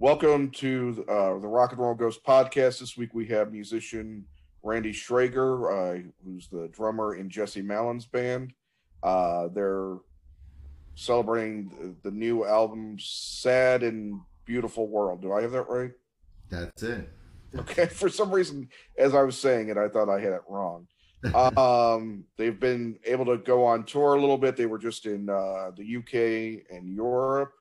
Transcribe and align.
Welcome 0.00 0.48
to 0.52 1.04
uh, 1.10 1.38
the 1.40 1.46
Rock 1.46 1.72
and 1.72 1.78
Roll 1.78 1.92
Ghost 1.92 2.24
podcast. 2.24 2.80
This 2.80 2.96
week 2.96 3.12
we 3.12 3.26
have 3.26 3.52
musician 3.52 4.24
Randy 4.62 4.94
Schrager, 4.94 6.00
uh, 6.00 6.08
who's 6.24 6.48
the 6.48 6.68
drummer 6.68 7.16
in 7.16 7.28
Jesse 7.28 7.60
Malin's 7.60 8.06
band. 8.06 8.54
Uh, 9.02 9.48
they're 9.48 9.98
celebrating 10.94 11.68
the, 12.02 12.08
the 12.08 12.16
new 12.16 12.46
album, 12.46 12.96
Sad 12.98 13.82
and 13.82 14.18
Beautiful 14.46 14.88
World. 14.88 15.20
Do 15.20 15.34
I 15.34 15.42
have 15.42 15.52
that 15.52 15.68
right? 15.68 15.90
That's 16.48 16.82
it. 16.82 17.06
Okay. 17.54 17.84
For 17.92 18.08
some 18.08 18.30
reason, 18.30 18.70
as 18.96 19.14
I 19.14 19.22
was 19.22 19.36
saying 19.36 19.68
it, 19.68 19.76
I 19.76 19.90
thought 19.90 20.08
I 20.08 20.18
had 20.18 20.32
it 20.32 20.42
wrong. 20.48 20.86
um, 21.58 22.24
they've 22.38 22.58
been 22.58 22.98
able 23.04 23.26
to 23.26 23.36
go 23.36 23.66
on 23.66 23.84
tour 23.84 24.14
a 24.14 24.20
little 24.20 24.38
bit. 24.38 24.56
They 24.56 24.64
were 24.64 24.78
just 24.78 25.04
in 25.04 25.28
uh, 25.28 25.72
the 25.76 25.96
UK 25.98 26.74
and 26.74 26.88
Europe, 26.88 27.52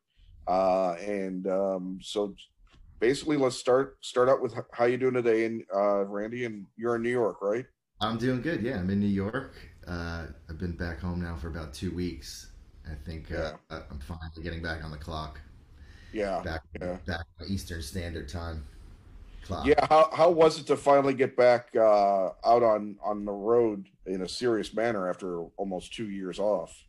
uh, 0.50 0.94
and 0.96 1.48
um, 1.48 2.00
so 2.02 2.36
basically, 3.00 3.38
let's 3.38 3.56
start 3.58 3.98
start 4.02 4.30
out 4.30 4.42
with 4.42 4.56
how 4.74 4.86
you 4.86 4.98
doing 4.98 5.14
today, 5.14 5.46
and 5.46 5.64
uh, 5.74 6.06
Randy, 6.06 6.46
and 6.46 6.66
you're 6.76 6.96
in 6.96 7.04
New 7.04 7.10
York, 7.10 7.42
right? 7.42 7.66
I'm 8.02 8.18
doing 8.18 8.42
good. 8.42 8.62
Yeah, 8.62 8.80
I'm 8.80 8.90
in 8.90 9.00
New 9.00 9.08
York. 9.08 9.56
Uh, 9.88 10.26
I've 10.50 10.58
been 10.58 10.76
back 10.76 11.00
home 11.00 11.22
now 11.22 11.36
for 11.36 11.50
about 11.50 11.74
two 11.74 11.94
weeks. 11.94 12.52
I 12.90 12.96
think 13.06 13.32
uh, 13.32 13.54
I'm 13.70 14.00
finally 14.00 14.44
getting 14.44 14.62
back 14.62 14.84
on 14.84 14.92
the 14.92 14.98
clock. 14.98 15.40
Yeah, 16.12 16.42
Back 16.42 16.62
yeah. 16.82 16.98
back 17.06 17.26
Eastern 17.48 17.84
Standard 17.84 18.28
Time 18.28 18.66
clock. 19.44 19.66
Yeah, 19.66 19.86
how 19.88 20.10
how 20.14 20.30
was 20.32 20.60
it 20.60 20.66
to 20.68 20.78
finally 20.78 21.14
get 21.14 21.38
back 21.38 21.70
uh, 21.76 22.30
out 22.44 22.64
on 22.64 22.98
on 23.04 23.26
the 23.26 23.32
road 23.32 23.88
in 24.06 24.22
a 24.24 24.28
serious 24.28 24.74
manner 24.74 25.10
after 25.10 25.42
almost 25.58 25.94
two 25.94 26.10
years 26.10 26.40
off? 26.40 26.86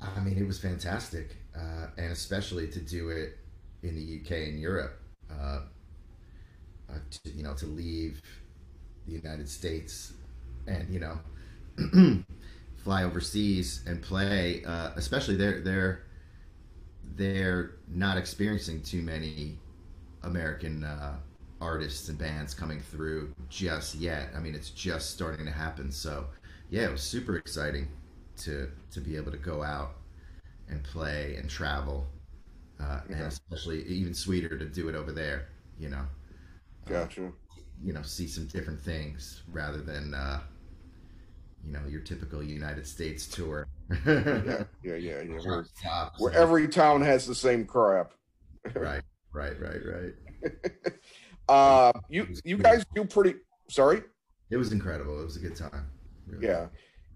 I 0.00 0.20
mean, 0.20 0.38
it 0.38 0.46
was 0.46 0.58
fantastic, 0.58 1.36
uh, 1.56 1.86
and 1.96 2.12
especially 2.12 2.68
to 2.68 2.80
do 2.80 3.10
it 3.10 3.38
in 3.82 3.94
the 3.94 4.20
UK 4.20 4.48
and 4.48 4.60
Europe. 4.60 5.00
Uh, 5.30 5.60
uh, 6.90 6.98
to, 7.10 7.30
you 7.30 7.42
know, 7.42 7.54
to 7.54 7.66
leave 7.66 8.20
the 9.06 9.12
United 9.12 9.48
States 9.48 10.12
and 10.66 10.92
you 10.92 11.00
know 11.00 11.18
fly 12.76 13.04
overseas 13.04 13.82
and 13.86 14.02
play, 14.02 14.62
uh, 14.64 14.90
especially 14.96 15.36
they're 15.36 15.60
they're 15.60 16.02
they're 17.16 17.76
not 17.88 18.16
experiencing 18.16 18.82
too 18.82 19.02
many 19.02 19.58
American 20.22 20.84
uh, 20.84 21.16
artists 21.60 22.08
and 22.08 22.18
bands 22.18 22.54
coming 22.54 22.80
through 22.80 23.34
just 23.48 23.94
yet. 23.94 24.30
I 24.34 24.40
mean, 24.40 24.54
it's 24.54 24.70
just 24.70 25.10
starting 25.10 25.44
to 25.46 25.52
happen. 25.52 25.90
So, 25.90 26.26
yeah, 26.70 26.84
it 26.84 26.92
was 26.92 27.02
super 27.02 27.36
exciting 27.36 27.88
to 28.38 28.70
to 28.92 29.00
be 29.00 29.16
able 29.16 29.32
to 29.32 29.38
go 29.38 29.62
out 29.62 29.96
and 30.70 30.82
play 30.82 31.36
and 31.36 31.48
travel, 31.48 32.06
uh, 32.80 33.00
and 33.08 33.20
especially 33.22 33.84
even 33.84 34.14
sweeter 34.14 34.58
to 34.58 34.64
do 34.66 34.88
it 34.88 34.94
over 34.94 35.12
there. 35.12 35.48
You 35.78 35.90
know, 35.90 36.04
Gotcha. 36.86 37.32
you 37.82 37.92
know, 37.92 38.02
see 38.02 38.26
some 38.26 38.46
different 38.46 38.80
things 38.80 39.42
rather 39.52 39.80
than 39.80 40.14
uh, 40.14 40.40
you 41.64 41.72
know 41.72 41.80
your 41.88 42.00
typical 42.00 42.42
United 42.42 42.86
States 42.86 43.26
tour. 43.26 43.66
Yeah, 44.06 44.64
yeah, 44.82 44.94
yeah, 44.94 44.94
yeah. 44.94 45.22
Where, 45.44 45.64
where 46.18 46.32
every 46.32 46.68
town 46.68 47.02
has 47.02 47.26
the 47.26 47.34
same 47.34 47.64
crap. 47.64 48.12
right, 48.74 49.02
right, 49.32 49.60
right, 49.60 49.80
right. 49.84 50.52
Uh, 51.48 51.90
you 52.08 52.28
you 52.44 52.56
guys 52.56 52.84
do 52.94 53.04
pretty. 53.04 53.34
Sorry. 53.68 54.02
It 54.50 54.56
was 54.56 54.70
incredible. 54.70 55.20
It 55.20 55.24
was 55.24 55.36
a 55.36 55.40
good 55.40 55.56
time. 55.56 55.90
Really. 56.28 56.46
Yeah, 56.46 56.66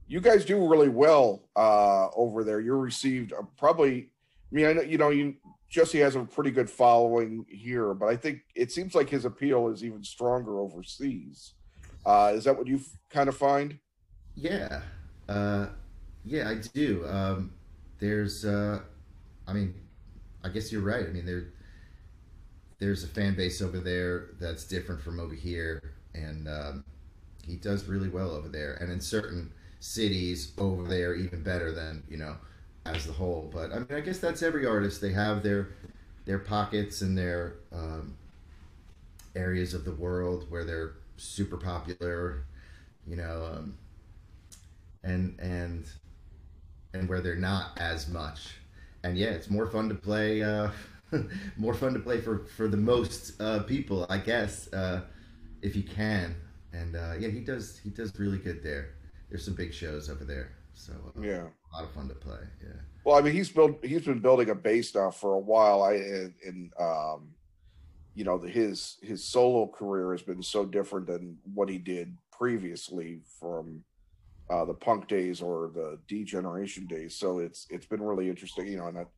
you 0.07 0.21
guys 0.21 0.45
do 0.45 0.67
really 0.67 0.89
well 0.89 1.49
uh, 1.57 2.09
over 2.15 2.45
there. 2.45 2.61
You're 2.61 2.79
received 2.79 3.33
uh, 3.33 3.43
probably. 3.57 4.11
I 4.53 4.55
mean, 4.55 4.67
I 4.67 4.73
know 4.73 4.83
you 4.83 4.99
know 4.99 5.11
you 5.11 5.35
Jesse 5.69 5.99
has 6.01 6.15
a 6.15 6.21
pretty 6.21 6.51
good 6.51 6.71
following 6.71 7.45
here, 7.49 7.95
but 7.95 8.07
I 8.07 8.17
think 8.17 8.43
it 8.55 8.71
seems 8.71 8.95
like 8.95 9.09
his 9.09 9.25
appeal 9.25 9.69
is 9.69 9.83
even 9.85 10.05
stronger 10.05 10.61
overseas. 10.61 11.55
Uh, 12.07 12.33
is 12.35 12.45
that 12.45 12.57
what 12.57 12.67
you 12.67 12.81
kind 13.11 13.29
of 13.29 13.37
find? 13.37 13.79
Yeah, 14.37 14.83
uh, 15.29 15.67
yeah, 16.25 16.49
I 16.49 16.57
do. 16.75 17.07
Um, 17.09 17.53
there's, 17.99 18.45
uh, 18.45 18.81
I 19.49 19.53
mean, 19.53 19.75
I 20.43 20.49
guess 20.49 20.71
you're 20.71 20.83
right. 20.83 21.07
I 21.07 21.11
mean, 21.11 21.25
there, 21.25 21.47
there's 22.79 23.03
a 23.05 23.09
fan 23.09 23.35
base 23.35 23.63
over 23.63 23.79
there 23.79 24.31
that's 24.39 24.65
different 24.65 25.01
from 25.01 25.19
over 25.19 25.35
here, 25.35 25.95
and 26.15 26.47
um, 26.49 26.85
he 27.45 27.57
does 27.57 27.87
really 27.87 28.09
well 28.09 28.31
over 28.31 28.49
there. 28.49 28.75
And 28.75 28.93
in 28.93 29.01
certain 29.01 29.53
cities 29.85 30.53
over 30.59 30.89
there, 30.89 31.15
even 31.15 31.43
better 31.43 31.73
than 31.73 32.03
you 32.09 32.17
know, 32.17 32.37
as 32.87 33.07
the 33.07 33.13
whole. 33.13 33.51
But 33.53 33.73
I 33.73 33.79
mean, 33.79 33.87
I 33.91 34.01
guess 34.01 34.19
that's 34.19 34.43
every 34.43 34.67
artist. 34.67 35.01
They 35.01 35.13
have 35.13 35.43
their 35.43 35.69
their 36.25 36.39
pockets 36.39 37.03
and 37.03 37.17
their 37.17 37.57
um, 37.73 38.17
areas 39.37 39.75
of 39.75 39.85
the 39.85 39.93
world 39.93 40.47
where 40.51 40.65
they're 40.65 40.93
super 41.17 41.57
popular. 41.57 42.45
You 43.07 43.17
know. 43.17 43.51
Um, 43.55 43.79
and 45.05 45.39
and 45.39 45.87
and 46.93 47.09
where 47.09 47.21
they're 47.21 47.37
not 47.37 47.79
as 47.79 48.09
much. 48.09 48.57
And 49.03 49.17
yeah, 49.17 49.29
it's 49.29 49.51
more 49.51 49.67
fun 49.67 49.89
to 49.91 49.95
play. 49.95 50.43
Uh, 50.43 50.71
more 51.57 51.75
fun 51.75 51.93
to 51.95 52.01
play 52.01 52.21
for 52.21 52.47
for 52.57 52.67
the 52.67 52.77
most 52.77 53.41
uh, 53.41 53.61
people, 53.61 54.07
I 54.09 54.19
guess, 54.19 54.73
uh, 54.73 55.03
if 55.63 55.77
you 55.77 55.83
can. 55.83 56.35
And 56.73 56.97
uh, 56.97 57.13
yeah, 57.19 57.29
he 57.29 57.41
does 57.41 57.79
he 57.79 57.91
does 57.91 58.19
really 58.19 58.39
good 58.39 58.63
there. 58.63 58.94
There's 59.35 59.47
some 59.47 59.55
big 59.55 59.75
shows 59.75 60.09
over 60.09 60.23
there, 60.25 60.53
so 60.75 60.93
uh, 60.93 61.21
Yeah. 61.21 61.49
a 61.49 61.75
lot 61.75 61.83
of 61.83 61.91
fun 61.91 62.07
to 62.07 62.15
play. 62.15 62.39
Yeah. 62.63 62.69
Well, 63.05 63.17
I 63.17 63.21
mean, 63.21 63.33
he's 63.33 63.49
built. 63.49 63.85
He's 63.85 64.05
been 64.05 64.21
building 64.21 64.49
a 64.51 64.55
base 64.55 64.95
now 64.95 65.11
for 65.11 65.35
a 65.35 65.41
while. 65.41 65.83
I 65.83 65.95
and, 65.95 66.35
and 66.47 66.73
um, 66.79 67.31
you 68.15 68.23
know, 68.23 68.39
the, 68.39 68.49
his 68.49 68.97
his 69.03 69.25
solo 69.25 69.67
career 69.67 70.13
has 70.13 70.23
been 70.23 70.41
so 70.41 70.65
different 70.65 71.09
than 71.09 71.37
what 71.53 71.69
he 71.69 71.79
did 71.79 72.17
previously 72.31 73.23
from 73.41 73.83
uh, 74.51 74.65
the 74.67 74.75
punk 74.75 75.09
days 75.09 75.43
or 75.43 75.73
the 75.75 75.99
D 76.07 76.23
Generation 76.23 76.87
days. 76.87 77.17
So 77.19 77.41
it's 77.41 77.67
it's 77.71 77.87
been 77.87 78.03
really 78.03 78.29
interesting, 78.29 78.69
you 78.69 78.77
know, 78.77 78.87
and 78.87 78.99
that, 78.99 79.09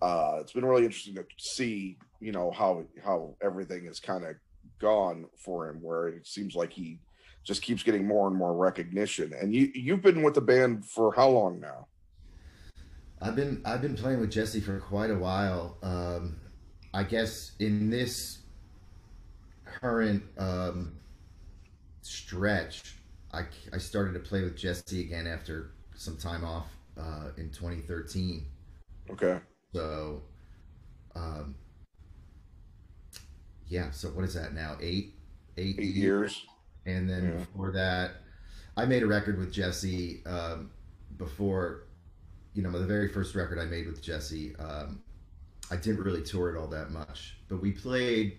uh, 0.00 0.38
it's 0.40 0.52
been 0.54 0.64
really 0.64 0.86
interesting 0.86 1.16
to 1.16 1.26
see, 1.36 1.98
you 2.18 2.32
know, 2.32 2.50
how 2.50 2.86
how 3.04 3.36
everything 3.42 3.84
has 3.84 4.00
kind 4.00 4.24
of 4.24 4.36
gone 4.78 5.26
for 5.36 5.68
him, 5.68 5.82
where 5.82 6.08
it 6.08 6.26
seems 6.26 6.54
like 6.54 6.72
he 6.72 6.98
just 7.44 7.62
keeps 7.62 7.82
getting 7.82 8.06
more 8.06 8.28
and 8.28 8.36
more 8.36 8.54
recognition. 8.54 9.32
And 9.40 9.54
you 9.54 9.70
you've 9.74 10.02
been 10.02 10.22
with 10.22 10.34
the 10.34 10.40
band 10.40 10.84
for 10.84 11.14
how 11.14 11.28
long 11.28 11.60
now? 11.60 11.86
I've 13.22 13.36
been 13.36 13.62
I've 13.64 13.82
been 13.82 13.96
playing 13.96 14.20
with 14.20 14.30
Jesse 14.30 14.60
for 14.60 14.78
quite 14.80 15.10
a 15.10 15.16
while. 15.16 15.78
Um, 15.82 16.36
I 16.92 17.04
guess 17.04 17.52
in 17.60 17.90
this 17.90 18.38
current 19.64 20.22
um, 20.38 20.92
stretch, 22.02 22.96
I, 23.32 23.42
I 23.72 23.78
started 23.78 24.14
to 24.14 24.20
play 24.20 24.42
with 24.42 24.56
Jesse 24.56 25.00
again 25.00 25.26
after 25.26 25.72
some 25.94 26.16
time 26.16 26.44
off 26.44 26.66
uh, 26.98 27.30
in 27.36 27.50
2013. 27.50 28.46
Okay. 29.10 29.38
So, 29.72 30.22
um, 31.14 31.54
yeah. 33.68 33.90
So 33.90 34.08
what 34.08 34.24
is 34.24 34.34
that 34.34 34.52
now? 34.52 34.76
Eight, 34.80 35.14
eight, 35.56 35.76
Eight 35.78 35.94
years. 35.94 36.46
And 36.86 37.08
then 37.08 37.24
Yeah. 37.24 37.30
before 37.44 37.70
that, 37.72 38.12
I 38.76 38.86
made 38.86 39.02
a 39.02 39.06
record 39.06 39.38
with 39.38 39.52
Jesse 39.52 40.24
um, 40.26 40.70
before, 41.16 41.84
you 42.54 42.62
know, 42.62 42.70
the 42.72 42.86
very 42.86 43.08
first 43.08 43.34
record 43.34 43.58
I 43.58 43.64
made 43.64 43.86
with 43.86 44.00
Jesse. 44.02 44.56
Um, 44.56 45.02
I 45.70 45.76
didn't 45.76 46.02
really 46.02 46.22
tour 46.22 46.54
it 46.54 46.58
all 46.58 46.66
that 46.68 46.90
much, 46.90 47.36
but 47.48 47.60
we 47.60 47.72
played 47.72 48.38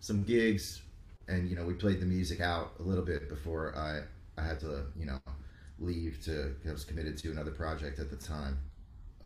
some 0.00 0.22
gigs, 0.22 0.82
and 1.28 1.48
you 1.48 1.56
know, 1.56 1.64
we 1.66 1.74
played 1.74 2.00
the 2.00 2.06
music 2.06 2.40
out 2.40 2.72
a 2.78 2.82
little 2.82 3.04
bit 3.04 3.28
before 3.28 3.76
I 3.76 4.02
I 4.40 4.46
had 4.46 4.60
to 4.60 4.86
you 4.96 5.04
know 5.06 5.20
leave 5.78 6.22
to 6.24 6.54
I 6.66 6.72
was 6.72 6.84
committed 6.84 7.18
to 7.18 7.30
another 7.30 7.50
project 7.50 7.98
at 7.98 8.10
the 8.10 8.16
time. 8.16 8.58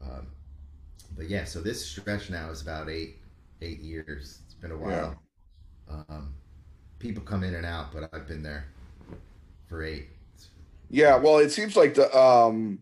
Um, 0.03 0.29
but 1.17 1.29
yeah, 1.29 1.45
so 1.45 1.61
this 1.61 1.85
stretch 1.85 2.31
now 2.31 2.51
is 2.51 2.61
about 2.63 2.89
eight 2.89 3.19
eight 3.63 3.81
years. 3.81 4.41
It's 4.47 4.55
been 4.55 4.73
a 4.73 4.77
while. 4.77 5.21
Um, 5.89 6.35
people 7.05 7.23
come 7.23 7.45
in 7.45 7.55
and 7.55 7.67
out, 7.67 7.93
but 7.93 8.09
I've 8.15 8.27
been 8.27 8.43
there 8.43 8.65
for 9.69 9.85
eight. 9.85 10.09
Yeah, 10.89 11.17
well, 11.17 11.37
it 11.37 11.51
seems 11.51 11.77
like 11.77 11.93
the 11.93 12.11
um, 12.19 12.79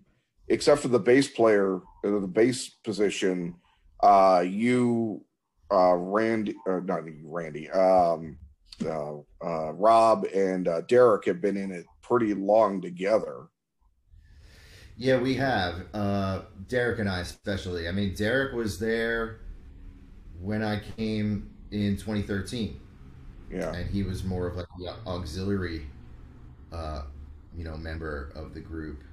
except 0.47 0.81
for 0.81 0.89
the 0.89 1.01
bass 1.01 1.27
player, 1.27 1.81
uh, 2.05 2.21
the 2.21 2.29
bass 2.29 2.69
position, 2.69 3.57
uh, 4.01 4.45
you, 4.47 5.25
uh, 5.73 5.95
Randy, 5.95 6.55
uh, 6.69 6.79
not 6.85 7.05
you, 7.05 7.23
Randy, 7.25 7.69
um, 7.71 8.39
uh, 8.87 9.15
uh, 9.45 9.73
Rob 9.73 10.25
and 10.33 10.69
uh, 10.69 10.83
Derek 10.83 11.25
have 11.25 11.41
been 11.41 11.57
in 11.57 11.73
it 11.73 11.87
pretty 12.01 12.33
long 12.33 12.81
together. 12.81 13.49
Yeah, 14.97 15.19
we 15.19 15.35
have. 15.35 15.87
Uh, 15.93 16.43
Derek 16.69 17.01
and 17.01 17.09
I, 17.09 17.21
especially. 17.21 17.89
I 17.89 17.93
mean, 17.93 18.15
Derek 18.15 18.55
was 18.55 18.79
there 18.79 19.41
when 20.41 20.63
I 20.63 20.81
came 20.97 21.51
in 21.73 21.97
2013, 21.97 22.79
Yeah, 23.53 23.75
and 23.75 23.91
he 23.91 24.03
was 24.05 24.25
more 24.25 24.49
of 24.49 24.57
like 24.57 24.67
the 24.79 24.95
auxiliary, 25.07 25.87
uh, 26.73 27.03
you 27.57 27.65
know, 27.65 27.77
member 27.77 28.33
of 28.37 28.55
the 28.55 28.61
group, 28.61 29.05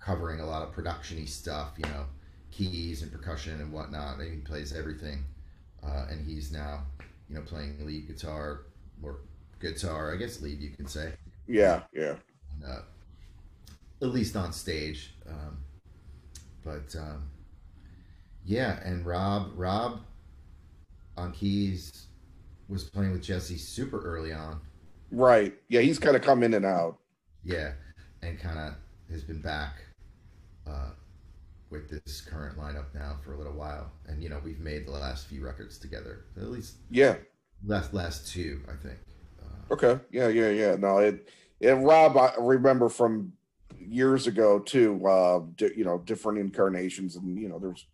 covering 0.00 0.40
a 0.40 0.46
lot 0.46 0.62
of 0.62 0.72
production-y 0.72 1.26
stuff, 1.26 1.74
you 1.78 1.86
know, 1.86 2.06
keys 2.50 3.02
and 3.02 3.12
percussion 3.12 3.60
and 3.60 3.72
whatnot. 3.72 4.20
And 4.20 4.32
he 4.34 4.40
plays 4.40 4.72
everything. 4.74 5.24
uh, 5.84 6.06
and 6.10 6.26
he's 6.26 6.52
now 6.52 6.84
you 7.28 7.36
know 7.36 7.42
playing 7.42 7.84
lead 7.86 8.08
guitar 8.08 8.62
or 9.02 9.20
guitar, 9.60 10.14
I 10.14 10.16
guess 10.18 10.42
lead 10.42 10.60
you 10.60 10.70
can 10.70 10.86
say. 10.88 11.14
Yeah, 11.48 11.82
yeah. 11.92 12.16
Uh, 12.66 12.82
at 14.02 14.08
least 14.08 14.36
on 14.36 14.52
stage, 14.52 15.14
um, 15.28 15.58
but 16.64 16.94
um, 16.98 17.30
yeah, 18.44 18.80
and 18.84 19.06
Rob 19.06 19.52
Rob 19.56 20.00
on 21.16 21.32
keys 21.32 22.07
was 22.68 22.84
playing 22.84 23.12
with 23.12 23.22
Jesse 23.22 23.56
super 23.56 24.00
early 24.00 24.32
on. 24.32 24.60
Right. 25.10 25.54
Yeah, 25.68 25.80
he's 25.80 25.98
kind 25.98 26.16
of 26.16 26.22
come 26.22 26.42
in 26.42 26.54
and 26.54 26.66
out. 26.66 26.98
Yeah, 27.44 27.72
and 28.22 28.38
kind 28.38 28.58
of 28.58 28.74
has 29.10 29.22
been 29.24 29.40
back 29.40 29.76
uh, 30.66 30.90
with 31.70 31.88
this 31.88 32.20
current 32.20 32.58
lineup 32.58 32.86
now 32.94 33.16
for 33.24 33.32
a 33.34 33.38
little 33.38 33.54
while. 33.54 33.90
And 34.06 34.22
you 34.22 34.28
know, 34.28 34.40
we've 34.44 34.60
made 34.60 34.86
the 34.86 34.90
last 34.90 35.26
few 35.28 35.44
records 35.44 35.78
together, 35.78 36.24
at 36.36 36.44
least 36.48 36.76
Yeah. 36.90 37.16
last 37.64 37.94
last 37.94 38.28
two, 38.28 38.60
I 38.68 38.74
think. 38.86 38.98
Uh, 39.42 39.72
Okay. 39.74 40.00
Yeah, 40.10 40.28
yeah, 40.28 40.50
yeah. 40.50 40.76
No, 40.76 40.98
it 40.98 41.28
and 41.60 41.84
Rob 41.86 42.16
I 42.18 42.32
remember 42.38 42.88
from 42.90 43.32
years 43.78 44.26
ago 44.26 44.58
too, 44.58 45.06
uh 45.06 45.40
di- 45.56 45.72
you 45.74 45.84
know, 45.84 45.98
different 46.04 46.38
incarnations 46.38 47.16
and 47.16 47.38
you 47.38 47.48
know, 47.48 47.58
there's 47.58 47.86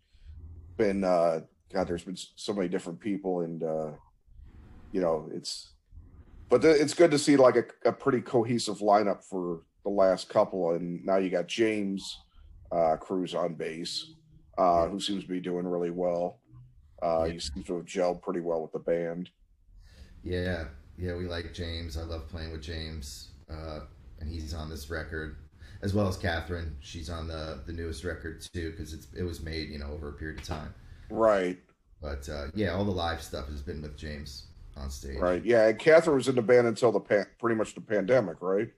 been 0.75 1.03
uh 1.05 1.41
God, 1.73 1.87
there's 1.87 2.03
been 2.03 2.17
so 2.17 2.53
many 2.53 2.67
different 2.67 2.99
people 2.99 3.41
and 3.41 3.63
uh 3.63 3.91
you 4.95 5.01
know, 5.01 5.29
it's 5.33 5.73
but 6.49 6.61
th- 6.61 6.79
it's 6.79 6.93
good 6.93 7.11
to 7.11 7.19
see 7.19 7.35
like 7.35 7.57
a, 7.57 7.89
a 7.89 7.91
pretty 7.91 8.21
cohesive 8.21 8.77
lineup 8.79 9.21
for 9.25 9.63
the 9.83 9.89
last 9.89 10.29
couple 10.29 10.71
and 10.71 11.03
now 11.05 11.17
you 11.17 11.29
got 11.29 11.47
James 11.47 12.17
uh 12.71 12.95
Cruz 12.95 13.35
on 13.35 13.55
bass, 13.55 13.91
uh 14.57 14.87
who 14.87 14.99
seems 15.01 15.23
to 15.23 15.29
be 15.29 15.41
doing 15.41 15.67
really 15.67 15.91
well. 15.91 16.39
Uh 17.01 17.25
he 17.25 17.39
seems 17.39 17.65
to 17.65 17.75
have 17.75 17.85
gelled 17.85 18.21
pretty 18.21 18.39
well 18.39 18.61
with 18.61 18.71
the 18.71 18.79
band. 18.79 19.29
yeah, 20.23 20.63
yeah, 20.97 21.13
we 21.15 21.25
like 21.25 21.53
James. 21.53 21.97
I 21.97 22.03
love 22.03 22.29
playing 22.29 22.53
with 22.53 22.61
James, 22.61 23.31
uh, 23.49 23.81
and 24.21 24.29
he's 24.29 24.53
on 24.53 24.69
this 24.69 24.89
record, 24.89 25.35
as 25.81 25.93
well 25.93 26.07
as 26.07 26.15
Catherine. 26.15 26.73
She's 26.79 27.09
on 27.09 27.27
the 27.27 27.59
the 27.65 27.73
newest 27.73 28.05
record 28.05 28.41
too, 28.53 28.71
because 28.71 28.93
it's 28.93 29.07
it 29.13 29.23
was 29.23 29.41
made 29.41 29.67
you 29.69 29.77
know 29.77 29.91
over 29.91 30.07
a 30.07 30.13
period 30.13 30.39
of 30.39 30.45
time. 30.47 30.73
Right. 31.09 31.59
But 32.01 32.29
uh, 32.29 32.47
yeah, 32.53 32.69
all 32.75 32.85
the 32.85 32.91
live 33.05 33.21
stuff 33.21 33.47
has 33.49 33.61
been 33.61 33.81
with 33.81 33.97
James 33.97 34.47
on 34.77 34.89
stage. 34.89 35.17
Right. 35.17 35.43
Yeah. 35.43 35.67
And 35.67 35.79
Catherine 35.79 36.17
was 36.17 36.27
in 36.27 36.35
the 36.35 36.41
band 36.41 36.67
until 36.67 36.91
the 36.91 36.99
pan- 36.99 37.27
pretty 37.39 37.55
much 37.55 37.75
the 37.75 37.81
pandemic, 37.81 38.37
right? 38.41 38.69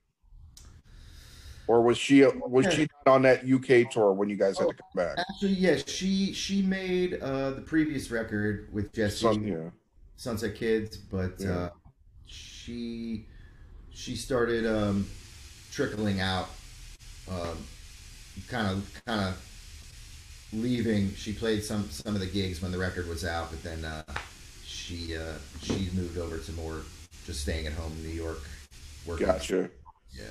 Or 1.67 1.81
was 1.81 1.97
she 1.97 2.23
was 2.23 2.73
she 2.73 2.87
on 3.05 3.23
that 3.23 3.43
UK 3.43 3.91
tour 3.91 4.13
when 4.13 4.29
you 4.29 4.37
guys 4.37 4.57
had 4.57 4.69
to 4.69 4.73
come 4.73 4.87
back? 4.95 5.17
Actually, 5.17 5.53
yeah, 5.53 5.75
she 5.85 6.31
she 6.31 6.61
made 6.61 7.15
uh, 7.15 7.51
the 7.51 7.61
previous 7.61 8.09
record 8.09 8.69
with 8.71 8.93
Jesse 8.93 9.17
Son, 9.17 9.45
yeah. 9.45 9.69
Sunset 10.15 10.55
Kids, 10.55 10.95
but 10.95 11.33
Yeah. 11.39 11.49
uh, 11.51 11.69
she 12.25 13.25
she 13.89 14.15
started 14.15 14.65
um, 14.65 15.05
trickling 15.69 16.21
out, 16.21 16.47
kind 18.47 18.67
of 18.71 19.01
kind 19.05 19.21
of 19.27 20.49
leaving. 20.53 21.13
She 21.15 21.33
played 21.33 21.65
some 21.65 21.89
some 21.89 22.15
of 22.15 22.21
the 22.21 22.27
gigs 22.27 22.61
when 22.61 22.71
the 22.71 22.77
record 22.77 23.09
was 23.09 23.25
out, 23.25 23.49
but 23.51 23.61
then 23.61 23.83
uh, 23.83 24.03
she 24.87 25.17
uh, 25.17 25.33
she 25.61 25.89
moved 25.93 26.17
over 26.17 26.37
to 26.37 26.51
more 26.53 26.81
just 27.25 27.41
staying 27.41 27.67
at 27.67 27.73
home 27.73 27.91
in 27.97 28.03
New 28.03 28.15
York, 28.15 28.39
working. 29.05 29.27
Gotcha. 29.27 29.69
Yeah, 30.13 30.23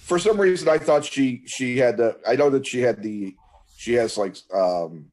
For 0.00 0.18
some 0.18 0.40
reason, 0.40 0.68
I 0.68 0.78
thought 0.78 1.04
she 1.04 1.42
she 1.46 1.76
had 1.76 1.98
the. 1.98 2.16
I 2.26 2.36
know 2.36 2.48
that 2.50 2.66
she 2.66 2.80
had 2.80 3.02
the. 3.02 3.36
She 3.76 3.94
has 3.94 4.16
like. 4.16 4.36
um 4.54 5.10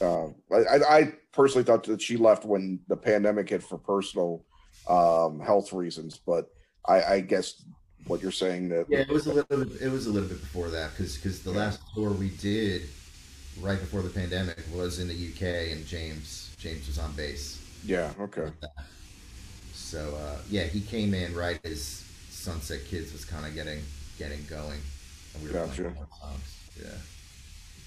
uh, 0.00 0.28
I, 0.52 0.78
I 0.88 1.12
personally 1.32 1.64
thought 1.64 1.82
that 1.84 2.00
she 2.00 2.16
left 2.16 2.44
when 2.44 2.78
the 2.86 2.96
pandemic 2.96 3.50
hit 3.50 3.64
for 3.64 3.76
personal 3.76 4.44
um 4.88 5.40
health 5.40 5.72
reasons, 5.72 6.18
but 6.24 6.50
I, 6.86 7.02
I 7.02 7.20
guess 7.20 7.64
what 8.06 8.22
you're 8.22 8.30
saying 8.30 8.70
that 8.70 8.86
yeah. 8.88 9.00
It 9.00 9.08
was 9.08 9.26
a 9.26 9.34
little 9.34 9.64
bit, 9.64 9.82
it 9.82 9.90
was 9.90 10.06
a 10.06 10.10
little 10.10 10.28
bit 10.28 10.40
before 10.40 10.68
that 10.68 10.92
because 10.92 11.16
because 11.16 11.42
the 11.42 11.50
last 11.50 11.80
tour 11.94 12.10
we 12.12 12.30
did 12.30 12.82
right 13.60 13.78
before 13.78 14.00
the 14.02 14.08
pandemic 14.08 14.56
was 14.72 14.98
in 15.00 15.08
the 15.08 15.14
UK, 15.14 15.72
and 15.72 15.84
James 15.84 16.54
James 16.58 16.86
was 16.86 16.98
on 16.98 17.12
bass. 17.12 17.67
Yeah 17.84 18.12
okay 18.20 18.50
So 19.88 20.14
uh, 20.16 20.36
yeah, 20.50 20.64
he 20.64 20.82
came 20.82 21.14
in 21.14 21.34
right 21.34 21.58
as 21.64 22.04
Sunset 22.28 22.80
Kids 22.84 23.10
was 23.12 23.24
kind 23.24 23.46
of 23.46 23.54
getting 23.54 23.82
getting 24.18 24.44
going, 24.44 24.78
and 25.32 25.42
we 25.42 25.48
were 25.48 25.66
Gotcha. 25.66 25.94
Yeah. 26.78 26.90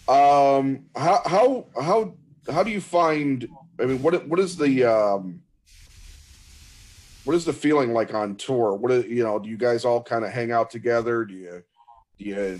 Um, 0.08 0.86
how 0.96 1.22
how 1.26 1.66
how 1.80 2.16
how 2.52 2.64
do 2.64 2.72
you 2.72 2.82
find? 2.82 3.48
I 3.80 3.86
mean, 3.86 4.02
what 4.02 4.28
what 4.28 4.40
is 4.40 4.58
the 4.58 4.84
um, 4.86 5.44
what 7.24 7.36
is 7.36 7.46
the 7.46 7.54
feeling 7.54 7.94
like 7.94 8.16
on 8.16 8.36
tour? 8.36 8.74
What 8.74 8.92
is, 8.92 9.06
you 9.06 9.24
know? 9.24 9.38
Do 9.38 9.48
you 9.48 9.58
guys 9.58 9.86
all 9.86 10.02
kind 10.02 10.26
of 10.26 10.32
hang 10.32 10.52
out 10.52 10.72
together? 10.72 11.24
Do 11.24 11.36
you 11.36 11.64
do 12.18 12.26
you 12.26 12.60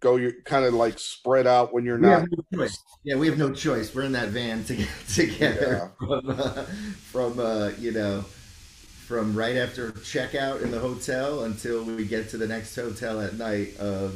go? 0.00 0.16
You 0.16 0.32
kind 0.44 0.64
of 0.64 0.74
like 0.74 0.98
spread 0.98 1.46
out 1.46 1.72
when 1.72 1.84
you're 1.84 1.98
We 1.98 2.08
not. 2.08 2.24
no. 2.50 2.66
Yeah, 3.04 3.16
we 3.16 3.26
have 3.28 3.38
no 3.38 3.52
choice. 3.52 3.94
We're 3.94 4.02
in 4.04 4.12
that 4.12 4.28
van 4.28 4.64
to, 4.64 4.86
together 5.14 5.90
from 5.98 6.30
uh, 6.30 6.64
from 7.10 7.38
uh, 7.38 7.70
you 7.78 7.92
know 7.92 8.22
from 9.06 9.34
right 9.36 9.56
after 9.56 9.92
checkout 9.92 10.62
in 10.62 10.70
the 10.70 10.78
hotel 10.78 11.44
until 11.44 11.84
we 11.84 12.04
get 12.04 12.28
to 12.30 12.38
the 12.38 12.46
next 12.46 12.74
hotel 12.76 13.20
at 13.20 13.34
night. 13.34 13.74
Uh, 13.80 14.10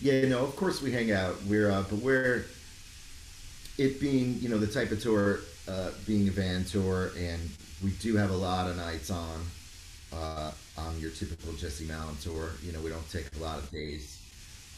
yeah, 0.00 0.26
no, 0.28 0.44
of 0.44 0.56
course 0.56 0.80
we 0.82 0.92
hang 0.92 1.12
out. 1.12 1.36
We're 1.44 1.70
uh, 1.70 1.84
but 1.88 1.98
we're 2.00 2.46
it 3.78 4.00
being 4.00 4.38
you 4.40 4.48
know 4.48 4.58
the 4.58 4.66
type 4.66 4.90
of 4.90 5.02
tour 5.02 5.40
uh, 5.68 5.90
being 6.06 6.28
a 6.28 6.30
van 6.30 6.64
tour, 6.64 7.12
and 7.18 7.40
we 7.82 7.90
do 7.92 8.16
have 8.16 8.30
a 8.30 8.36
lot 8.36 8.68
of 8.68 8.76
nights 8.76 9.10
on 9.10 9.40
uh, 10.12 10.50
on 10.78 10.98
your 11.00 11.10
typical 11.10 11.52
Jesse 11.54 11.84
Malin 11.86 12.16
tour. 12.20 12.50
You 12.62 12.72
know, 12.72 12.80
we 12.80 12.90
don't 12.90 13.08
take 13.10 13.26
a 13.36 13.42
lot 13.42 13.58
of 13.58 13.70
days 13.70 14.21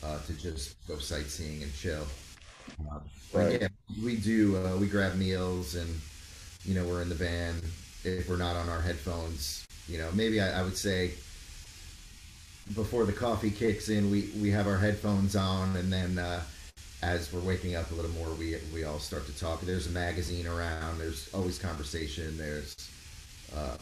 uh, 0.04 0.18
to 0.26 0.32
just 0.34 0.74
go 0.86 0.98
sightseeing 0.98 1.62
and 1.62 1.74
chill. 1.74 2.06
Uh, 2.90 2.98
Right. 3.32 3.60
yeah, 3.62 3.68
we 4.04 4.14
do. 4.14 4.56
Uh, 4.56 4.76
we 4.76 4.86
grab 4.86 5.16
meals, 5.16 5.74
and 5.74 6.00
you 6.64 6.72
know, 6.74 6.84
we're 6.86 7.02
in 7.02 7.08
the 7.08 7.16
van. 7.16 7.60
If 8.04 8.28
we're 8.28 8.36
not 8.36 8.54
on 8.54 8.68
our 8.68 8.80
headphones, 8.80 9.66
you 9.88 9.98
know, 9.98 10.08
maybe 10.14 10.40
I, 10.40 10.60
I 10.60 10.62
would 10.62 10.76
say 10.76 11.14
before 12.74 13.04
the 13.06 13.12
coffee 13.12 13.50
kicks 13.50 13.88
in, 13.88 14.08
we 14.10 14.30
we 14.40 14.50
have 14.50 14.68
our 14.68 14.78
headphones 14.78 15.34
on, 15.34 15.76
and 15.76 15.92
then 15.92 16.18
uh, 16.18 16.42
as 17.02 17.32
we're 17.32 17.40
waking 17.40 17.74
up 17.74 17.90
a 17.90 17.94
little 17.94 18.12
more, 18.12 18.30
we 18.34 18.56
we 18.72 18.84
all 18.84 19.00
start 19.00 19.26
to 19.26 19.36
talk. 19.36 19.60
There's 19.62 19.88
a 19.88 19.90
magazine 19.90 20.46
around. 20.46 20.98
There's 20.98 21.28
always 21.34 21.58
conversation. 21.58 22.38
There's 22.38 22.76
uh, 23.56 23.76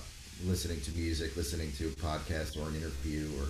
listening 0.47 0.81
to 0.81 0.93
music, 0.93 1.37
listening 1.37 1.73
to 1.73 1.89
a 1.89 1.91
podcast 1.91 2.57
or 2.57 2.69
an 2.71 2.77
interview 2.77 3.29
or 3.39 3.49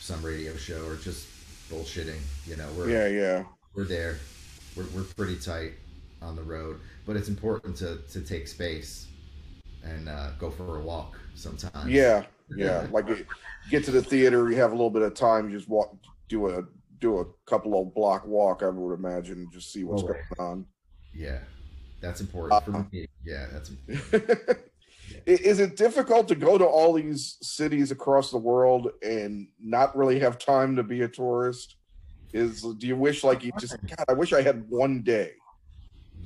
some 0.00 0.20
radio 0.24 0.56
show, 0.56 0.84
or 0.84 0.96
just 0.96 1.26
bullshitting. 1.70 2.20
You 2.46 2.56
know, 2.56 2.68
we're 2.76 2.90
Yeah, 2.90 3.08
yeah, 3.08 3.44
we're 3.74 3.84
there. 3.84 4.18
We're, 4.76 4.86
we're 4.94 5.04
pretty 5.04 5.36
tight 5.38 5.72
on 6.22 6.36
the 6.36 6.42
road, 6.42 6.80
but 7.06 7.16
it's 7.16 7.28
important 7.28 7.76
to, 7.78 7.98
to 8.10 8.20
take 8.20 8.48
space 8.48 9.06
and 9.84 10.08
uh, 10.08 10.30
go 10.38 10.50
for 10.50 10.78
a 10.78 10.80
walk 10.80 11.18
sometimes. 11.34 11.90
yeah, 11.90 12.24
yeah. 12.56 12.86
Like 12.90 13.06
get 13.70 13.84
to 13.84 13.90
the 13.90 14.02
theater, 14.02 14.50
you 14.50 14.56
have 14.56 14.70
a 14.72 14.74
little 14.74 14.90
bit 14.90 15.02
of 15.02 15.14
time, 15.14 15.48
you 15.50 15.56
just 15.56 15.68
walk, 15.68 15.96
do 16.28 16.48
a 16.48 16.62
do 16.98 17.18
a 17.20 17.24
couple 17.48 17.80
of 17.80 17.94
block 17.94 18.26
walk. 18.26 18.62
I 18.62 18.68
would 18.68 18.94
imagine, 18.94 19.48
just 19.52 19.70
see 19.72 19.84
what's 19.84 20.02
Oh, 20.02 20.06
going 20.06 20.22
on. 20.38 20.66
Yeah. 21.14 21.38
That's 22.00 22.20
important 22.20 22.66
Uh-huh. 22.68 22.84
me. 22.92 23.06
Yeah, 23.24 23.46
that's 23.52 23.70
I- 24.14 24.54
Is 25.26 25.58
it 25.58 25.76
difficult 25.76 26.28
to 26.28 26.36
go 26.36 26.56
to 26.56 26.64
all 26.64 26.92
these 26.92 27.36
cities 27.42 27.90
across 27.90 28.30
the 28.30 28.38
world 28.38 28.90
and 29.02 29.48
not 29.60 29.96
really 29.96 30.20
have 30.20 30.38
time 30.38 30.76
to 30.76 30.84
be 30.84 31.02
a 31.02 31.08
tourist? 31.08 31.74
Is 32.32 32.62
do 32.62 32.86
you 32.86 32.96
wish 32.96 33.24
like 33.24 33.42
you 33.42 33.50
just 33.58 33.76
God? 33.88 34.04
I 34.08 34.12
wish 34.12 34.32
I 34.32 34.42
had 34.42 34.68
one 34.70 35.02
day. 35.02 35.32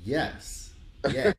yes. 0.04 0.66
Yeah. 1.10 1.32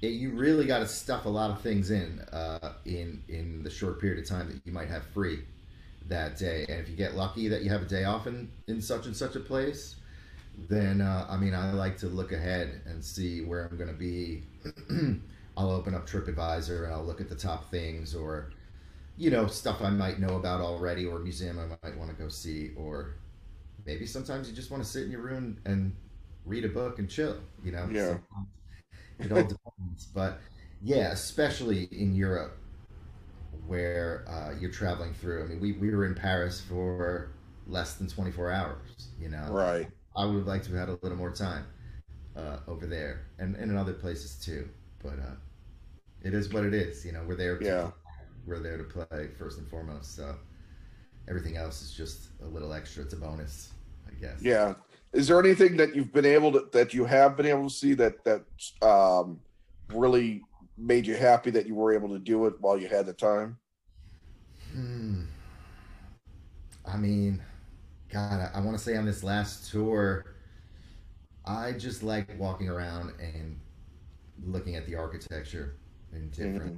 yeah 0.00 0.10
you 0.10 0.32
really 0.32 0.66
got 0.66 0.80
to 0.80 0.88
stuff 0.88 1.26
a 1.26 1.28
lot 1.28 1.50
of 1.50 1.60
things 1.60 1.92
in 1.92 2.18
uh, 2.32 2.72
in 2.86 3.22
in 3.28 3.62
the 3.62 3.70
short 3.70 4.00
period 4.00 4.18
of 4.18 4.28
time 4.28 4.48
that 4.48 4.60
you 4.64 4.72
might 4.72 4.88
have 4.88 5.04
free 5.14 5.44
that 6.08 6.36
day. 6.36 6.66
And 6.68 6.80
if 6.80 6.88
you 6.88 6.96
get 6.96 7.14
lucky 7.14 7.46
that 7.46 7.62
you 7.62 7.70
have 7.70 7.82
a 7.82 7.86
day 7.86 8.02
off 8.04 8.26
in, 8.26 8.50
in 8.66 8.82
such 8.82 9.06
and 9.06 9.16
such 9.16 9.36
a 9.36 9.40
place, 9.40 9.96
then 10.68 11.00
uh, 11.00 11.26
I 11.30 11.36
mean, 11.36 11.54
I 11.54 11.70
like 11.72 11.96
to 11.98 12.08
look 12.08 12.32
ahead 12.32 12.80
and 12.86 13.04
see 13.04 13.42
where 13.42 13.66
I'm 13.66 13.76
going 13.76 13.90
to 13.90 13.94
be. 13.94 14.42
I'll 15.60 15.72
open 15.72 15.94
up 15.94 16.08
TripAdvisor 16.08 16.84
and 16.84 16.92
I'll 16.94 17.04
look 17.04 17.20
at 17.20 17.28
the 17.28 17.34
top 17.36 17.70
things 17.70 18.14
or, 18.14 18.52
you 19.16 19.30
know, 19.30 19.46
stuff 19.48 19.82
I 19.82 19.90
might 19.90 20.20
know 20.20 20.36
about 20.36 20.60
already 20.60 21.06
or 21.06 21.18
a 21.18 21.20
museum 21.20 21.58
I 21.58 21.66
might 21.88 21.98
want 21.98 22.10
to 22.10 22.16
go 22.16 22.28
see. 22.30 22.72
Or 22.76 23.16
maybe 23.86 24.06
sometimes 24.06 24.48
you 24.48 24.54
just 24.56 24.70
want 24.70 24.82
to 24.82 24.88
sit 24.88 25.04
in 25.04 25.10
your 25.10 25.22
room 25.22 25.58
and 25.66 25.94
read 26.46 26.64
a 26.64 26.68
book 26.68 26.98
and 26.98 27.10
chill, 27.10 27.38
you 27.64 27.72
know? 27.72 27.90
Yeah. 27.90 28.06
Sometimes 28.06 28.48
It 29.20 29.32
all 29.32 29.44
depends. 29.44 30.06
But 30.14 30.40
yeah, 30.82 31.12
especially 31.12 31.84
in 31.92 32.14
Europe 32.14 32.58
where 33.66 34.24
uh, 34.28 34.58
you're 34.58 34.70
traveling 34.70 35.14
through. 35.14 35.44
I 35.44 35.46
mean, 35.48 35.60
we, 35.60 35.72
we 35.72 35.90
were 35.90 36.06
in 36.06 36.14
Paris 36.14 36.60
for 36.60 37.32
less 37.66 37.94
than 37.94 38.08
24 38.08 38.50
hours, 38.50 39.08
you 39.18 39.28
know? 39.28 39.52
Right. 39.52 39.88
I 40.16 40.24
would 40.26 40.36
have 40.36 40.46
liked 40.46 40.64
to 40.66 40.70
have 40.72 40.88
had 40.88 40.90
a 40.90 40.98
little 41.02 41.18
more 41.18 41.32
time 41.32 41.66
uh, 42.36 42.58
over 42.68 42.86
there 42.86 43.26
and, 43.38 43.56
and 43.56 43.70
in 43.70 43.78
other 43.78 43.94
places 43.94 44.34
too. 44.36 44.68
but 45.02 45.18
uh, 45.20 45.36
it 46.22 46.34
is 46.34 46.52
what 46.52 46.64
it 46.64 46.74
is. 46.74 47.04
You 47.04 47.12
know, 47.12 47.22
we're 47.26 47.36
there. 47.36 47.58
To, 47.58 47.64
Yeah. 47.64 47.90
we're 48.46 48.58
there 48.60 48.78
to 48.78 48.84
play 48.84 49.28
first 49.38 49.58
and 49.58 49.68
foremost. 49.68 50.14
So 50.16 50.34
everything 51.28 51.56
else 51.56 51.82
is 51.82 51.92
just 51.92 52.28
a 52.42 52.46
little 52.46 52.72
extra. 52.72 53.04
It's 53.04 53.14
a 53.14 53.16
bonus, 53.16 53.72
I 54.08 54.14
guess. 54.20 54.40
Yeah. 54.42 54.74
Is 55.12 55.28
there 55.28 55.40
anything 55.40 55.76
that 55.76 55.94
you've 55.94 56.12
been 56.12 56.24
able 56.24 56.52
to 56.52 56.68
that 56.72 56.94
you 56.94 57.04
have 57.04 57.36
been 57.36 57.46
able 57.46 57.68
to 57.68 57.74
see 57.74 57.94
that 57.94 58.22
that 58.24 58.44
um, 58.86 59.40
really 59.92 60.42
made 60.78 61.06
you 61.06 61.14
happy 61.16 61.50
that 61.50 61.66
you 61.66 61.74
were 61.74 61.92
able 61.92 62.08
to 62.08 62.18
do 62.18 62.46
it 62.46 62.54
while 62.60 62.78
you 62.78 62.88
had 62.88 63.06
the 63.06 63.12
time? 63.12 63.58
Hmm. 64.72 65.22
I 66.86 66.96
mean, 66.96 67.42
God, 68.08 68.50
I, 68.54 68.58
I 68.58 68.60
want 68.60 68.76
to 68.78 68.82
say 68.82 68.96
on 68.96 69.04
this 69.04 69.22
last 69.22 69.70
tour, 69.70 70.34
I 71.44 71.72
just 71.72 72.02
like 72.02 72.38
walking 72.38 72.68
around 72.68 73.12
and 73.20 73.58
looking 74.44 74.76
at 74.76 74.86
the 74.86 74.94
architecture 74.94 75.76
in 76.12 76.30
different 76.30 76.74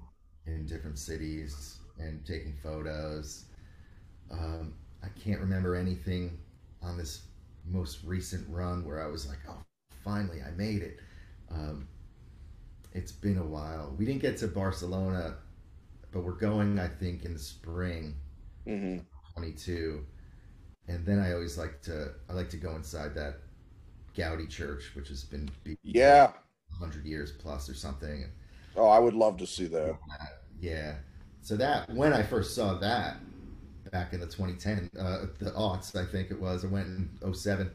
in 0.46 0.66
different 0.66 0.98
cities 0.98 1.78
and 1.98 2.24
taking 2.26 2.54
photos. 2.62 3.46
Um, 4.30 4.74
I 5.02 5.08
can't 5.18 5.40
remember 5.40 5.74
anything 5.76 6.38
on 6.82 6.96
this 6.96 7.22
most 7.66 8.04
recent 8.04 8.48
run 8.48 8.84
where 8.84 9.02
I 9.02 9.06
was 9.08 9.28
like, 9.28 9.38
"Oh, 9.48 9.62
finally, 10.04 10.42
I 10.42 10.50
made 10.52 10.82
it." 10.82 11.00
Um, 11.50 11.88
it's 12.92 13.12
been 13.12 13.38
a 13.38 13.44
while. 13.46 13.94
We 13.98 14.04
didn't 14.04 14.22
get 14.22 14.36
to 14.38 14.48
Barcelona, 14.48 15.36
but 16.12 16.22
we're 16.24 16.32
going, 16.32 16.78
I 16.78 16.88
think, 16.88 17.24
in 17.24 17.32
the 17.34 17.38
spring. 17.38 18.16
hmm 18.66 18.98
22 19.34 20.04
and 20.88 21.04
then 21.06 21.18
i 21.18 21.32
always 21.32 21.56
like 21.58 21.80
to 21.82 22.12
i 22.28 22.32
like 22.32 22.50
to 22.50 22.56
go 22.56 22.74
inside 22.76 23.14
that 23.14 23.40
Gaudi 24.16 24.48
church 24.48 24.92
which 24.94 25.08
has 25.08 25.24
been 25.24 25.50
Yeah. 25.82 26.32
100 26.68 27.04
years 27.06 27.32
plus 27.32 27.68
or 27.68 27.74
something 27.74 28.24
Oh, 28.76 28.88
I 28.88 28.98
would 28.98 29.14
love 29.14 29.36
to 29.38 29.46
see 29.46 29.66
that. 29.66 29.96
yeah 30.60 30.94
so 31.40 31.56
that 31.56 31.90
when 31.90 32.12
i 32.12 32.22
first 32.22 32.54
saw 32.54 32.74
that 32.74 33.16
back 33.90 34.12
in 34.12 34.20
the 34.20 34.26
2010 34.26 34.88
uh 34.98 35.26
the 35.38 35.50
aughts 35.52 35.96
i 35.96 36.04
think 36.04 36.30
it 36.30 36.40
was 36.40 36.64
i 36.64 36.68
went 36.68 36.86
in 36.86 37.34
07 37.34 37.70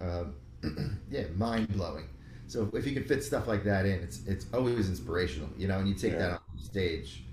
um, 0.00 0.34
yeah 1.10 1.24
mind-blowing 1.36 2.04
so 2.46 2.70
if 2.74 2.86
you 2.86 2.92
can 2.92 3.04
fit 3.04 3.24
stuff 3.24 3.46
like 3.48 3.64
that 3.64 3.86
in 3.86 4.00
it's 4.00 4.24
it's 4.26 4.46
always 4.52 4.88
inspirational 4.88 5.48
you 5.56 5.66
know 5.68 5.78
and 5.78 5.88
you 5.88 5.94
take 5.94 6.12
Yeah. 6.12 6.18
that 6.18 6.30
on 6.32 6.58
stage 6.58 7.24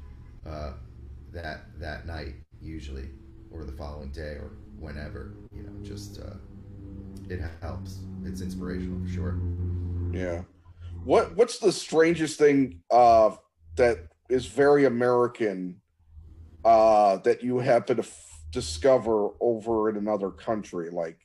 uh 0.46 0.72
that 1.34 1.66
that 1.80 2.06
night 2.08 2.36
usually 2.62 3.10
or 3.52 3.64
the 3.66 3.72
following 3.74 4.10
day 4.12 4.38
or 4.42 4.52
whenever 4.80 5.34
you 5.54 5.64
know 5.64 5.72
just 5.84 6.20
uh 6.22 6.34
it 7.30 7.42
helps 7.62 8.00
it's 8.26 8.42
inspirational 8.42 9.00
for 9.06 9.12
sure 9.12 9.36
Yeah. 10.14 10.44
What 11.04 11.36
What's 11.36 11.60
the 11.60 11.72
strangest 11.72 12.40
thing 12.40 12.82
uh, 12.90 13.32
that 13.76 14.08
is 14.30 14.46
very 14.46 14.86
American 14.86 15.82
uh, 16.64 17.18
that 17.18 17.44
you 17.44 17.60
happen 17.60 17.98
to 17.98 18.04
f- 18.04 18.42
discover 18.52 19.30
over 19.42 19.90
in 19.90 19.98
another 19.98 20.30
country? 20.30 20.90
Like, 20.90 21.20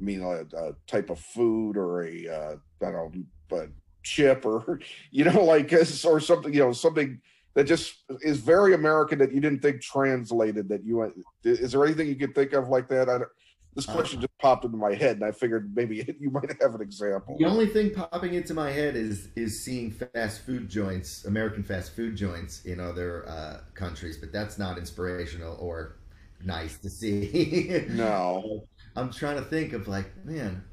I 0.00 0.04
mean, 0.04 0.22
a, 0.22 0.44
a 0.56 0.72
type 0.86 1.10
of 1.10 1.20
food 1.20 1.76
or 1.76 2.04
a 2.04 2.28
uh, 2.28 2.56
I 2.82 2.90
don't 2.90 2.92
know, 2.92 3.12
but 3.48 3.68
chip 4.02 4.44
or 4.44 4.80
you 5.10 5.24
know, 5.24 5.44
like 5.44 5.72
or 6.04 6.20
something. 6.20 6.52
You 6.52 6.60
know, 6.60 6.72
something 6.72 7.20
that 7.54 7.64
just 7.64 8.04
is 8.22 8.38
very 8.38 8.74
American 8.74 9.18
that 9.20 9.32
you 9.32 9.40
didn't 9.40 9.60
think 9.60 9.80
translated. 9.80 10.68
That 10.68 10.84
you 10.84 11.12
is 11.44 11.72
there 11.72 11.84
anything 11.84 12.08
you 12.08 12.16
could 12.16 12.34
think 12.34 12.52
of 12.52 12.68
like 12.68 12.88
that? 12.88 13.08
I 13.08 13.18
don't, 13.18 13.30
this 13.74 13.88
Uh, 13.88 13.92
question 13.92 14.20
just 14.20 14.36
popped 14.38 14.64
into 14.64 14.76
my 14.76 14.94
head, 14.94 15.16
and 15.16 15.24
I 15.24 15.32
figured 15.32 15.72
maybe 15.74 15.96
you 16.20 16.30
might 16.30 16.50
have 16.60 16.74
an 16.74 16.80
example. 16.80 17.36
The 17.38 17.46
only 17.46 17.66
thing 17.66 17.92
popping 17.94 18.34
into 18.34 18.54
my 18.54 18.70
head 18.70 18.96
is 18.96 19.28
is 19.36 19.64
seeing 19.64 19.90
fast 19.90 20.44
food 20.44 20.68
joints, 20.68 21.24
American 21.24 21.62
fast 21.62 21.94
food 21.94 22.16
joints 22.16 22.64
in 22.64 22.80
other 22.80 23.28
uh, 23.28 23.60
countries, 23.74 24.16
but 24.16 24.32
that's 24.32 24.58
not 24.58 24.78
inspirational 24.78 25.56
or 25.60 25.96
nice 26.44 26.78
to 26.78 26.90
see. 26.90 27.84
No. 27.90 28.66
I'm 28.96 29.12
trying 29.12 29.36
to 29.36 29.42
think 29.42 29.72
of 29.72 29.86
like, 29.86 30.24
man, 30.24 30.64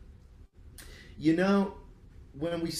you 1.17 1.35
know, 1.35 1.75
when 2.33 2.61
we, 2.61 2.71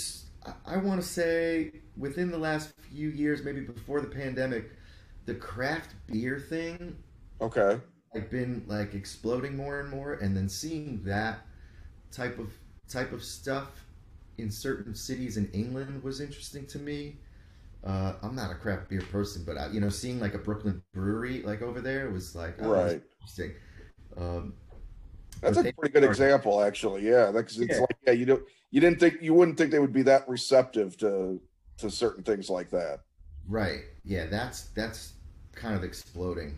I 0.65 0.77
want 0.77 1.01
to 1.01 1.07
say 1.07 1.71
within 1.95 2.31
the 2.31 2.37
last 2.37 2.73
few 2.91 3.09
years, 3.09 3.43
maybe 3.43 3.61
before 3.61 4.01
the 4.01 4.07
pandemic, 4.07 4.71
the 5.25 5.35
craft 5.35 5.93
beer 6.07 6.39
thing 6.39 6.97
Okay. 7.39 7.79
I've 8.15 8.29
been 8.29 8.63
like 8.67 8.93
exploding 8.93 9.55
more 9.55 9.79
and 9.79 9.89
more, 9.89 10.13
and 10.15 10.35
then 10.35 10.49
seeing 10.49 11.03
that 11.03 11.39
type 12.11 12.39
of 12.39 12.53
type 12.89 13.11
of 13.11 13.23
stuff 13.23 13.85
in 14.37 14.51
certain 14.51 14.95
cities 14.95 15.37
in 15.37 15.49
England 15.51 16.03
was 16.03 16.21
interesting 16.21 16.65
to 16.67 16.79
me. 16.79 17.17
Uh, 17.83 18.13
I'm 18.23 18.35
not 18.35 18.51
a 18.51 18.55
craft 18.55 18.89
beer 18.89 19.01
person, 19.01 19.43
but 19.45 19.57
I, 19.57 19.67
you 19.69 19.79
know, 19.79 19.89
seeing 19.89 20.19
like 20.19 20.33
a 20.33 20.39
Brooklyn 20.39 20.81
brewery 20.93 21.41
like 21.43 21.61
over 21.61 21.81
there 21.81 22.09
was 22.11 22.35
like 22.35 22.55
oh, 22.61 22.75
that's 22.75 22.93
Right. 22.93 23.03
interesting. 23.21 23.53
Um, 24.17 24.53
That's 25.41 25.57
a 25.57 25.65
pretty 25.77 25.93
good 25.93 26.03
are- 26.03 26.09
example, 26.09 26.61
actually. 26.61 27.07
Yeah, 27.07 27.31
because 27.31 27.59
it's 27.59 27.79
Yeah. 27.79 27.79
like 27.79 27.97
yeah, 28.05 28.13
you 28.13 28.25
don't 28.25 28.43
you 28.71 28.81
didn't 28.81 28.99
think 28.99 29.21
you 29.21 29.33
wouldn't 29.33 29.57
think 29.57 29.71
they 29.71 29.79
would 29.79 29.93
be 29.93 30.01
that 30.03 30.27
receptive 30.27 30.97
to 30.97 31.41
to 31.77 31.89
certain 31.91 32.23
things 32.23 32.49
like 32.49 32.69
that. 32.71 33.01
right? 33.47 33.81
Yeah, 34.03 34.25
that's 34.27 34.65
that's 34.75 35.13
kind 35.53 35.75
of 35.75 35.83
exploding 35.83 36.55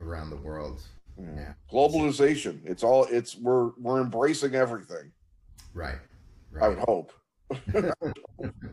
around 0.00 0.30
the 0.30 0.36
world. 0.36 0.82
Yeah. 1.18 1.52
Globalization. 1.70 2.60
It's 2.64 2.82
all 2.82 3.04
it's 3.04 3.36
we're 3.36 3.70
we're 3.78 4.00
embracing 4.00 4.54
everything. 4.54 5.12
Right. 5.74 5.98
I 6.60 6.68
would 6.68 6.78
hope. 6.78 7.12
I'd 7.74 7.92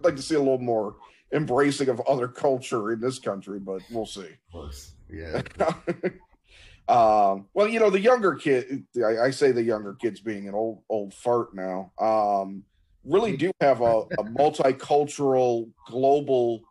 like 0.04 0.16
to 0.16 0.22
see 0.22 0.36
a 0.36 0.40
little 0.40 0.60
more 0.60 0.96
embracing 1.34 1.90
of 1.90 2.00
other 2.02 2.28
culture 2.28 2.92
in 2.92 3.00
this 3.00 3.20
country, 3.20 3.60
but 3.60 3.82
we'll 3.90 4.06
see. 4.06 4.22
Of 4.22 4.52
course. 4.52 4.94
Yeah. 5.12 5.42
um, 6.88 7.48
well, 7.54 7.68
you 7.68 7.80
know, 7.80 7.90
the 7.90 8.00
younger 8.00 8.36
kid, 8.36 8.86
I, 8.98 9.26
I 9.26 9.30
say 9.32 9.52
the 9.52 9.64
younger 9.64 9.94
kids 9.96 10.20
being 10.20 10.48
an 10.48 10.54
old 10.54 10.84
old 10.90 11.14
fart 11.14 11.54
now, 11.54 11.92
um, 12.00 12.64
really 13.04 13.38
do 13.38 13.52
have 13.62 13.82
a, 13.82 14.02
a 14.02 14.24
multicultural, 14.24 15.70
global 15.88 16.62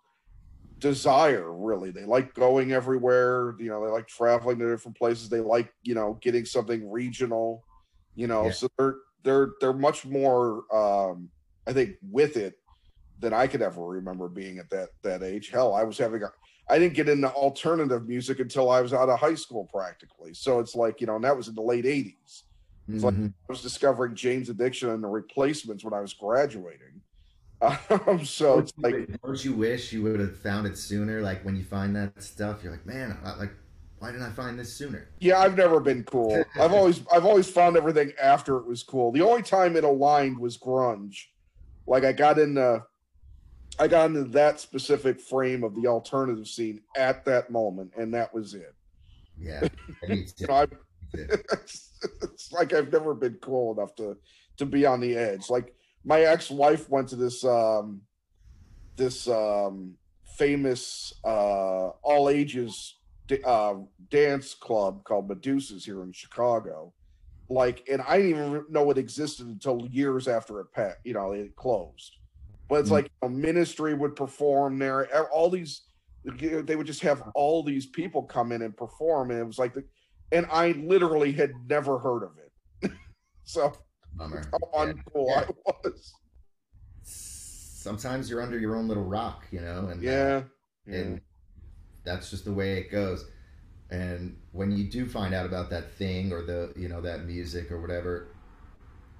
desire. 0.79 1.53
Really, 1.53 1.91
they 1.91 2.05
like 2.05 2.35
going 2.35 2.73
everywhere. 2.73 3.55
You 3.59 3.69
know, 3.71 3.85
they 3.85 3.91
like 3.91 4.09
traveling 4.09 4.59
to 4.59 4.69
different 4.71 4.97
places. 4.99 5.29
They 5.29 5.41
like, 5.41 5.73
you 5.83 5.95
know, 5.95 6.19
getting 6.23 6.45
something 6.45 6.91
regional. 6.91 7.67
You 8.15 8.27
know, 8.27 8.45
Yeah. 8.47 8.51
so 8.51 8.69
they're 8.79 8.97
they're 9.25 9.49
they're 9.61 9.73
much 9.73 10.07
more, 10.07 10.65
um, 10.75 11.31
I 11.67 11.73
think, 11.73 11.97
with 12.03 12.37
it 12.37 12.57
than 13.19 13.33
I 13.33 13.47
could 13.47 13.63
ever 13.63 13.83
remember 13.87 14.29
being 14.29 14.59
at 14.59 14.71
that 14.71 14.91
that 15.03 15.23
age. 15.23 15.51
Hell, 15.51 15.75
I 15.75 15.85
was 15.85 15.99
having 15.99 16.23
a 16.23 16.33
I 16.69 16.79
didn't 16.79 16.95
get 16.97 17.09
into 17.09 17.31
alternative 17.33 18.07
music 18.09 18.41
until 18.41 18.71
I 18.71 18.81
was 18.81 18.93
out 18.93 19.09
of 19.09 19.21
high 19.21 19.35
school 19.37 19.67
practically. 19.73 20.35
So 20.35 20.59
it's 20.59 20.75
like, 20.75 21.01
you 21.01 21.07
know, 21.07 21.17
and 21.17 21.25
that 21.25 21.37
was 21.37 21.49
in 21.49 21.55
the 21.55 21.63
late 21.63 21.87
80s. 21.87 22.45
It's 22.95 23.05
like 23.05 23.15
Mhm. 23.15 23.35
I 23.49 23.53
was 23.53 23.63
discovering 23.63 24.17
Jane's 24.17 24.49
Addiction 24.51 24.91
and 24.91 25.03
the 25.05 25.09
replacements 25.09 25.85
when 25.85 25.95
I 25.95 26.01
was 26.01 26.15
graduating. 26.15 27.03
Um, 28.07 28.25
so 28.25 28.59
it's 28.59 28.73
like, 28.77 29.09
don't 29.23 29.43
you 29.45 29.55
wish 29.55 29.93
you 29.93 30.03
would 30.03 30.21
have 30.21 30.37
found 30.39 30.67
it 30.67 30.77
sooner? 30.77 31.23
Like 31.23 31.43
when 31.45 31.57
you 31.57 31.65
find 31.65 31.97
that 31.97 32.23
stuff, 32.23 32.63
you're 32.63 32.71
like, 32.71 32.85
man, 32.85 33.17
I, 33.25 33.35
like, 33.37 33.53
why 33.99 34.11
didn't 34.13 34.27
I 34.27 34.31
find 34.31 34.59
this 34.59 34.73
sooner? 34.73 35.09
yeah, 35.21 35.39
I've 35.39 35.57
never 35.57 35.81
been 35.81 36.05
cool. 36.05 36.45
I've 36.61 36.73
always 36.73 37.01
I've 37.11 37.25
always 37.25 37.49
found 37.49 37.77
everything 37.77 38.13
after 38.23 38.59
it 38.59 38.67
was 38.67 38.83
cool. 38.83 39.11
The 39.11 39.23
only 39.23 39.43
time 39.43 39.75
it 39.77 39.85
aligned 39.85 40.39
was 40.39 40.59
grunge. 40.59 41.17
Like 41.87 42.05
I 42.05 42.13
got 42.13 42.39
in, 42.39 42.51
into 42.51 42.85
I 43.79 43.89
got 43.89 44.07
into 44.07 44.25
that 44.25 44.61
specific 44.61 45.21
frame 45.21 45.65
of 45.65 45.75
the 45.75 45.87
alternative 45.87 46.47
scene 46.47 46.81
at 46.97 47.25
that 47.25 47.51
moment, 47.51 47.93
and 47.97 48.13
that 48.15 48.35
was 48.35 48.55
it. 48.55 48.75
Yeah. 49.39 49.63
You 50.09 50.47
know, 50.47 50.55
I, 50.55 50.67
it's, 51.15 51.93
it's 52.23 52.53
like 52.53 52.73
I've 52.73 52.93
never 52.93 53.15
been 53.15 53.39
cool 53.41 53.73
enough 53.73 53.95
to 53.97 54.17
to 54.59 54.67
be 54.67 54.87
on 54.87 55.01
the 55.01 55.17
edge. 55.17 55.51
Like 55.51 55.75
my 56.07 56.23
ex-wife 56.23 56.89
went 56.91 57.11
to 57.11 57.17
this 57.17 57.45
um 57.45 58.03
this 58.97 59.29
um 59.29 59.97
famous 60.39 61.13
uh 61.25 61.89
all 62.03 62.31
ages 62.31 62.97
uh 63.45 63.75
dance 64.11 64.55
club 64.55 65.05
called 65.05 65.29
Medusa's 65.29 65.85
here 65.85 66.03
in 66.05 66.13
Chicago. 66.13 66.95
Like 67.51 67.85
and 67.91 68.03
I 68.03 68.19
didn't 68.19 68.31
even 68.31 68.65
know 68.71 68.91
it 68.91 68.99
existed 68.99 69.49
until 69.49 69.89
years 69.91 70.29
after 70.29 70.61
it 70.61 70.69
you 71.05 71.15
know 71.15 71.33
it 71.33 71.57
closed. 71.57 72.13
But 72.69 72.81
it's 72.81 72.91
Mm. 72.91 72.93
like 72.93 73.11
a 73.23 73.29
ministry 73.31 73.95
would 73.95 74.17
perform 74.17 74.79
there. 74.79 75.09
All 75.33 75.51
these 75.51 75.83
they 76.25 76.77
would 76.77 76.89
just 76.89 77.03
have 77.03 77.23
all 77.35 77.65
these 77.65 77.87
people 77.87 78.25
come 78.25 78.53
in 78.53 78.63
and 78.63 78.77
perform 78.77 79.31
and 79.33 79.41
it 79.41 79.45
was 79.47 79.59
like 79.59 79.75
the 79.75 79.85
and 80.33 80.47
I 80.53 80.73
literally 80.73 81.33
had 81.33 81.53
never 81.69 81.99
heard 81.99 82.25
of 82.25 82.33
it. 82.39 82.93
so 83.45 83.73
Bummer. 84.17 84.43
how 84.53 84.59
uncool 84.87 85.27
Yeah. 85.29 85.45
I 85.69 85.73
was. 85.85 86.15
Sometimes 87.03 88.29
you're 88.29 88.43
under 88.43 88.59
your 88.59 88.75
own 88.77 88.89
little 88.89 89.05
rock, 89.05 89.45
you 89.51 89.61
know, 89.61 89.87
and 89.89 90.01
uh, 90.01 90.11
Yeah. 90.11 90.43
yeah. 90.87 90.95
and 90.97 91.21
that's 92.05 92.31
just 92.31 92.45
the 92.45 92.53
way 92.53 92.79
it 92.79 92.91
goes. 92.91 93.25
And 93.91 94.37
when 94.53 94.73
you 94.73 94.85
do 94.85 95.07
find 95.07 95.33
out 95.35 95.47
about 95.47 95.71
that 95.71 95.93
thing 95.93 96.33
or 96.33 96.43
the 96.43 96.73
you 96.77 96.89
know 96.89 97.01
that 97.03 97.25
music 97.25 97.71
or 97.71 97.81
whatever, 97.81 98.29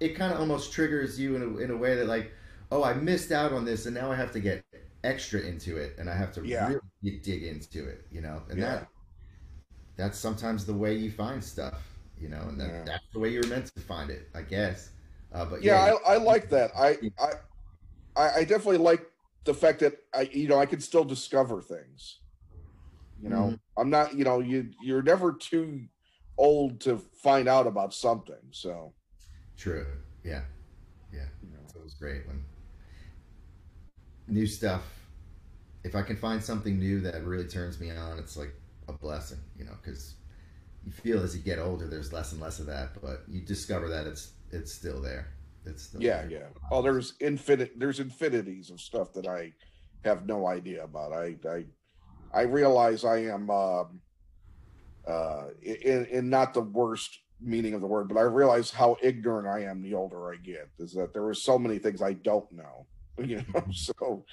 it 0.01 0.17
kind 0.17 0.33
of 0.33 0.41
almost 0.41 0.73
triggers 0.73 1.19
you 1.21 1.37
in 1.37 1.43
a, 1.43 1.57
in 1.59 1.71
a 1.71 1.77
way 1.77 1.95
that 1.95 2.07
like, 2.07 2.33
oh, 2.73 2.83
I 2.83 2.95
missed 2.95 3.31
out 3.31 3.53
on 3.53 3.65
this, 3.65 3.87
and 3.87 3.95
now 3.95 4.11
I 4.11 4.17
have 4.17 4.33
to 4.33 4.41
get 4.41 4.65
extra 5.05 5.41
into 5.41 5.77
it, 5.77 5.95
and 5.99 6.11
I 6.11 6.17
have 6.17 6.33
to 6.33 6.45
Yeah. 6.45 6.67
really 7.03 7.19
dig 7.19 7.45
into 7.45 7.87
it, 7.89 8.07
you 8.11 8.21
know. 8.21 8.43
And 8.51 8.61
that 8.63 8.89
that's 9.97 10.19
sometimes 10.19 10.67
the 10.67 10.75
way 10.75 10.97
you 10.97 11.13
find 11.13 11.43
stuff, 11.43 11.81
you 12.21 12.29
know, 12.29 12.43
and 12.49 12.61
that, 12.61 12.69
Yeah. 12.69 12.85
that's 12.85 13.05
the 13.13 13.19
way 13.21 13.31
you 13.31 13.41
were 13.41 13.47
meant 13.47 13.67
to 13.75 13.81
find 13.83 14.11
it, 14.11 14.29
I 14.35 14.43
guess. 14.43 14.91
Uh, 15.33 15.45
but 15.45 15.63
yeah, 15.63 15.77
yeah, 15.77 15.95
I, 16.07 16.15
I 16.15 16.17
like 16.19 16.49
that. 16.51 16.71
I, 16.77 16.99
I 18.17 18.31
I 18.41 18.45
definitely 18.45 18.79
like 18.79 19.07
the 19.45 19.55
fact 19.55 19.81
that 19.81 19.95
I 20.15 20.23
you 20.33 20.49
know 20.49 20.59
I 20.59 20.67
can 20.67 20.81
still 20.81 21.05
discover 21.05 21.61
things. 21.63 22.21
You 23.19 23.31
know, 23.31 23.55
Mhm. 23.55 23.59
I'm 23.77 23.91
not 23.91 24.15
you 24.15 24.25
know 24.25 24.41
you 24.41 24.71
you're 24.79 25.03
never 25.03 25.33
too 25.33 25.89
old 26.39 26.81
to 26.83 26.99
find 26.99 27.49
out 27.49 27.67
about 27.67 27.95
something. 27.95 28.51
So 28.53 28.95
true. 29.57 29.87
Yeah, 30.25 30.43
yeah. 31.13 31.27
you 31.43 31.51
know. 31.51 31.61
So 31.73 31.81
it 31.81 31.85
was 31.85 31.95
great 31.95 32.27
when 32.27 32.45
new 34.29 34.47
stuff. 34.47 34.83
If 35.85 35.95
I 35.95 36.03
can 36.03 36.17
find 36.17 36.43
something 36.43 36.79
new 36.79 37.01
that 37.03 37.23
really 37.25 37.47
turns 37.47 37.79
me 37.81 37.91
on, 37.91 38.19
it's 38.19 38.37
like 38.37 38.53
a 38.89 38.93
blessing, 38.93 39.39
you 39.57 39.65
know, 39.65 39.75
because 39.83 40.15
you 40.87 40.93
feel 40.93 41.23
as 41.23 41.37
you 41.37 41.43
get 41.43 41.59
older, 41.59 41.89
there's 41.89 42.13
less 42.13 42.33
and 42.33 42.41
less 42.41 42.61
of 42.61 42.67
that, 42.67 42.91
but 43.03 43.25
you 43.29 43.41
discover 43.41 43.89
that 43.89 44.07
it's 44.07 44.31
it's 44.53 44.73
still 44.73 45.03
there. 45.03 45.33
It's 45.65 45.83
still 45.83 46.01
yeah, 46.01 46.23
there. 46.23 46.31
yeah. 46.31 46.47
Oh, 46.71 46.81
there's 46.81 47.15
infinite 47.19 47.73
there's 47.77 47.99
infinities 47.99 48.71
of 48.71 48.81
stuff 48.81 49.13
that 49.15 49.27
I 49.27 49.53
have 50.05 50.27
no 50.27 50.47
idea 50.47 50.85
about. 50.85 51.13
I 51.13 51.35
I 51.45 51.65
I 52.33 52.43
realize 52.43 53.05
I 53.05 53.19
am 53.25 53.51
um 53.51 54.01
uh 55.09 55.49
in 55.61 56.07
in 56.07 56.31
not 56.31 56.55
the 56.55 56.63
worst 56.63 57.19
meaning 57.41 57.75
of 57.75 57.81
the 57.81 57.89
word, 57.89 58.09
but 58.09 58.17
I 58.17 58.23
realize 58.23 58.71
how 58.71 58.97
ignorant 59.03 59.49
I 59.49 59.69
am 59.69 59.83
the 59.83 59.95
older 59.95 60.33
I 60.33 60.37
get. 60.37 60.71
Is 60.79 60.93
that 60.93 61.13
there 61.13 61.27
are 61.27 61.35
so 61.35 61.59
many 61.59 61.79
things 61.79 62.01
I 62.01 62.15
don't 62.15 62.51
know. 62.53 62.87
You 63.25 63.43
know, 63.55 63.65
so 63.73 64.27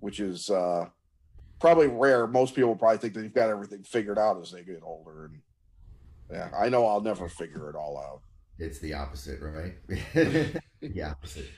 which 0.00 0.18
is 0.18 0.48
uh 0.48 0.86
probably 1.60 1.86
rare. 1.86 2.26
Most 2.26 2.54
people 2.54 2.74
probably 2.74 2.96
think 2.96 3.12
that 3.12 3.20
they've 3.20 3.34
got 3.34 3.50
everything 3.50 3.82
figured 3.82 4.18
out 4.18 4.40
as 4.40 4.50
they 4.50 4.62
get 4.62 4.80
older 4.82 5.26
and 5.26 5.38
yeah, 6.30 6.48
I 6.56 6.68
know 6.68 6.86
I'll 6.86 7.00
never 7.00 7.28
figure 7.28 7.68
it 7.68 7.76
all 7.76 7.98
out. 7.98 8.20
It's 8.58 8.78
the 8.78 8.94
opposite, 8.94 9.40
right? 9.40 9.74
the 10.80 11.02
opposite. 11.02 11.48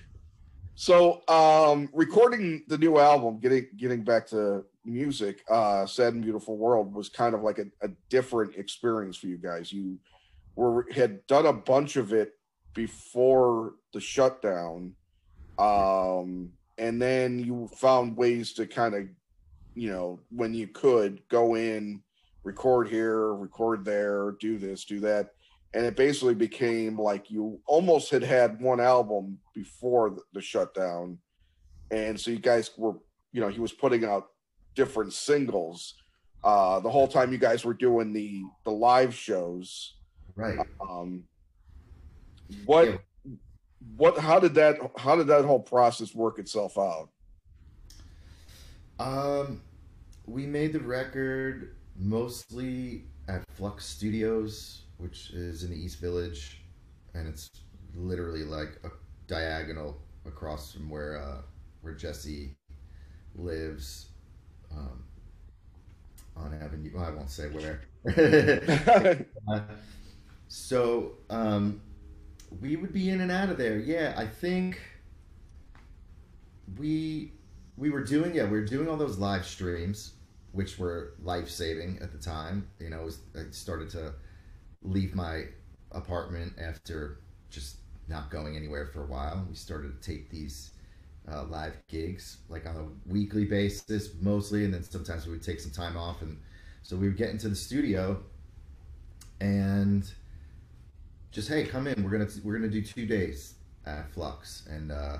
So, 0.77 1.23
um, 1.29 1.89
recording 1.93 2.65
the 2.67 2.79
new 2.79 2.99
album, 2.99 3.39
getting 3.39 3.67
getting 3.77 4.03
back 4.03 4.27
to 4.29 4.65
music, 4.85 5.45
uh, 5.49 5.87
"Sad 5.87 6.15
and 6.15 6.23
Beautiful 6.23 6.57
World" 6.57 6.93
was 6.93 7.09
kind 7.09 7.35
of 7.35 7.43
like 7.43 7.59
a, 7.59 7.67
a 7.83 7.89
different 8.09 8.57
experience 8.57 9.17
for 9.17 9.29
you 9.29 9.37
guys. 9.37 9.73
You 9.73 9.99
were 10.57 10.87
had 10.93 11.25
done 11.27 11.47
a 11.47 11.53
bunch 11.53 11.97
of 11.97 12.13
it 12.13 12.33
before 12.75 13.75
the 13.93 14.01
shutdown, 14.01 14.95
um, 15.59 16.51
and 16.79 17.01
then 17.01 17.39
you 17.39 17.69
found 17.77 18.17
ways 18.17 18.53
to 18.55 18.67
kind 18.67 18.95
of, 18.95 19.05
you 19.75 19.91
know, 19.91 20.21
when 20.31 20.55
you 20.55 20.67
could 20.67 21.23
go 21.29 21.55
in, 21.55 22.03
record 22.45 22.89
here, 22.89 23.35
record 23.35 23.85
there, 23.85 24.33
do 24.41 24.59
this, 24.59 24.85
do 24.85 25.01
that 25.01 25.31
and 25.75 25.85
it 25.85 25.97
basically 25.97 26.35
became 26.37 26.97
like 26.97 27.31
you 27.33 27.61
almost 27.67 28.11
had 28.13 28.23
had 28.23 28.61
one 28.61 28.81
album 28.81 29.39
before 29.55 30.11
the, 30.11 30.23
the 30.33 30.41
shutdown 30.41 31.19
and 31.91 32.19
so 32.19 32.31
you 32.31 32.39
guys 32.39 32.71
were 32.77 32.95
you 33.33 33.41
know 33.41 33.49
he 33.49 33.59
was 33.59 33.73
putting 33.73 34.05
out 34.05 34.29
different 34.77 35.13
singles 35.13 35.95
uh 36.45 36.79
the 36.79 36.89
whole 36.91 37.09
time 37.09 37.33
you 37.33 37.39
guys 37.39 37.65
were 37.65 37.75
doing 37.75 38.13
the 38.13 38.43
the 38.65 38.71
live 38.71 39.13
shows 39.15 39.97
Right. 40.37 40.59
um 40.89 41.25
what 42.65 42.87
Yeah. 43.25 43.33
what 43.97 44.17
how 44.19 44.39
did 44.39 44.55
that 44.55 44.77
how 44.97 45.17
did 45.17 45.27
that 45.27 45.45
whole 45.45 45.61
process 45.61 46.15
work 46.15 46.39
itself 46.39 46.79
out 46.79 47.09
Um, 49.01 49.63
we 50.27 50.47
made 50.47 50.73
the 50.73 50.81
record 50.81 51.71
mostly 51.99 53.05
at 53.29 53.45
Flux 53.55 53.85
Studios, 53.85 54.83
which 54.99 55.31
is 55.31 55.65
in 55.65 55.71
the 55.71 55.77
East 55.77 56.01
Village, 56.01 56.63
and 57.15 57.27
it's 57.29 57.51
literally 57.95 58.45
like 58.45 58.79
a 58.85 58.91
diagonal 59.27 60.01
across 60.27 60.73
from 60.73 60.89
where 60.91 61.19
uh, 61.19 61.43
where 61.83 61.95
Jesse 61.95 62.57
lives. 63.35 64.09
Um, 64.73 65.05
on 66.37 66.53
Avenue, 66.55 66.91
well, 66.95 67.05
I 67.05 67.11
won't 67.11 67.31
say 67.31 67.49
where. 67.49 67.81
Uh, 69.47 69.61
so 70.49 71.13
um, 71.31 71.81
we 72.61 72.77
would 72.77 72.93
be 72.93 73.11
in 73.11 73.21
and 73.21 73.31
out 73.31 73.51
of 73.51 73.59
there. 73.59 73.79
Yeah, 73.79 74.15
I 74.17 74.27
think 74.27 74.81
we 76.79 77.33
we 77.77 77.91
were 77.91 78.03
doing 78.03 78.35
yeah 78.35 78.45
we 78.45 78.51
were 78.59 78.65
doing 78.65 78.89
all 78.89 78.97
those 78.97 79.19
live 79.19 79.45
streams, 79.47 80.14
which 80.55 80.79
were 80.79 81.15
life 81.23 81.51
saving 81.51 81.99
at 82.01 82.13
the 82.13 82.19
time. 82.19 82.67
You 82.79 82.91
know, 82.91 83.03
was, 83.03 83.19
I 83.37 83.51
started 83.51 83.91
to 83.91 84.15
leave 84.83 85.15
my 85.15 85.45
apartment 85.93 86.55
after 86.61 87.19
just 87.51 87.77
not 88.09 88.31
going 88.31 88.57
anywhere 88.57 88.87
for 88.87 89.03
a 89.03 89.07
while. 89.07 89.47
We 89.49 89.55
started 89.55 90.01
to 90.01 90.09
take 90.09 90.31
these 90.31 90.71
uh, 91.31 91.45
live 91.45 91.77
gigs 91.89 92.39
like 92.49 92.67
on 92.67 92.77
a 92.77 93.11
weekly 93.13 93.45
basis 93.45 94.11
mostly, 94.21 94.65
and 94.65 94.73
then 94.73 94.83
sometimes 94.83 95.27
we 95.27 95.33
would 95.33 95.43
take 95.43 95.61
some 95.61 95.73
time 95.73 95.97
off, 95.97 96.23
and 96.23 96.39
so 96.83 96.97
we 96.97 97.09
would 97.09 97.17
get 97.17 97.31
into 97.31 97.49
the 97.49 97.57
studio 97.57 98.23
and 99.41 100.13
just 101.33 101.49
hey 101.49 101.65
come 101.65 101.87
in 101.87 102.03
we're 102.05 102.11
gonna 102.11 102.29
we're 102.45 102.55
gonna 102.57 102.69
do 102.69 102.83
two 102.83 103.07
days 103.07 103.55
at 103.85 104.11
flux 104.13 104.67
and 104.71 104.93
uh 104.93 105.19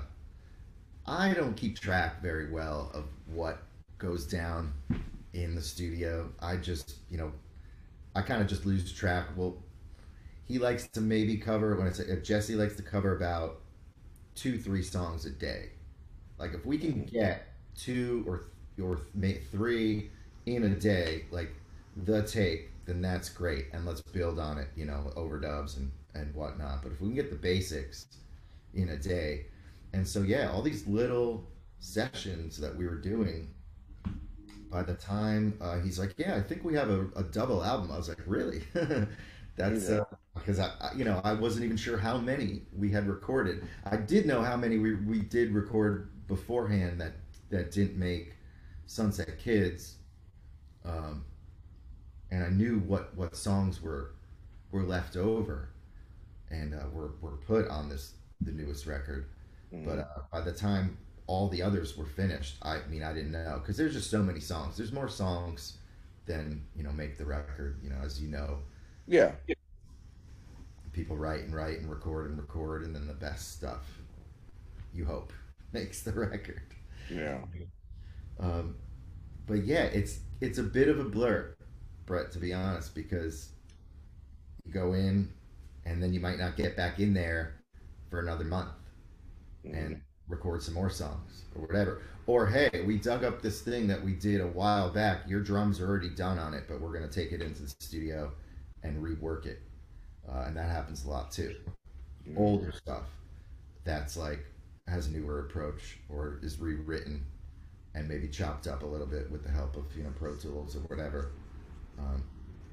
i 1.05 1.33
don't 1.33 1.55
keep 1.57 1.77
track 1.77 2.21
very 2.21 2.49
well 2.49 2.89
of 2.93 3.03
what 3.27 3.63
goes 3.97 4.25
down 4.25 4.73
in 5.35 5.53
the 5.53 5.61
studio. 5.61 6.29
I 6.39 6.55
just 6.57 6.95
you 7.09 7.17
know 7.17 7.31
i 8.15 8.21
kind 8.21 8.41
of 8.41 8.47
just 8.47 8.65
lose 8.65 8.91
track. 8.93 9.27
Well 9.35 9.57
he 10.45 10.59
likes 10.59 10.87
to 10.89 11.01
maybe 11.01 11.37
cover 11.37 11.75
when 11.75 11.87
it's 11.87 12.01
jesse 12.27 12.55
likes 12.55 12.75
to 12.77 12.83
cover 12.83 13.15
about 13.15 13.61
two 14.35 14.57
three 14.57 14.81
songs 14.81 15.25
a 15.25 15.31
day. 15.31 15.69
Like 16.39 16.53
if 16.53 16.65
we 16.65 16.77
can 16.77 17.03
get 17.05 17.47
two 17.75 18.23
or 18.27 18.45
or 18.81 19.01
three 19.51 20.09
in 20.45 20.63
a 20.63 20.69
day 20.69 21.25
like 21.31 21.53
the 22.05 22.21
take 22.23 22.69
then 22.85 23.01
that's 23.01 23.29
great 23.29 23.65
and 23.73 23.85
let's 23.85 24.01
build 24.01 24.37
on 24.37 24.57
it 24.57 24.67
you 24.75 24.85
know 24.85 25.11
overdubs 25.17 25.77
and 25.77 25.91
and 26.15 26.33
whatnot. 26.33 26.81
But 26.81 26.93
if 26.93 27.01
we 27.01 27.09
can 27.09 27.15
get 27.15 27.29
the 27.29 27.35
basics 27.35 28.05
in 28.73 28.89
a 28.89 28.97
day 28.97 29.47
and 29.93 30.07
so 30.07 30.21
yeah 30.21 30.51
all 30.51 30.61
these 30.61 30.87
little 30.87 31.45
sessions 31.79 32.57
that 32.57 32.75
we 32.75 32.87
were 32.87 32.95
doing 32.95 33.53
by 34.75 34.83
the 34.83 34.93
time 34.95 35.43
uh, 35.61 35.77
he's 35.79 35.97
like 35.99 36.13
yeah 36.17 36.35
i 36.35 36.41
think 36.41 36.63
we 36.69 36.73
have 36.75 36.89
a, 36.89 37.01
a 37.15 37.23
double 37.23 37.63
album 37.63 37.91
i 37.91 37.97
was 37.97 38.09
like 38.09 38.23
really 38.25 38.61
that's 39.55 39.89
Yeah. 39.89 39.99
uh, 40.01 40.05
because 40.35 40.59
I, 40.59 40.69
I 40.81 40.89
you 40.97 41.05
know 41.05 41.21
i 41.23 41.33
wasn't 41.33 41.65
even 41.65 41.77
sure 41.77 41.97
how 41.97 42.17
many 42.17 42.63
we 42.77 42.89
had 42.91 43.07
recorded 43.07 43.63
i 43.85 43.95
did 43.95 44.25
know 44.25 44.41
how 44.41 44.57
many 44.57 44.77
we, 44.77 44.95
we 44.95 45.19
did 45.21 45.51
record 45.61 46.09
beforehand 46.27 46.99
that 47.01 47.13
that 47.51 47.71
didn't 47.71 47.97
make 47.97 48.33
sunset 48.85 49.39
kids 49.39 49.97
um, 50.85 51.23
and 52.31 52.43
I 52.43 52.49
knew 52.49 52.79
what 52.79 53.15
what 53.15 53.35
songs 53.35 53.81
were 53.81 54.11
were 54.71 54.83
left 54.83 55.15
over, 55.15 55.69
and 56.49 56.73
uh, 56.73 56.83
were 56.93 57.11
were 57.21 57.37
put 57.37 57.67
on 57.69 57.89
this 57.89 58.13
the 58.41 58.51
newest 58.51 58.85
record. 58.87 59.27
But 59.83 59.99
uh, 59.99 60.05
by 60.31 60.41
the 60.41 60.51
time 60.53 60.97
all 61.27 61.47
the 61.49 61.61
others 61.61 61.97
were 61.97 62.05
finished, 62.05 62.57
I 62.61 62.79
mean 62.89 63.03
I 63.03 63.13
didn't 63.13 63.31
know 63.31 63.59
because 63.61 63.77
there's 63.77 63.93
just 63.93 64.09
so 64.09 64.21
many 64.21 64.39
songs. 64.39 64.77
There's 64.77 64.91
more 64.91 65.09
songs 65.09 65.77
than 66.25 66.63
you 66.75 66.83
know 66.83 66.91
make 66.91 67.17
the 67.17 67.25
record. 67.25 67.79
You 67.83 67.89
know, 67.89 67.99
as 68.03 68.21
you 68.21 68.29
know, 68.29 68.59
yeah 69.07 69.31
people 70.93 71.17
write 71.17 71.41
and 71.41 71.53
write 71.53 71.79
and 71.79 71.89
record 71.89 72.29
and 72.29 72.39
record, 72.39 72.83
and 72.83 72.95
then 72.95 73.05
the 73.05 73.13
best 73.13 73.51
stuff, 73.51 73.99
you 74.93 75.05
hope, 75.05 75.33
makes 75.73 76.01
the 76.01 76.13
record. 76.13 76.63
yeah 77.09 77.39
Um, 78.39 78.75
but 79.45 79.65
yeah, 79.65 79.83
it's 79.83 80.19
it's 80.41 80.57
a 80.57 80.63
bit 80.63 80.87
of 80.87 80.99
a 80.99 81.03
blur, 81.03 81.55
Brett, 82.05 82.31
to 82.31 82.39
be 82.39 82.53
honest, 82.53 82.95
because 82.95 83.49
you 84.63 84.71
go 84.71 84.93
in 84.93 85.31
and 85.85 86.01
then 86.01 86.13
you 86.13 86.19
might 86.19 86.39
not 86.39 86.57
get 86.57 86.75
back 86.75 86.99
in 86.99 87.13
there 87.13 87.55
for 88.09 88.19
another 88.19 88.43
month 88.43 88.69
and 89.71 90.01
record 90.27 90.61
some 90.61 90.73
more 90.73 90.89
songs 90.89 91.43
or 91.55 91.61
whatever. 91.61 92.01
Or 92.27 92.47
hey, 92.47 92.83
we 92.85 92.97
dug 92.97 93.23
up 93.23 93.41
this 93.41 93.61
thing 93.61 93.87
that 93.87 94.03
we 94.03 94.13
did 94.13 94.41
a 94.41 94.47
while 94.47 94.89
back. 94.89 95.27
Your 95.27 95.41
drums 95.41 95.79
are 95.79 95.87
already 95.87 96.09
done 96.09 96.39
on 96.39 96.53
it, 96.53 96.65
but 96.67 96.81
we're 96.81 96.93
gonna 96.93 97.07
take 97.07 97.31
it 97.31 97.41
into 97.41 97.61
the 97.61 97.69
studio 97.69 98.31
and 98.83 99.03
rework 99.03 99.45
it, 99.45 99.61
uh, 100.27 100.45
and 100.47 100.57
that 100.57 100.69
happens 100.69 101.05
a 101.05 101.09
lot 101.09 101.31
too. 101.31 101.55
Older 102.35 102.71
stuff 102.71 103.03
that's 103.85 104.17
like 104.17 104.43
has 104.87 105.07
a 105.07 105.11
newer 105.11 105.41
approach 105.41 105.97
or 106.09 106.39
is 106.43 106.59
rewritten 106.59 107.23
and 107.93 108.07
maybe 108.07 108.27
chopped 108.27 108.67
up 108.67 108.83
a 108.83 108.85
little 108.85 109.07
bit 109.07 109.31
with 109.31 109.43
the 109.43 109.49
help 109.49 109.75
of 109.77 109.85
you 109.95 110.03
know 110.03 110.11
Pro 110.17 110.35
Tools 110.35 110.75
or 110.75 110.79
whatever. 110.79 111.31
Um, 111.97 112.23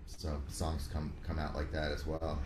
so 0.06 0.42
songs 0.48 0.88
come 0.92 1.12
come 1.24 1.38
out 1.38 1.54
like 1.54 1.70
that 1.72 1.92
as 1.92 2.06
well. 2.06 2.38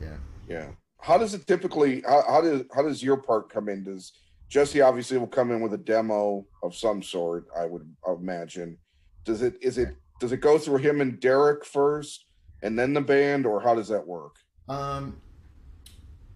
Yeah. 0.00 0.16
Yeah. 0.48 0.66
How 1.02 1.18
does 1.18 1.34
it 1.34 1.46
typically? 1.48 2.02
How, 2.02 2.22
how 2.26 2.40
does 2.40 2.62
how 2.74 2.82
does 2.82 3.02
your 3.02 3.16
part 3.16 3.50
come 3.52 3.68
in? 3.68 3.82
Does 3.82 4.12
Jesse 4.48 4.80
obviously 4.80 5.18
will 5.18 5.26
come 5.26 5.50
in 5.50 5.60
with 5.60 5.74
a 5.74 5.78
demo 5.78 6.46
of 6.62 6.76
some 6.76 7.02
sort. 7.02 7.46
I 7.58 7.66
would 7.66 7.92
imagine. 8.06 8.78
Does 9.24 9.42
it 9.42 9.56
is 9.60 9.78
it 9.78 9.96
does 10.20 10.30
it 10.30 10.36
go 10.36 10.58
through 10.58 10.78
him 10.78 11.00
and 11.00 11.18
Derek 11.18 11.64
first, 11.64 12.26
and 12.62 12.78
then 12.78 12.94
the 12.94 13.00
band, 13.00 13.46
or 13.46 13.60
how 13.60 13.74
does 13.74 13.88
that 13.88 14.06
work? 14.06 14.36
Um, 14.68 15.20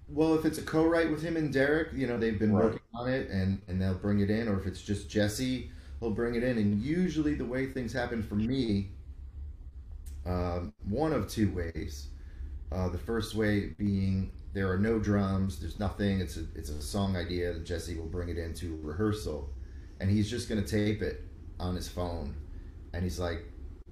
well, 0.08 0.34
if 0.34 0.44
it's 0.44 0.58
a 0.58 0.62
co-write 0.62 1.12
with 1.12 1.22
him 1.22 1.36
and 1.36 1.52
Derek, 1.52 1.92
you 1.92 2.08
know 2.08 2.18
they've 2.18 2.38
been 2.38 2.52
Right. 2.52 2.64
working 2.64 2.80
on 2.94 3.08
it, 3.08 3.30
and 3.30 3.60
and 3.68 3.80
they'll 3.80 3.94
bring 3.94 4.18
it 4.18 4.30
in. 4.30 4.48
Or 4.48 4.58
if 4.58 4.66
it's 4.66 4.82
just 4.82 5.08
Jesse, 5.08 5.70
he'll 6.00 6.10
bring 6.10 6.34
it 6.34 6.42
in. 6.42 6.58
And 6.58 6.82
usually, 6.82 7.34
the 7.34 7.44
way 7.44 7.66
things 7.66 7.92
happen 7.92 8.20
for 8.20 8.34
me, 8.34 8.88
um, 10.24 10.72
one 10.88 11.12
of 11.12 11.28
two 11.28 11.52
ways. 11.52 12.08
Uh, 12.72 12.88
the 12.88 12.98
first 12.98 13.36
way 13.36 13.68
being 13.78 14.32
there 14.56 14.72
are 14.72 14.78
no 14.78 14.98
drums, 14.98 15.60
there's 15.60 15.78
nothing. 15.78 16.18
It's 16.18 16.38
a 16.38 16.44
it's 16.54 16.70
a 16.70 16.80
song 16.80 17.14
idea 17.14 17.52
that 17.52 17.66
Jesse 17.66 17.94
will 17.94 18.06
bring 18.06 18.30
it 18.30 18.38
into 18.38 18.80
rehearsal, 18.82 19.50
and 20.00 20.10
he's 20.10 20.30
just 20.30 20.48
gonna 20.48 20.62
tape 20.62 21.02
it 21.02 21.22
on 21.60 21.76
his 21.76 21.88
phone, 21.88 22.34
and 22.94 23.02
he's 23.02 23.20
like, 23.20 23.44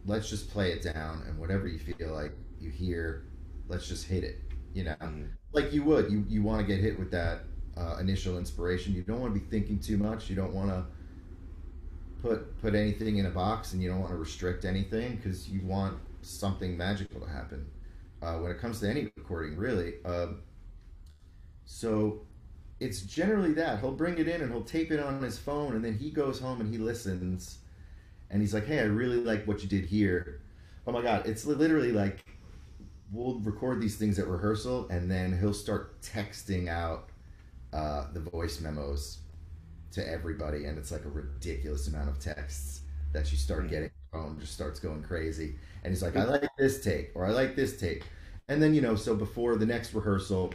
let's 0.07 0.31
just 0.31 0.49
play 0.51 0.73
it 0.73 0.81
down, 0.81 1.23
and 1.29 1.39
whatever 1.39 1.69
you 1.69 1.79
feel 1.79 2.15
like 2.15 2.33
you 2.59 2.71
hear, 2.71 3.27
let's 3.69 3.87
just 3.87 4.07
hit 4.07 4.25
it. 4.25 4.41
You 4.73 4.85
know, 4.85 4.97
Mhm. 5.03 5.29
like 5.53 5.71
you 5.75 5.83
would. 5.85 6.11
You 6.11 6.25
you 6.31 6.43
want 6.43 6.63
to 6.63 6.67
get 6.67 6.81
hit 6.83 6.99
with 6.99 7.11
that 7.11 7.45
uh, 7.77 7.99
initial 8.01 8.39
inspiration. 8.39 8.95
You 8.95 9.03
don't 9.03 9.21
want 9.21 9.35
to 9.35 9.41
be 9.41 9.47
thinking 9.47 9.79
too 9.79 9.99
much. 9.99 10.31
You 10.31 10.37
don't 10.37 10.55
want 10.55 10.71
to 10.71 10.87
put 12.23 12.59
put 12.63 12.75
anything 12.75 13.19
in 13.19 13.27
a 13.27 13.31
box, 13.31 13.75
and 13.75 13.83
you 13.83 13.91
don't 13.91 14.01
want 14.01 14.13
to 14.13 14.19
restrict 14.19 14.65
anything 14.65 15.17
because 15.17 15.47
you 15.47 15.61
want 15.67 15.99
something 16.23 16.75
magical 16.75 17.21
to 17.21 17.29
happen. 17.29 17.67
Uh, 18.23 18.39
when 18.39 18.51
it 18.51 18.59
comes 18.59 18.81
to 18.81 18.89
any 18.89 19.13
recording, 19.19 19.59
really. 19.59 20.03
Um, 20.07 20.41
so 21.67 22.23
it's 22.81 23.03
generally 23.03 23.53
that 23.55 23.81
he'll 23.81 23.93
bring 23.93 24.19
it 24.19 24.29
in 24.29 24.43
and 24.43 24.53
he'll 24.53 24.65
tape 24.65 24.93
it 24.93 25.01
on 25.01 25.23
his 25.23 25.39
phone, 25.39 25.77
and 25.77 25.85
then 25.85 25.95
he 25.99 26.11
goes 26.11 26.41
home 26.41 26.61
and 26.61 26.71
he 26.73 26.79
listens, 26.79 27.59
and 28.31 28.43
he's 28.43 28.55
like, 28.55 28.67
"Hey, 28.67 28.81
I 28.81 28.85
really 28.85 29.19
like 29.19 29.47
what 29.47 29.63
you 29.63 29.69
did 29.69 29.87
here." 29.87 30.41
Oh 30.87 30.93
my 30.93 31.03
god, 31.03 31.27
it's 31.27 31.47
literally 31.47 31.93
like 31.93 32.25
we'll 33.13 33.41
record 33.41 33.81
these 33.81 33.97
things 33.97 34.19
at 34.19 34.27
rehearsal, 34.27 34.89
and 34.91 35.11
then 35.11 35.39
he'll 35.39 35.55
start 35.55 36.01
texting 36.03 36.69
out 36.69 37.11
uh, 37.73 38.07
the 38.13 38.21
voice 38.21 38.61
memos 38.61 39.19
to 39.93 40.09
everybody, 40.09 40.65
and 40.67 40.79
it's 40.79 40.93
like 40.93 41.05
a 41.05 41.09
ridiculous 41.11 41.89
amount 41.89 42.09
of 42.09 42.19
texts 42.21 42.83
that 43.13 43.31
you 43.33 43.39
start 43.39 43.69
Mhm. 43.69 43.71
getting. 43.71 43.91
Phone 44.13 44.39
just 44.41 44.55
starts 44.55 44.81
going 44.81 45.03
crazy, 45.03 45.57
and 45.85 45.93
he's 45.93 46.03
like, 46.03 46.17
"I 46.17 46.25
like 46.25 46.49
this 46.59 46.83
take," 46.83 47.13
or 47.15 47.27
"I 47.27 47.31
like 47.33 47.57
this 47.57 47.79
take," 47.79 48.05
and 48.49 48.63
then 48.63 48.75
you 48.75 48.81
know, 48.81 48.97
so 48.97 49.15
before 49.17 49.57
the 49.57 49.67
next 49.67 49.95
rehearsal, 49.95 50.55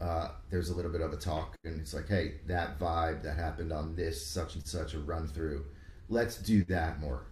uh, 0.00 0.28
there's 0.50 0.70
a 0.70 0.74
little 0.74 0.92
bit 0.92 1.00
of 1.00 1.12
a 1.12 1.16
talk, 1.16 1.56
and 1.64 1.80
it's 1.80 1.94
like, 1.94 2.08
"Hey, 2.08 2.34
that 2.46 2.78
vibe 2.78 3.22
that 3.22 3.36
happened 3.36 3.72
on 3.72 3.96
this 3.96 4.24
such 4.24 4.54
and 4.54 4.66
such 4.66 4.94
a 4.94 4.98
run 4.98 5.26
through, 5.26 5.64
let's 6.08 6.36
do 6.36 6.64
that 6.64 7.00
more." 7.00 7.26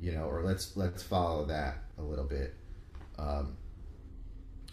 You 0.00 0.12
know, 0.12 0.24
or 0.24 0.42
let's 0.42 0.76
let's 0.76 1.02
follow 1.02 1.44
that 1.46 1.78
a 1.98 2.02
little 2.02 2.24
bit. 2.24 2.54
Um, 3.18 3.56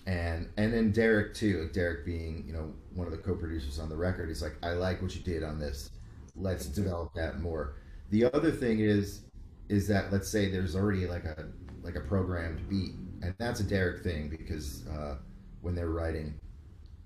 and 0.06 0.50
and 0.58 0.74
then 0.74 0.92
Derek 0.92 1.34
too, 1.34 1.70
Derek 1.74 2.06
being 2.06 2.44
you 2.48 2.54
know 2.54 2.74
one 2.94 3.08
of 3.08 3.12
the 3.12 3.20
co-producers 3.20 3.80
on 3.80 3.90
the 3.90 3.96
record, 3.96 4.28
he's 4.28 4.42
like, 4.42 4.56
I 4.64 4.72
like 4.72 5.02
what 5.02 5.16
you 5.16 5.22
did 5.22 5.44
on 5.44 5.60
this. 5.60 5.92
Let's 6.36 6.66
develop 6.66 7.14
that 7.16 7.40
more. 7.40 7.76
The 8.10 8.26
other 8.26 8.52
thing 8.52 8.80
is 8.80 9.22
is 9.70 9.88
that 9.88 10.12
let's 10.12 10.28
say 10.28 10.50
there's 10.50 10.76
already 10.76 11.08
like 11.08 11.26
a 11.26 11.48
like 11.82 11.96
a 11.96 12.02
programmed 12.02 12.68
beat, 12.70 12.94
and 13.22 13.34
that's 13.38 13.60
a 13.60 13.64
Derek 13.64 14.04
thing 14.04 14.30
because 14.30 14.86
uh, 14.88 15.16
when 15.62 15.76
they're 15.76 15.90
writing, 15.90 16.34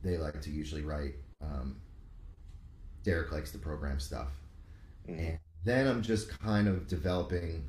they 0.03 0.17
like 0.17 0.41
to 0.41 0.49
usually 0.51 0.83
write. 0.83 1.15
Um, 1.41 1.77
Derek 3.03 3.31
likes 3.31 3.51
to 3.51 3.57
program 3.57 3.99
stuff, 3.99 4.31
Mhm. 5.07 5.19
and 5.19 5.39
then 5.63 5.87
I'm 5.87 6.01
just 6.01 6.29
kind 6.39 6.67
of 6.67 6.87
developing 6.87 7.65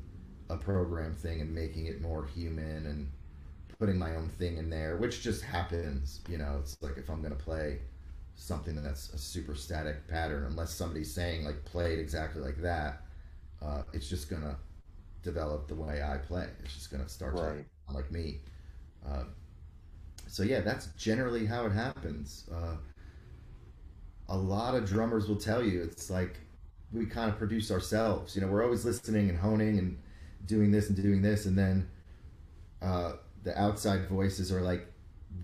a 0.49 0.57
program 0.57 1.13
thing 1.13 1.41
and 1.41 1.53
making 1.53 1.87
it 1.87 2.01
more 2.01 2.25
human 2.25 2.85
and 2.85 3.11
putting 3.79 3.97
my 3.97 4.15
own 4.15 4.29
thing 4.29 4.57
in 4.57 4.69
there, 4.69 4.95
which 4.97 5.21
just 5.21 5.41
happens. 5.41 6.21
You 6.29 6.37
know, 6.37 6.57
it's 6.59 6.77
like 6.81 6.97
if 6.97 7.09
I'm 7.09 7.21
gonna 7.21 7.35
play 7.35 7.81
something 8.35 8.75
that's 8.81 9.09
a 9.13 9.17
super 9.17 9.55
static 9.55 10.07
pattern, 10.07 10.43
unless 10.45 10.73
somebody's 10.73 11.13
saying 11.13 11.45
like 11.45 11.63
play 11.65 11.93
it 11.93 11.99
exactly 11.99 12.41
like 12.41 12.61
that, 12.61 13.01
uh, 13.61 13.83
it's 13.93 14.07
just 14.07 14.29
gonna 14.29 14.57
develop 15.23 15.67
the 15.67 15.75
way 15.75 16.01
I 16.03 16.17
play. 16.17 16.49
It's 16.63 16.73
just 16.75 16.91
gonna 16.91 17.09
start 17.09 17.35
to 17.37 17.41
Right. 17.41 17.65
sound 17.85 17.95
like 17.95 18.11
me. 18.11 18.41
Uh, 19.05 19.25
so 20.27 20.43
yeah, 20.43 20.61
that's 20.61 20.87
generally 20.97 21.45
how 21.45 21.65
it 21.65 21.71
happens. 21.71 22.49
Uh, 22.53 22.75
a 24.29 24.37
lot 24.37 24.75
of 24.75 24.85
drummers 24.87 25.27
will 25.27 25.35
tell 25.35 25.63
you 25.63 25.83
it's 25.83 26.09
like 26.09 26.37
we 26.91 27.05
kind 27.05 27.29
of 27.29 27.37
produce 27.37 27.71
ourselves. 27.71 28.35
You 28.35 28.41
know, 28.41 28.47
we're 28.47 28.63
always 28.63 28.85
listening 28.85 29.29
and 29.29 29.37
honing 29.37 29.77
and 29.77 29.97
doing 30.45 30.71
this 30.71 30.87
and 30.89 31.01
doing 31.01 31.21
this, 31.21 31.45
and 31.45 31.57
then 31.57 31.87
uh, 32.81 33.13
the 33.43 33.59
outside 33.59 34.07
voices 34.09 34.51
are 34.51 34.61
like, 34.61 34.87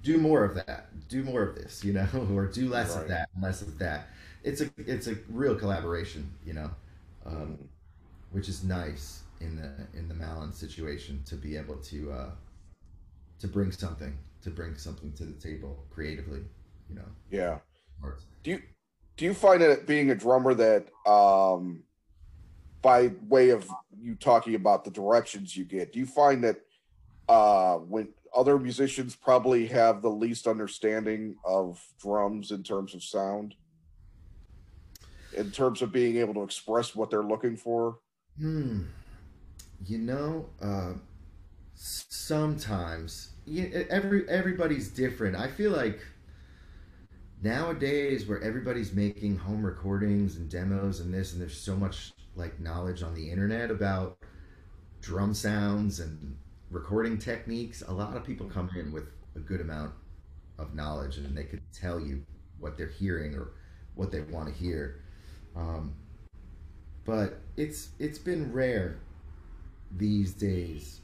"Do 0.04 0.17
more 0.17 0.44
of 0.44 0.56
that. 0.56 1.08
Do 1.10 1.24
more 1.24 1.44
of 1.44 1.56
this." 1.56 1.84
You 1.84 1.94
know, 1.96 2.08
or 2.34 2.48
do 2.48 2.70
less 2.70 2.96
Right. 2.96 3.04
of 3.04 3.08
that, 3.10 3.30
and 3.34 3.44
less 3.44 3.62
of 3.62 3.78
that. 3.80 4.08
It's 4.44 4.62
a 4.62 4.70
it's 4.78 5.08
a 5.08 5.15
real 5.30 5.56
collaboration. 5.56 6.32
You 6.46 6.54
know, 6.54 6.72
um, 7.26 7.58
which 8.32 8.50
is 8.50 8.63
nice 8.63 9.24
in 9.41 9.58
the 9.58 10.00
in 10.00 10.08
the 10.08 10.15
Malin 10.15 10.54
situation 10.54 11.24
to 11.26 11.36
be 11.36 11.58
able 11.58 11.78
to 11.78 12.12
uh, 12.12 12.32
to 13.39 13.48
bring 13.48 13.72
something 13.72 14.17
to 14.44 14.50
bring 14.50 14.76
something 14.76 15.12
to 15.14 15.26
the 15.26 15.34
table 15.34 15.86
creatively. 15.90 16.42
You 16.90 16.96
know, 16.96 17.08
Yeah. 17.30 17.60
Do 18.44 18.52
you 18.52 18.62
do 19.18 19.26
you 19.26 19.34
find 19.34 19.62
it 19.62 19.86
being 19.86 20.10
a 20.10 20.16
drummer 20.16 20.54
that 20.56 20.88
um 21.10 21.84
by 22.82 23.12
way 23.28 23.50
of 23.50 23.70
you 24.00 24.16
talking 24.16 24.56
about 24.56 24.84
the 24.84 24.92
directions 24.92 25.56
you 25.56 25.66
get, 25.66 25.94
do 25.94 26.00
you 26.00 26.06
find 26.06 26.44
that 26.44 26.58
uh 27.30 27.76
when 27.78 28.10
other 28.36 28.58
musicians 28.58 29.16
probably 29.16 29.68
have 29.68 30.02
the 30.02 30.10
least 30.10 30.48
understanding 30.48 31.36
of 31.46 31.84
drums 32.02 32.52
in 32.52 32.64
terms 32.64 32.96
of 32.96 33.04
sound? 33.04 33.56
In 35.34 35.52
terms 35.52 35.82
of 35.82 35.92
being 35.92 36.18
able 36.18 36.34
to 36.34 36.44
express 36.44 36.96
what 36.96 37.10
they're 37.10 37.24
looking 37.24 37.56
for? 37.56 38.00
Hmm. 38.38 38.84
You 39.86 39.98
know, 39.98 40.50
uh, 40.62 40.94
sometimes 41.76 43.31
you, 43.46 43.86
every 43.90 44.28
everybody's 44.30 44.90
different. 44.90 45.36
I 45.36 45.48
feel 45.48 45.72
like 45.72 46.00
nowadays, 47.42 48.28
where 48.28 48.42
everybody's 48.42 48.94
making 48.94 49.38
home 49.38 49.66
recordings 49.66 50.38
and 50.38 50.50
demos 50.50 51.00
and 51.00 51.14
this, 51.14 51.34
and 51.34 51.42
there's 51.42 51.58
so 51.58 51.76
much 51.76 52.14
like 52.36 52.60
knowledge 52.60 53.04
on 53.04 53.14
the 53.14 53.30
internet 53.30 53.72
about 53.72 54.18
drum 55.02 55.34
sounds 55.34 56.00
and 56.00 56.38
recording 56.70 57.18
techniques. 57.18 57.84
A 57.88 57.94
lot 57.94 58.16
of 58.16 58.24
people 58.24 58.48
come 58.48 58.70
in 58.76 58.92
with 58.92 59.06
a 59.36 59.40
good 59.40 59.62
amount 59.62 59.94
of 60.58 60.76
knowledge, 60.76 61.18
and 61.18 61.36
they 61.36 61.44
could 61.44 61.62
tell 61.74 62.00
you 62.00 62.24
what 62.60 62.78
they're 62.78 62.88
hearing 62.88 63.36
or 63.36 63.52
what 63.96 64.12
they 64.12 64.22
want 64.22 64.48
to 64.48 64.54
hear. 64.54 65.02
Um, 65.56 65.96
but 67.04 67.40
it's 67.58 67.90
it's 68.00 68.20
been 68.20 68.54
rare 68.54 69.00
these 69.98 70.34
days 70.34 71.01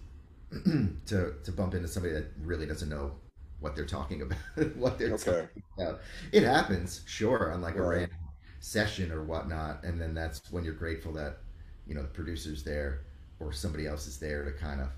to 1.07 1.33
to 1.43 1.51
bump 1.51 1.73
into 1.73 1.88
somebody 1.88 2.13
that 2.13 2.31
really 2.41 2.65
doesn't 2.65 2.89
know 2.89 3.12
what 3.60 3.75
they're 3.75 3.86
talking 3.86 4.21
about 4.21 4.38
what 4.75 4.97
they're 4.97 5.12
Okay. 5.12 5.47
talking 5.49 5.63
about. 5.77 6.01
It 6.31 6.43
happens 6.43 7.01
sure 7.05 7.51
on 7.51 7.62
like 7.62 7.77
a 7.77 7.83
random 7.83 8.17
session 8.60 9.12
or 9.12 9.23
whatnot 9.23 9.83
and 9.83 10.01
then 10.01 10.13
that's 10.13 10.41
when 10.51 10.63
you're 10.63 10.73
grateful 10.73 11.13
that 11.13 11.38
you 11.86 11.93
know 11.95 12.01
the 12.01 12.07
producer's 12.07 12.63
there 12.63 13.01
or 13.39 13.53
somebody 13.53 13.86
else 13.86 14.07
is 14.07 14.17
there 14.19 14.43
to 14.43 14.51
kind 14.51 14.81
of 14.81 14.89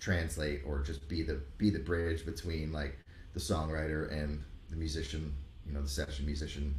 translate 0.00 0.62
or 0.66 0.80
just 0.80 1.08
be 1.08 1.22
the 1.22 1.40
be 1.58 1.70
the 1.70 1.78
bridge 1.78 2.24
between 2.24 2.72
like 2.72 2.98
the 3.34 3.40
songwriter 3.40 4.10
and 4.12 4.42
the 4.70 4.76
musician 4.76 5.34
you 5.66 5.72
know 5.72 5.82
the 5.82 5.88
session 5.88 6.26
musician 6.26 6.74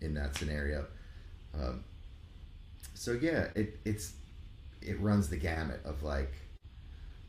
in 0.00 0.14
that 0.14 0.36
scenario. 0.36 0.86
Um, 1.54 1.84
so 2.94 3.12
yeah, 3.12 3.48
it 3.54 3.78
it's 3.84 4.14
it 4.82 5.00
runs 5.00 5.28
the 5.28 5.36
gamut 5.36 5.80
of 5.84 6.02
like 6.02 6.32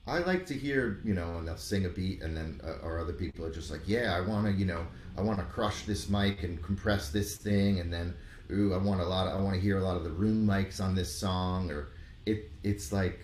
I 0.08 0.20
like 0.20 0.46
to 0.48 0.54
hear 0.54 1.02
you 1.04 1.13
know, 1.13 1.38
and 1.38 1.48
they'll 1.48 1.58
sing 1.58 1.86
a 1.86 1.89
beat, 1.89 2.22
and 2.22 2.36
then 2.36 2.62
uh, 2.63 2.86
or 2.86 3.00
other 3.00 3.13
people 3.13 3.46
are 3.46 3.52
just 3.52 3.70
like, 3.70 3.82
yeah, 3.86 4.15
I 4.15 4.22
want 4.22 4.46
to 4.46 4.54
you 4.54 4.65
know, 4.65 4.86
I 5.17 5.22
want 5.22 5.39
to 5.39 5.46
crush 5.46 5.84
this 5.84 6.10
mic 6.10 6.43
and 6.43 6.62
compress 6.63 7.10
this 7.10 7.36
thing, 7.36 7.80
and 7.80 7.93
then 7.93 8.15
ooh, 8.52 8.74
I 8.74 8.78
want 8.78 9.02
a 9.02 9.06
lot, 9.06 9.28
of, 9.28 9.38
I 9.38 9.43
want 9.43 9.56
to 9.56 9.62
hear 9.62 9.78
a 9.78 9.84
lot 9.84 9.98
of 9.98 10.04
the 10.04 10.10
room 10.10 10.48
mics 10.48 10.82
on 10.82 10.96
this 10.96 11.13
song, 11.13 11.70
or 11.72 11.89
it 12.26 12.50
it's 12.63 12.91
like 12.91 13.20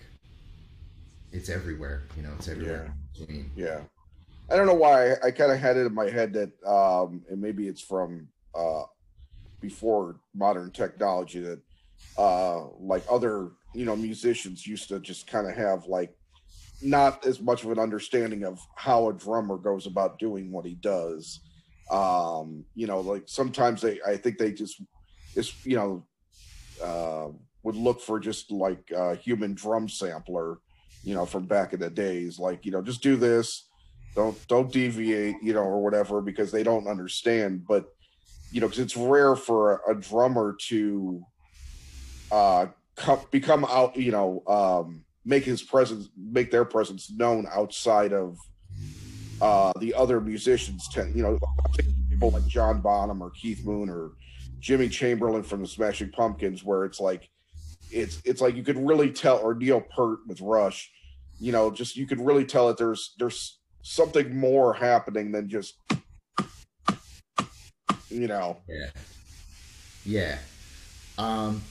it's 1.32 1.48
everywhere, 1.48 2.04
you 2.16 2.22
know, 2.22 2.32
it's 2.38 2.48
everywhere 2.48 2.94
in 3.18 3.26
between. 3.26 3.50
Yeah. 3.56 3.80
I 4.50 4.56
don't 4.56 4.66
know 4.66 4.74
why 4.74 5.12
I, 5.12 5.26
I 5.26 5.30
kind 5.30 5.50
of 5.50 5.58
had 5.58 5.76
it 5.76 5.86
in 5.86 5.94
my 5.94 6.10
head 6.10 6.32
that 6.34 6.50
um 6.66 7.22
and 7.30 7.40
maybe 7.40 7.66
it's 7.66 7.80
from 7.80 8.28
uh 8.54 8.82
before 9.60 10.16
modern 10.34 10.70
technology 10.70 11.40
that 11.40 11.60
uh 12.18 12.66
like 12.78 13.02
other 13.10 13.52
you 13.74 13.86
know 13.86 13.96
musicians 13.96 14.66
used 14.66 14.88
to 14.88 15.00
just 15.00 15.26
kind 15.26 15.48
of 15.48 15.56
have 15.56 15.86
like 15.86 16.14
not 16.84 17.24
as 17.26 17.40
much 17.40 17.64
of 17.64 17.70
an 17.70 17.78
understanding 17.78 18.44
of 18.44 18.60
how 18.76 19.08
a 19.08 19.12
drummer 19.12 19.56
goes 19.56 19.86
about 19.86 20.18
doing 20.18 20.52
what 20.52 20.64
he 20.64 20.74
does 20.74 21.40
um 21.90 22.64
you 22.74 22.86
know 22.86 23.00
like 23.00 23.24
sometimes 23.26 23.82
they 23.82 24.00
i 24.06 24.16
think 24.16 24.38
they 24.38 24.52
just 24.52 24.80
is 25.34 25.52
you 25.66 25.76
know 25.76 26.04
uh, 26.82 27.28
would 27.62 27.76
look 27.76 28.00
for 28.00 28.20
just 28.20 28.50
like 28.50 28.90
a 28.94 29.14
human 29.16 29.54
drum 29.54 29.88
sampler, 29.88 30.58
you 31.02 31.14
know, 31.14 31.26
from 31.26 31.46
back 31.46 31.72
in 31.72 31.80
the 31.80 31.90
days. 31.90 32.38
Like 32.38 32.64
you 32.64 32.72
know, 32.72 32.82
just 32.82 33.02
do 33.02 33.16
this, 33.16 33.68
don't 34.14 34.36
don't 34.48 34.72
deviate, 34.72 35.36
you 35.42 35.54
know, 35.54 35.62
or 35.62 35.82
whatever, 35.82 36.20
because 36.20 36.52
they 36.52 36.62
don't 36.62 36.86
understand. 36.86 37.64
But 37.66 37.86
you 38.52 38.60
know, 38.60 38.68
because 38.68 38.80
it's 38.80 38.96
rare 38.96 39.34
for 39.34 39.76
a, 39.76 39.92
a 39.92 39.94
drummer 39.94 40.56
to 40.68 41.22
uh, 42.30 42.66
come, 42.96 43.20
become 43.30 43.64
out, 43.64 43.96
you 43.96 44.12
know, 44.12 44.42
um, 44.46 45.04
make 45.24 45.44
his 45.44 45.62
presence, 45.62 46.08
make 46.16 46.50
their 46.50 46.64
presence 46.64 47.10
known 47.10 47.46
outside 47.52 48.12
of 48.12 48.36
uh, 49.40 49.72
the 49.80 49.94
other 49.94 50.20
musicians. 50.20 50.88
Tend, 50.88 51.14
you 51.14 51.22
know, 51.22 51.38
people 52.10 52.30
like 52.30 52.46
John 52.46 52.80
Bonham 52.80 53.22
or 53.22 53.30
Keith 53.30 53.64
Moon 53.64 53.88
or 53.88 54.12
Jimmy 54.60 54.88
Chamberlin 54.88 55.42
from 55.42 55.62
the 55.62 55.68
Smashing 55.68 56.10
Pumpkins, 56.10 56.64
where 56.64 56.84
it's 56.84 57.00
like, 57.00 57.28
it's 57.90 58.20
it's 58.24 58.40
like 58.40 58.56
you 58.56 58.62
could 58.62 58.78
really 58.78 59.10
tell, 59.12 59.38
or 59.38 59.54
Neil 59.54 59.80
Peart 59.80 60.20
with 60.26 60.40
Rush, 60.40 60.90
you 61.38 61.52
know, 61.52 61.70
just 61.70 61.96
you 61.96 62.06
could 62.06 62.20
really 62.20 62.44
tell 62.44 62.68
that 62.68 62.76
there's 62.78 63.14
there's 63.18 63.60
something 63.82 64.34
more 64.36 64.72
happening 64.72 65.30
than 65.30 65.48
just, 65.48 65.74
you 68.08 68.26
know. 68.26 68.58
Yeah. 68.66 68.90
Yeah. 70.06 70.38
Um, 71.18 71.62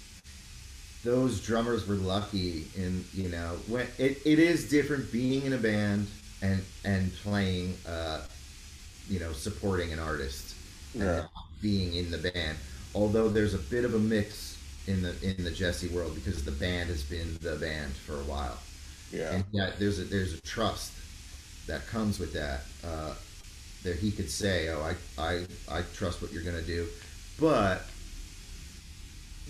those 1.04 1.42
drummers 1.42 1.88
were 1.88 1.96
lucky 1.96 2.66
in 2.76 3.04
you 3.14 3.30
know 3.30 3.58
when 3.68 3.86
it, 3.98 4.18
it 4.26 4.40
is 4.40 4.70
different 4.70 5.12
being 5.12 5.44
in 5.46 5.54
a 5.54 5.58
band 5.58 6.08
and 6.42 6.62
and 6.86 7.14
playing 7.18 7.76
uh 7.88 8.22
you 9.10 9.20
know 9.20 9.32
supporting 9.34 9.92
an 9.92 10.00
artist 10.00 10.56
Yeah. 10.96 11.26
being 11.62 11.94
in 11.96 12.10
the 12.12 12.18
band 12.18 12.58
although 12.96 13.28
there's 13.30 13.54
a 13.54 13.58
bit 13.58 13.84
of 13.86 13.94
a 13.96 14.00
mix 14.00 14.58
in 14.88 15.02
the 15.02 15.14
in 15.24 15.44
the 15.44 15.52
jesse 15.52 15.88
world 15.90 16.16
because 16.16 16.44
the 16.46 16.52
band 16.52 16.90
has 16.90 17.04
been 17.04 17.38
the 17.42 17.56
band 17.56 17.94
for 17.94 18.14
a 18.16 18.24
while 18.24 18.58
Yeah. 19.12 19.34
and 19.34 19.44
yeah 19.52 19.72
there's 19.80 20.00
a 20.00 20.04
there's 20.04 20.34
a 20.34 20.42
trust 20.42 20.92
that 21.68 21.86
comes 21.88 22.20
with 22.20 22.34
that 22.34 22.62
uh 22.86 23.14
that 23.84 23.98
he 23.98 24.12
could 24.12 24.30
say 24.30 24.70
oh 24.70 24.82
i 24.82 25.22
i 25.22 25.46
i 25.70 25.82
trust 25.94 26.22
what 26.22 26.32
you're 26.32 26.44
gonna 26.44 26.62
do 26.62 26.88
but 27.40 27.84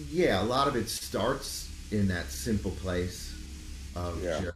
yeah, 0.10 0.42
a 0.42 0.46
lot 0.46 0.68
of 0.68 0.76
it 0.76 0.90
starts 0.90 1.70
in 1.92 2.08
that 2.08 2.32
simple 2.32 2.72
place 2.72 3.34
of 3.96 4.22
Yeah. 4.24 4.42
just 4.42 4.54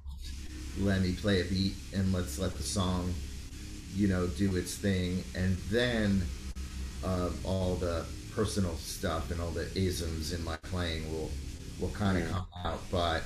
let 0.79 1.01
me 1.01 1.13
play 1.13 1.41
a 1.41 1.45
beat 1.45 1.75
and 1.93 2.11
let's 2.13 2.39
let 2.39 2.55
the 2.55 2.63
song, 2.63 3.13
you 3.95 4.07
know, 4.07 4.27
do 4.27 4.55
its 4.55 4.75
thing, 4.75 5.23
and 5.35 5.57
then 5.69 6.21
uh, 7.03 7.29
all 7.43 7.75
the 7.75 8.05
personal 8.35 8.75
stuff 8.77 9.31
and 9.31 9.41
all 9.41 9.51
the 9.51 9.67
isms 9.77 10.33
in 10.33 10.43
my 10.43 10.55
playing 10.57 11.11
will 11.11 11.31
will 11.79 11.89
kind 11.91 12.17
of 12.17 12.23
Yeah. 12.23 12.31
come 12.31 12.45
out. 12.65 12.79
But 12.91 13.23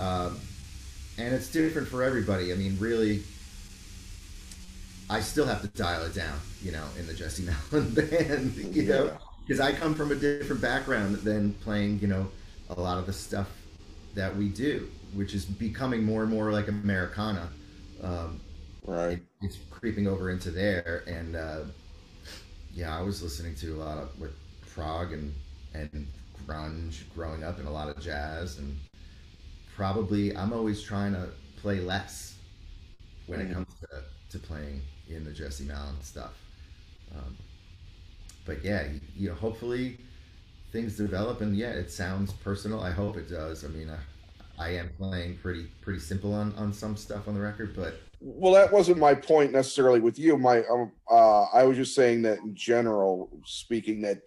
um, 0.00 0.40
and 1.18 1.34
it's 1.34 1.50
different 1.50 1.88
for 1.88 2.02
everybody. 2.02 2.52
I 2.52 2.56
mean, 2.56 2.76
really. 2.78 3.22
I 5.10 5.20
still 5.20 5.46
have 5.46 5.62
to 5.62 5.68
dial 5.68 6.04
it 6.04 6.14
down, 6.14 6.38
you 6.62 6.70
know, 6.72 6.84
in 6.98 7.06
the 7.06 7.14
Jesse 7.14 7.42
Malin 7.44 7.90
band, 7.94 8.54
you 8.74 8.82
know, 8.82 9.04
Yeah. 9.06 9.18
Because 9.48 9.60
I 9.60 9.72
come 9.74 9.96
from 9.96 10.12
a 10.12 10.16
different 10.16 10.62
background 10.62 11.16
than 11.18 11.54
playing, 11.54 12.00
you 12.00 12.08
know, 12.08 12.30
a 12.70 12.80
lot 12.80 12.98
of 12.98 13.06
the 13.06 13.14
stuff 13.14 13.50
that 14.14 14.36
we 14.36 14.50
do, 14.50 14.90
which 15.14 15.34
is 15.34 15.46
becoming 15.46 16.04
more 16.04 16.22
and 16.22 16.30
more 16.32 16.52
like 16.52 16.68
Americana. 16.68 17.50
Um, 18.02 18.42
Right. 18.86 19.22
it's 19.42 19.58
creeping 19.70 20.06
over 20.08 20.30
into 20.30 20.50
there, 20.50 21.04
and 21.08 21.36
uh, 21.36 21.60
yeah, 22.72 22.96
I 22.96 23.02
was 23.02 23.22
listening 23.22 23.54
to 23.56 23.76
a 23.76 23.78
lot 23.78 23.98
of 23.98 24.18
with 24.18 24.32
prog 24.74 25.12
and 25.12 25.34
and 25.74 26.12
grunge 26.46 27.08
growing 27.14 27.44
up, 27.44 27.58
and 27.58 27.68
a 27.68 27.70
lot 27.70 27.88
of 27.88 28.00
jazz, 28.02 28.58
and 28.58 28.80
probably 29.76 30.36
I'm 30.36 30.52
always 30.52 30.82
trying 30.82 31.14
to 31.14 31.30
play 31.56 31.80
less 31.80 32.38
when 33.26 33.40
it 33.40 33.50
Mhm. 33.50 33.52
comes 33.52 33.68
to, 33.80 34.04
to 34.30 34.38
playing 34.38 34.82
in 35.08 35.24
the 35.24 35.32
Jesse 35.32 35.64
Malin 35.64 36.00
stuff. 36.02 36.34
Um, 37.16 37.38
but 38.48 38.64
yeah, 38.64 38.88
you, 39.14 39.28
know, 39.28 39.34
hopefully 39.34 39.98
things 40.72 40.96
develop, 40.96 41.42
and 41.42 41.54
yeah, 41.54 41.70
it 41.70 41.90
sounds 41.90 42.32
personal. 42.32 42.80
I 42.80 42.90
hope 42.90 43.18
it 43.18 43.28
does. 43.28 43.62
I 43.62 43.68
mean, 43.68 43.90
I, 43.90 44.64
I 44.64 44.70
am 44.70 44.88
playing 44.96 45.36
pretty 45.36 45.66
pretty 45.82 46.00
simple 46.00 46.32
on 46.32 46.54
on 46.56 46.72
some 46.72 46.96
stuff 46.96 47.28
on 47.28 47.34
the 47.34 47.40
record, 47.40 47.76
but 47.76 48.00
Well, 48.20 48.54
that 48.54 48.72
wasn't 48.72 48.98
my 48.98 49.14
point 49.14 49.52
necessarily 49.52 50.00
with 50.00 50.18
you. 50.18 50.38
My, 50.38 50.64
um, 50.64 50.90
uh, 51.08 51.42
I 51.52 51.64
was 51.64 51.76
just 51.76 51.94
saying 51.94 52.22
that 52.22 52.38
in 52.38 52.54
general, 52.54 53.30
speaking 53.44 54.00
that, 54.00 54.22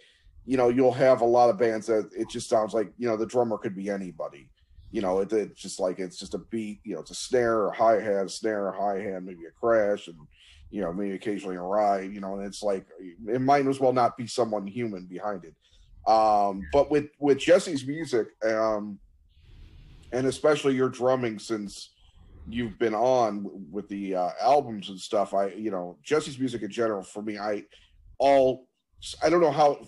you 0.45 0.55
know, 0.55 0.69
you'll 0.69 0.93
have 0.93 1.21
a 1.21 1.25
lot 1.25 1.49
of 1.49 1.57
bands 1.57 1.88
that 1.88 2.10
it 2.15 2.29
just 2.29 2.47
sounds 2.47 2.73
like, 2.75 2.93
you 2.99 3.07
know, 3.07 3.17
the 3.17 3.25
drummer 3.25 3.57
could 3.57 3.75
be 3.75 3.89
anybody. 3.89 4.50
You 4.91 5.01
know, 5.01 5.19
it, 5.19 5.32
it's 5.34 5.62
just 5.62 5.80
like 5.80 5.99
it's 5.99 6.17
just 6.17 6.34
a 6.34 6.39
beat. 6.39 6.82
You 6.84 6.95
know, 6.95 7.01
it's 7.01 7.12
a 7.12 7.15
snare, 7.15 7.67
a 7.67 7.75
hi 7.75 7.99
hat, 7.99 8.30
snare, 8.32 8.71
hi 8.71 8.99
hat, 8.99 9.23
maybe 9.23 9.45
a 9.45 9.51
crash, 9.51 10.08
and 10.08 10.17
you 10.69 10.82
know, 10.82 10.93
maybe 10.93 11.15
occasionally 11.15 11.56
a 11.56 11.62
ride. 11.62 12.13
You 12.13 12.19
know, 12.21 12.36
and 12.36 12.45
it's 12.45 12.62
like 12.62 12.86
it 13.27 13.41
might 13.41 13.67
as 13.67 13.80
well 13.80 13.93
not 13.93 14.17
be 14.17 14.27
someone 14.27 14.67
human 14.67 15.06
behind 15.06 15.45
it. 15.45 15.56
Um, 16.10 16.63
but 16.73 16.91
with 16.91 17.10
with 17.19 17.38
Jesse's 17.38 17.86
music, 17.86 18.27
um, 18.45 18.99
and 20.12 20.27
especially 20.27 20.75
your 20.75 20.89
drumming, 20.89 21.39
since 21.39 21.91
you've 22.49 22.77
been 22.80 22.95
on 22.95 23.49
with 23.71 23.88
the 23.88 24.15
uh, 24.15 24.30
albums 24.41 24.89
and 24.89 24.99
stuff 24.99 25.34
i 25.34 25.47
you 25.49 25.71
know 25.71 25.97
jesse's 26.04 26.39
music 26.39 26.62
in 26.62 26.71
general 26.71 27.04
for 27.04 27.21
me 27.21 27.38
i 27.38 27.63
all 28.17 28.67
i 29.23 29.30
don't 29.30 29.41
know 29.41 29.51
how 29.51 29.80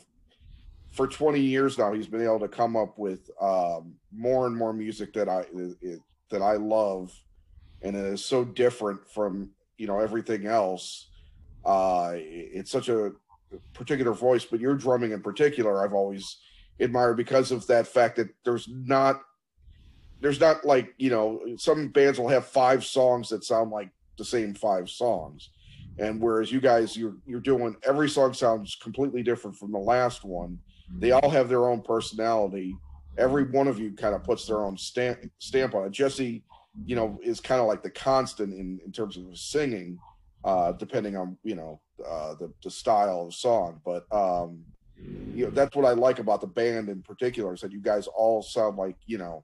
for 0.94 1.08
20 1.08 1.40
years 1.40 1.78
now 1.78 1.92
he's 1.92 2.08
been 2.08 2.24
able 2.24 2.40
to 2.40 2.48
come 2.48 2.78
up 2.78 2.98
with 2.98 3.30
um 3.42 3.96
more 4.16 4.48
and 4.48 4.56
more 4.56 4.72
music 4.74 5.12
that 5.14 5.28
i 5.28 5.44
it, 5.82 6.00
that 6.30 6.42
i 6.42 6.54
love. 6.54 7.12
And 7.82 7.98
it 7.98 8.06
is 8.06 8.24
so 8.24 8.46
different 8.46 9.06
from 9.10 9.50
you 9.78 9.88
know 9.88 10.00
everything 10.00 10.46
else. 10.46 11.10
Uh 11.66 12.14
it's 12.16 12.72
such 12.72 12.90
a 12.90 13.12
particular 13.74 14.14
voice 14.14 14.46
but 14.46 14.60
your 14.60 14.74
drumming 14.74 15.12
in 15.12 15.22
particular 15.22 15.84
i've 15.84 15.94
always 15.94 16.38
admired 16.80 17.16
because 17.16 17.52
of 17.52 17.68
that 17.68 17.86
fact 17.86 18.16
that 18.16 18.28
there's 18.44 18.68
not 18.68 19.22
there's 20.22 20.40
not 20.40 20.66
like 20.66 20.94
you 20.98 21.10
know 21.10 21.42
some 21.58 21.90
bands 21.90 22.18
will 22.18 22.30
have 22.30 22.46
five 22.46 22.84
songs 22.84 23.30
that 23.30 23.44
sound 23.44 23.70
like 23.70 23.90
the 24.18 24.26
same 24.26 24.54
five 24.54 24.90
songs. 24.90 25.50
And 26.00 26.20
whereas 26.20 26.52
you 26.52 26.62
guys 26.62 26.98
you're 26.98 27.18
you're 27.28 27.40
doing 27.40 27.76
every 27.84 28.10
song 28.10 28.34
sounds 28.34 28.76
completely 28.82 29.22
different 29.22 29.58
from 29.58 29.72
the 29.72 29.78
last 29.78 30.24
one 30.24 30.58
they 31.00 31.12
all 31.12 31.30
have 31.30 31.50
their 31.50 31.68
own 31.68 31.82
personality. 31.82 32.76
Every 33.18 33.44
one 33.44 33.68
of 33.68 33.80
you 33.80 33.92
kind 33.94 34.16
of 34.16 34.24
puts 34.24 34.46
their 34.46 34.62
own 34.62 34.78
stamp 34.78 35.20
stamp 35.40 35.76
on 35.76 35.86
it. 35.86 35.92
Jesse 35.92 36.44
you 36.86 36.96
know 36.96 37.20
is 37.22 37.40
kind 37.40 37.62
of 37.62 37.68
like 37.68 37.84
the 37.84 37.90
constant 37.90 38.54
in 38.54 38.80
in 38.86 38.92
terms 38.92 39.18
of 39.18 39.38
singing 39.38 40.00
uh 40.44 40.72
depending 40.72 41.16
on 41.16 41.38
you 41.44 41.56
know 41.56 41.80
uh 42.06 42.34
the, 42.36 42.52
the 42.64 42.72
style 42.72 43.28
of 43.28 43.34
song. 43.34 43.80
But 43.86 44.06
um 44.12 44.64
you 44.98 45.46
know 45.46 45.52
that's 45.52 45.76
what 45.76 45.86
i 45.86 45.92
like 45.92 46.20
about 46.20 46.40
the 46.42 46.48
band 46.48 46.88
in 46.88 47.02
particular 47.02 47.54
is 47.54 47.62
that 47.62 47.72
you 47.72 47.82
guys 47.82 48.08
all 48.08 48.42
sound 48.42 48.78
like 48.78 48.96
you 49.06 49.18
know 49.18 49.44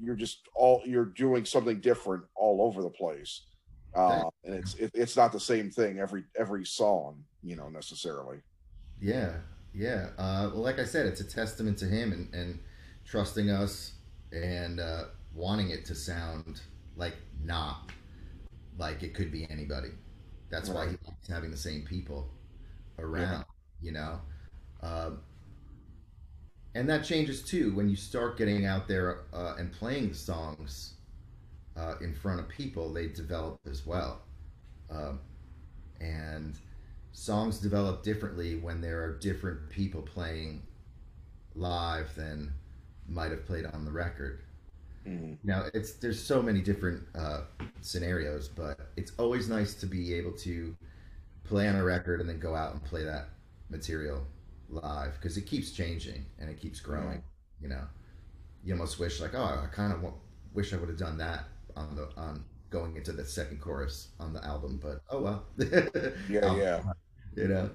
you're 0.00 0.14
just 0.14 0.48
all 0.54 0.82
you're 0.86 1.04
doing 1.04 1.44
something 1.44 1.80
different 1.80 2.24
all 2.34 2.62
over 2.62 2.82
the 2.82 2.90
place. 2.90 3.46
Uh 3.94 4.28
and 4.44 4.54
it's 4.54 4.74
it, 4.74 4.90
it's 4.94 5.16
not 5.16 5.32
the 5.32 5.40
same 5.40 5.70
thing 5.70 5.98
every 5.98 6.24
every 6.36 6.64
song 6.64 7.22
you 7.42 7.56
know 7.56 7.68
necessarily. 7.68 8.38
Yeah, 9.00 9.34
yeah. 9.78 10.08
Uh, 10.18 10.50
well, 10.52 10.62
like 10.62 10.80
I 10.80 10.84
said, 10.84 11.06
it's 11.06 11.20
a 11.20 11.24
testament 11.24 11.78
to 11.78 11.86
him 11.86 12.12
and, 12.12 12.34
and 12.34 12.58
trusting 13.06 13.48
us 13.48 13.92
and 14.32 14.80
uh, 14.80 15.04
wanting 15.32 15.70
it 15.70 15.84
to 15.86 15.94
sound 15.94 16.60
like 16.96 17.14
not 17.44 17.90
like 18.76 19.04
it 19.04 19.14
could 19.14 19.30
be 19.30 19.46
anybody. 19.48 19.90
That's 20.50 20.68
why 20.68 20.86
he 20.86 20.96
likes 21.06 21.28
having 21.28 21.52
the 21.52 21.56
same 21.56 21.82
people 21.82 22.28
around, 22.98 23.44
you 23.80 23.92
know. 23.92 24.20
Um, 24.82 25.20
and 26.74 26.88
that 26.90 27.04
changes 27.04 27.42
too 27.42 27.74
when 27.74 27.88
you 27.88 27.96
start 27.96 28.36
getting 28.36 28.66
out 28.66 28.88
there 28.88 29.20
uh, 29.32 29.54
and 29.58 29.72
playing 29.72 30.12
songs 30.12 30.94
uh, 31.76 31.94
in 32.00 32.14
front 32.14 32.40
of 32.40 32.48
people. 32.48 32.92
They 32.92 33.06
develop 33.06 33.60
as 33.70 33.86
well, 33.86 34.22
um, 34.90 35.20
and 36.00 36.58
songs 37.18 37.58
develop 37.58 38.04
differently 38.04 38.54
when 38.54 38.80
there 38.80 39.02
are 39.02 39.18
different 39.18 39.68
people 39.70 40.00
playing 40.00 40.62
live 41.56 42.14
than 42.14 42.52
might 43.08 43.32
have 43.32 43.44
played 43.44 43.66
on 43.66 43.84
the 43.84 43.90
record. 43.90 44.44
Mhm. 45.04 45.36
Now 45.42 45.66
it's 45.74 45.94
there's 45.94 46.22
so 46.22 46.40
many 46.40 46.60
different 46.60 47.02
uh, 47.16 47.42
scenarios, 47.80 48.48
but 48.48 48.92
it's 48.96 49.12
always 49.18 49.48
nice 49.48 49.74
to 49.74 49.86
be 49.86 50.14
able 50.14 50.32
to 50.32 50.76
play 51.42 51.66
on 51.66 51.74
a 51.74 51.82
record 51.82 52.20
and 52.20 52.28
then 52.28 52.38
go 52.38 52.54
out 52.54 52.72
and 52.72 52.84
play 52.84 53.02
that 53.02 53.30
material 53.68 54.24
live 54.68 55.14
because 55.14 55.36
it 55.36 55.46
keeps 55.46 55.72
changing 55.72 56.24
and 56.38 56.48
it 56.48 56.60
keeps 56.60 56.78
growing. 56.78 57.22
You 57.60 57.68
know, 57.68 57.82
you 58.62 58.74
almost 58.74 59.00
wish 59.00 59.20
like, 59.20 59.34
oh, 59.34 59.42
I 59.64 59.66
kind 59.74 59.92
of 59.92 60.12
wish 60.54 60.72
I 60.72 60.76
would 60.76 60.88
have 60.88 60.98
done 60.98 61.18
that 61.18 61.46
on 61.74 61.96
the 61.96 62.08
on 62.16 62.44
going 62.70 62.96
into 62.96 63.10
the 63.10 63.24
second 63.24 63.60
chorus 63.60 64.08
on 64.20 64.32
the 64.32 64.44
album, 64.44 64.78
but 64.80 65.02
oh 65.10 65.20
well. 65.20 65.46
yeah 66.28 66.44
Album, 66.44 66.60
yeah 66.60 66.82
You 67.38 67.48
know, 67.48 67.70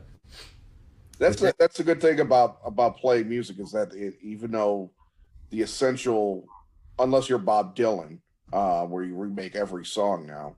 That's 1.20 1.42
a, 1.42 1.54
that's 1.58 1.80
a 1.80 1.86
good 1.86 2.02
thing 2.02 2.20
about 2.20 2.58
about 2.66 2.98
playing 2.98 3.30
music 3.30 3.60
is 3.60 3.72
that 3.72 3.94
it, 3.94 4.16
even 4.22 4.52
though 4.52 4.92
the 5.52 5.62
essential, 5.62 6.46
unless 7.00 7.30
you're 7.30 7.40
Bob 7.40 7.78
Dylan, 7.78 8.20
uh, 8.52 8.84
where 8.86 9.06
you 9.06 9.16
remake 9.16 9.56
every 9.56 9.86
song 9.86 10.28
now, 10.28 10.56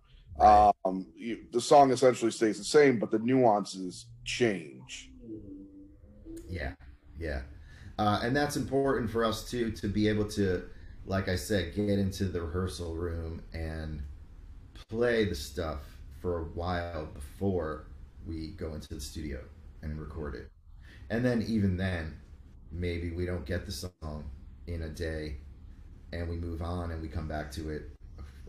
um, 0.83 1.05
you, 1.15 1.45
the 1.51 1.61
song 1.61 1.91
essentially 1.91 2.31
stays 2.31 2.57
the 2.57 2.63
same, 2.63 2.97
but 2.97 3.11
the 3.11 3.19
nuances 3.19 4.07
change. 4.23 5.11
Yeah, 6.49 6.73
yeah, 7.19 7.41
uh, 7.99 8.21
and 8.23 8.35
that's 8.35 8.55
important 8.55 9.11
for 9.11 9.23
us 9.23 9.47
too 9.47 9.69
to 9.71 9.87
be 9.87 10.07
able 10.07 10.25
to, 10.29 10.63
like 11.05 11.29
I 11.29 11.35
said, 11.35 11.75
get 11.75 11.99
into 11.99 12.25
the 12.25 12.41
rehearsal 12.41 12.95
room 12.95 13.43
and 13.53 14.01
play 14.89 15.25
the 15.25 15.35
stuff 15.35 15.81
for 16.21 16.39
a 16.39 16.43
while 16.45 17.05
before 17.13 17.85
we 18.27 18.51
go 18.51 18.73
into 18.73 18.93
the 18.93 19.01
studio 19.01 19.39
and 19.81 19.99
record 19.99 20.35
it. 20.35 20.49
And 21.09 21.23
then 21.23 21.43
even 21.47 21.77
then, 21.77 22.17
maybe 22.71 23.11
we 23.11 23.25
don't 23.25 23.45
get 23.45 23.65
the 23.65 23.71
song 23.71 24.25
in 24.67 24.83
a 24.83 24.89
day 24.89 25.37
and 26.11 26.27
we 26.29 26.35
move 26.35 26.61
on 26.61 26.91
and 26.91 27.01
we 27.01 27.07
come 27.07 27.27
back 27.27 27.51
to 27.51 27.69
it 27.69 27.91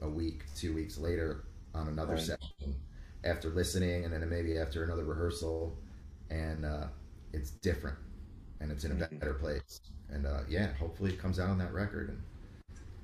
a 0.03 0.09
week, 0.09 0.45
two 0.55 0.75
weeks 0.75 0.99
later 0.99 1.45
on 1.75 1.89
another 1.89 2.15
right. 2.15 2.23
session 2.23 2.75
after 3.25 3.51
listening 3.51 4.05
and 4.05 4.13
then 4.13 4.29
maybe 4.29 4.59
after 4.59 4.85
another 4.85 5.05
rehearsal 5.05 5.77
and 6.31 6.65
uh, 6.65 6.87
it's 7.33 7.51
different 7.51 7.97
and 8.61 8.71
it's 8.71 8.85
in 8.85 8.93
a 8.93 8.95
better 8.95 9.35
place. 9.35 9.81
And 10.11 10.27
uh, 10.27 10.41
yeah, 10.49 10.73
hopefully 10.75 11.13
it 11.13 11.19
comes 11.21 11.39
out 11.39 11.51
on 11.51 11.59
that 11.59 11.73
record 11.73 12.09
and 12.11 12.23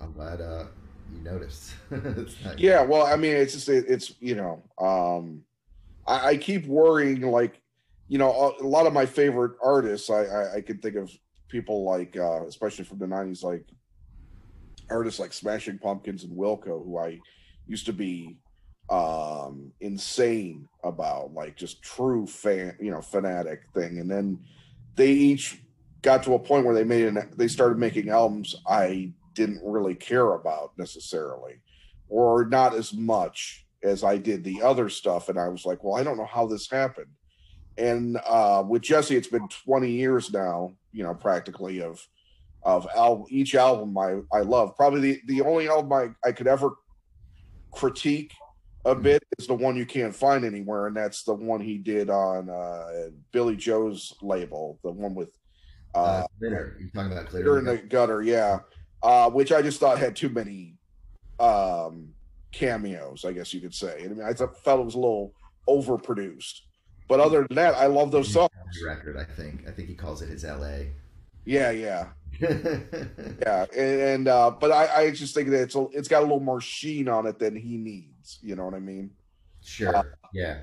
I'm 0.00 0.12
glad 0.12 0.40
uh, 0.40 0.64
you 1.12 1.22
noticed. 1.22 1.74
Yeah, 2.56 2.82
well, 2.82 3.06
I 3.06 3.16
mean, 3.16 3.36
it's 3.36 3.52
just 3.52 3.68
it's 3.68 4.14
you 4.20 4.34
know, 4.34 4.62
um, 4.78 5.42
I, 6.06 6.28
I, 6.30 6.36
keep 6.36 6.66
worrying 6.66 7.20
like, 7.22 7.60
you 8.08 8.18
know, 8.18 8.54
a, 8.60 8.66
lot 8.66 8.86
of 8.86 8.92
my 8.92 9.06
favorite 9.06 9.52
artists. 9.62 10.10
I 10.10 10.24
I, 10.24 10.54
I 10.56 10.60
can 10.60 10.78
think 10.78 10.96
of 10.96 11.10
people 11.48 11.84
like, 11.84 12.16
uh, 12.16 12.46
especially 12.46 12.84
from 12.84 12.98
the 12.98 13.06
'90s, 13.06 13.42
like 13.42 13.64
artists 14.90 15.20
like 15.20 15.32
Smashing 15.32 15.78
Pumpkins 15.78 16.24
and 16.24 16.36
Wilco, 16.36 16.84
who 16.84 16.98
I 16.98 17.20
used 17.66 17.86
to 17.86 17.92
be 17.92 18.38
um 18.90 19.72
insane 19.80 20.68
about 20.82 21.32
like 21.32 21.56
just 21.56 21.80
true 21.82 22.26
fan 22.26 22.76
you 22.80 22.90
know 22.90 23.00
fanatic 23.00 23.62
thing 23.72 24.00
and 24.00 24.10
then 24.10 24.36
they 24.96 25.12
each 25.12 25.62
got 26.02 26.24
to 26.24 26.34
a 26.34 26.38
point 26.38 26.66
where 26.66 26.74
they 26.74 26.82
made 26.82 27.04
an 27.04 27.30
they 27.36 27.46
started 27.46 27.78
making 27.78 28.08
albums 28.08 28.56
i 28.66 29.08
didn't 29.34 29.60
really 29.64 29.94
care 29.94 30.32
about 30.34 30.72
necessarily, 30.78 31.54
or 32.08 32.44
not 32.44 32.74
as 32.74 32.92
much 32.92 33.66
as 33.82 34.04
I 34.04 34.16
did 34.16 34.44
the 34.44 34.62
other 34.62 34.88
stuff. 34.88 35.28
And 35.28 35.38
I 35.38 35.48
was 35.48 35.64
like, 35.64 35.82
well, 35.82 35.96
I 35.96 36.04
don't 36.04 36.16
know 36.16 36.26
how 36.26 36.46
this 36.46 36.70
happened. 36.70 37.10
And 37.78 38.18
uh, 38.26 38.62
with 38.66 38.82
Jesse, 38.82 39.16
it's 39.16 39.28
been 39.28 39.48
20 39.64 39.90
years 39.90 40.32
now, 40.32 40.72
you 40.92 41.02
know, 41.02 41.14
practically 41.14 41.82
of 41.82 42.06
of 42.64 42.86
al- 42.94 43.26
each 43.28 43.56
album 43.56 43.98
I, 43.98 44.20
I 44.32 44.42
love. 44.42 44.76
Probably 44.76 45.00
the, 45.00 45.20
the 45.26 45.40
only 45.42 45.68
album 45.68 45.92
I, 45.92 46.28
I 46.28 46.30
could 46.30 46.46
ever 46.46 46.76
critique 47.72 48.32
a 48.84 48.92
mm-hmm. 48.92 49.02
bit 49.02 49.24
is 49.36 49.48
the 49.48 49.54
one 49.54 49.74
you 49.74 49.84
can't 49.84 50.14
find 50.14 50.44
anywhere, 50.44 50.86
and 50.86 50.96
that's 50.96 51.24
the 51.24 51.34
one 51.34 51.60
he 51.60 51.78
did 51.78 52.08
on 52.08 52.48
uh, 52.48 53.08
Billie 53.32 53.56
Joe's 53.56 54.14
label, 54.22 54.78
the 54.84 54.92
one 54.92 55.14
with 55.14 55.30
uh, 55.96 55.98
uh 55.98 56.26
You're 56.40 56.76
talking 56.94 57.12
about 57.12 57.30
Glitter 57.30 57.58
in 57.58 57.64
the 57.64 57.78
Gutter, 57.78 58.22
yeah 58.22 58.60
uh, 59.02 59.30
which 59.30 59.52
I 59.52 59.62
just 59.62 59.80
thought 59.80 59.98
had 59.98 60.14
too 60.14 60.28
many 60.28 60.76
um, 61.40 62.14
cameos, 62.52 63.24
I 63.24 63.32
guess 63.32 63.52
you 63.52 63.60
could 63.60 63.74
say. 63.74 64.02
I 64.04 64.08
mean, 64.08 64.22
I 64.22 64.32
thought, 64.32 64.62
felt 64.62 64.80
it 64.80 64.84
was 64.84 64.94
a 64.94 64.98
little 64.98 65.34
overproduced. 65.68 66.60
But 67.08 67.20
other 67.20 67.46
than 67.48 67.56
that, 67.56 67.74
I 67.74 67.86
love 67.86 68.10
those 68.10 68.32
songs. 68.32 68.50
Record, 68.84 69.16
I 69.16 69.24
think. 69.24 69.66
I 69.66 69.70
think 69.70 69.88
he 69.88 69.94
calls 69.94 70.22
it 70.22 70.28
his 70.28 70.44
L.A. 70.44 70.92
Yeah, 71.44 71.70
yeah, 71.70 72.08
yeah. 72.40 73.66
And, 73.76 74.00
and 74.00 74.28
uh, 74.28 74.52
but 74.52 74.70
I, 74.70 75.02
I 75.02 75.10
just 75.10 75.34
think 75.34 75.50
that 75.50 75.62
it's 75.62 75.74
a, 75.74 75.86
it's 75.92 76.08
got 76.08 76.20
a 76.20 76.22
little 76.22 76.40
more 76.40 76.60
sheen 76.60 77.08
on 77.08 77.26
it 77.26 77.38
than 77.38 77.56
he 77.56 77.76
needs. 77.76 78.38
You 78.42 78.54
know 78.54 78.64
what 78.64 78.74
I 78.74 78.78
mean? 78.78 79.10
Sure. 79.62 79.96
Uh, 79.96 80.02
yeah. 80.32 80.60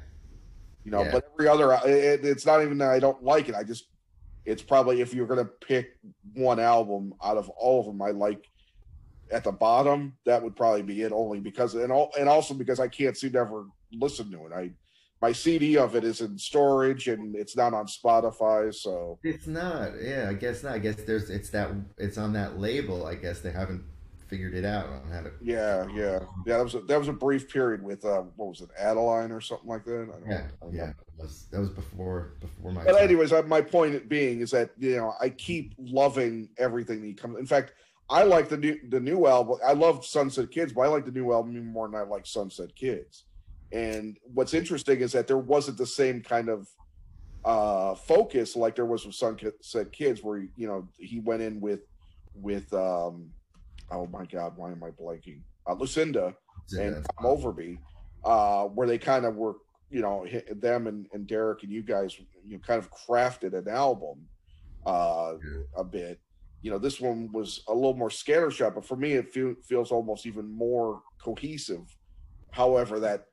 You 0.86 0.92
know, 0.92 1.04
yeah. 1.04 1.12
but 1.12 1.30
every 1.34 1.50
other, 1.50 1.74
it, 1.86 2.26
it's 2.26 2.46
not 2.46 2.64
even 2.64 2.78
that 2.78 2.92
I 2.92 3.00
don't 3.00 3.22
like 3.22 3.50
it. 3.50 3.56
I 3.56 3.64
just 3.64 3.90
it's 4.46 4.64
probably 4.64 5.02
if 5.02 5.14
you're 5.14 5.28
to 5.28 5.46
pick 5.46 5.98
one 6.34 6.60
album 6.60 7.14
out 7.24 7.38
of 7.38 7.50
all 7.50 7.82
of 7.82 7.86
them 7.86 8.02
I 8.02 8.12
like 8.12 8.49
at 9.32 9.44
the 9.44 9.52
bottom, 9.52 10.14
that 10.26 10.42
would 10.42 10.56
probably 10.56 10.82
be 10.82 11.02
it 11.02 11.12
only 11.12 11.40
because 11.40 11.76
and 11.76 11.92
all 11.92 12.12
and 12.20 12.28
also 12.28 12.54
because 12.54 12.80
I 12.80 12.88
can't 12.88 13.18
seem 13.18 13.34
to 13.34 13.40
ever 13.40 13.66
listen 13.92 14.32
to 14.32 14.46
it. 14.48 14.54
I 14.54 14.72
my 15.22 15.32
CD 15.34 15.78
of 15.78 15.96
it 15.96 16.04
is 16.04 16.22
in 16.22 16.38
storage 16.38 17.08
and 17.08 17.36
it's 17.36 17.58
not 17.58 17.74
on 17.74 17.88
Spotify, 17.88 18.74
so 18.74 19.20
it's 19.24 19.48
not. 19.48 19.92
Yeah, 20.02 20.28
I 20.30 20.34
guess 20.34 20.64
not. 20.64 20.74
I 20.74 20.80
guess 20.80 20.96
there's 20.96 21.30
it's 21.30 21.50
that 21.50 21.72
it's 21.98 22.18
on 22.18 22.34
that 22.34 22.60
label. 22.60 23.06
I 23.06 23.16
guess 23.16 23.42
they 23.42 23.52
haven't 23.52 23.84
figured 24.30 24.54
it 24.54 24.64
out 24.64 24.86
on 24.86 25.12
how 25.12 25.22
to. 25.22 25.32
Yeah, 25.42 25.88
yeah, 25.94 26.20
yeah. 26.46 26.58
That 26.58 26.64
was 26.64 26.76
a, 26.76 26.80
that 26.82 27.00
was 27.00 27.08
a 27.08 27.14
brief 27.14 27.52
period 27.52 27.84
with 27.84 28.06
uh, 28.06 28.24
what 28.36 28.50
was 28.50 28.62
it, 28.62 28.70
Adeline 28.78 29.32
or 29.32 29.42
something 29.42 29.68
like 29.68 29.84
that. 29.86 30.08
yeah, 30.28 30.48
yeah. 30.72 30.94
That 31.18 31.24
was, 31.24 31.48
that 31.52 31.60
was 31.60 31.70
before 31.70 32.34
before 32.40 32.72
my. 32.72 32.86
But 32.86 32.94
time. 32.94 33.04
anyways, 33.04 33.34
my 33.48 33.62
point 33.62 34.08
being 34.08 34.40
is 34.40 34.52
that 34.52 34.70
you 34.78 34.96
know 34.98 35.14
I 35.20 35.30
keep 35.30 35.74
loving 35.78 36.50
everything 36.58 37.02
that 37.02 37.22
comes. 37.22 37.38
In 37.38 37.46
fact, 37.46 37.74
I 38.10 38.24
like 38.24 38.50
the 38.50 38.58
new 38.58 38.80
the 38.90 39.00
new 39.00 39.28
album. 39.28 39.58
I 39.66 39.74
love 39.74 40.06
Sunset 40.06 40.52
Kids, 40.52 40.74
but 40.74 40.82
I 40.82 40.88
like 40.88 41.06
the 41.06 41.12
new 41.12 41.32
album 41.32 41.66
more 41.72 41.88
than 41.88 42.00
I 42.00 42.04
like 42.04 42.26
Sunset 42.26 42.76
Kids. 42.76 43.26
And 43.72 44.18
what's 44.34 44.54
interesting 44.54 45.02
is 45.02 45.12
that 45.12 45.28
there 45.28 45.38
wasn't 45.38 45.78
the 45.78 45.86
same 45.86 46.22
kind 46.22 46.50
of 46.50 46.68
uh 47.46 47.96
focus 47.96 48.56
like 48.56 48.76
there 48.76 48.86
was 48.86 49.06
with 49.06 49.16
Sunset 49.16 49.92
Kids, 49.92 50.24
where 50.24 50.40
you 50.56 50.68
know 50.68 50.88
he 50.98 51.20
went 51.20 51.42
in 51.42 51.62
with 51.62 51.82
with 52.34 52.74
um 52.74 53.30
oh 53.92 54.08
my 54.08 54.26
god, 54.26 54.54
why 54.56 54.72
am 54.72 54.84
I 54.84 54.92
blanking? 54.92 55.42
Uh, 55.68 55.74
Lucinda 55.74 56.36
yeah, 56.72 56.82
and 56.82 57.06
Tom 57.06 57.26
Overby, 57.26 57.78
uh, 58.24 58.66
where 58.66 58.88
they 58.88 58.98
kind 58.98 59.26
of 59.26 59.36
were, 59.36 59.56
you 59.90 60.02
know, 60.02 60.26
them 60.56 60.88
and, 60.88 61.08
and 61.14 61.28
Derek 61.28 61.64
and 61.64 61.72
you 61.72 61.82
guys, 61.82 62.18
you 62.46 62.54
know, 62.54 62.60
kind 62.60 62.80
of 62.80 62.90
crafted 62.92 63.54
an 63.54 63.68
album 63.68 64.26
uh, 64.86 65.34
yeah. 65.44 65.62
a 65.76 65.84
bit. 65.84 66.20
You 66.62 66.72
know, 66.72 66.78
this 66.78 67.00
one 67.00 67.32
was 67.32 67.64
a 67.68 67.74
little 67.74 67.96
more 67.96 68.10
scattershot, 68.10 68.76
but 68.76 68.86
for 68.86 68.98
me, 68.98 69.14
it 69.14 69.30
feel, 69.30 69.56
feels 69.64 69.92
almost 69.92 70.26
even 70.26 70.52
more 70.52 71.02
cohesive. 71.24 71.96
However, 72.52 73.00
that 73.00 73.28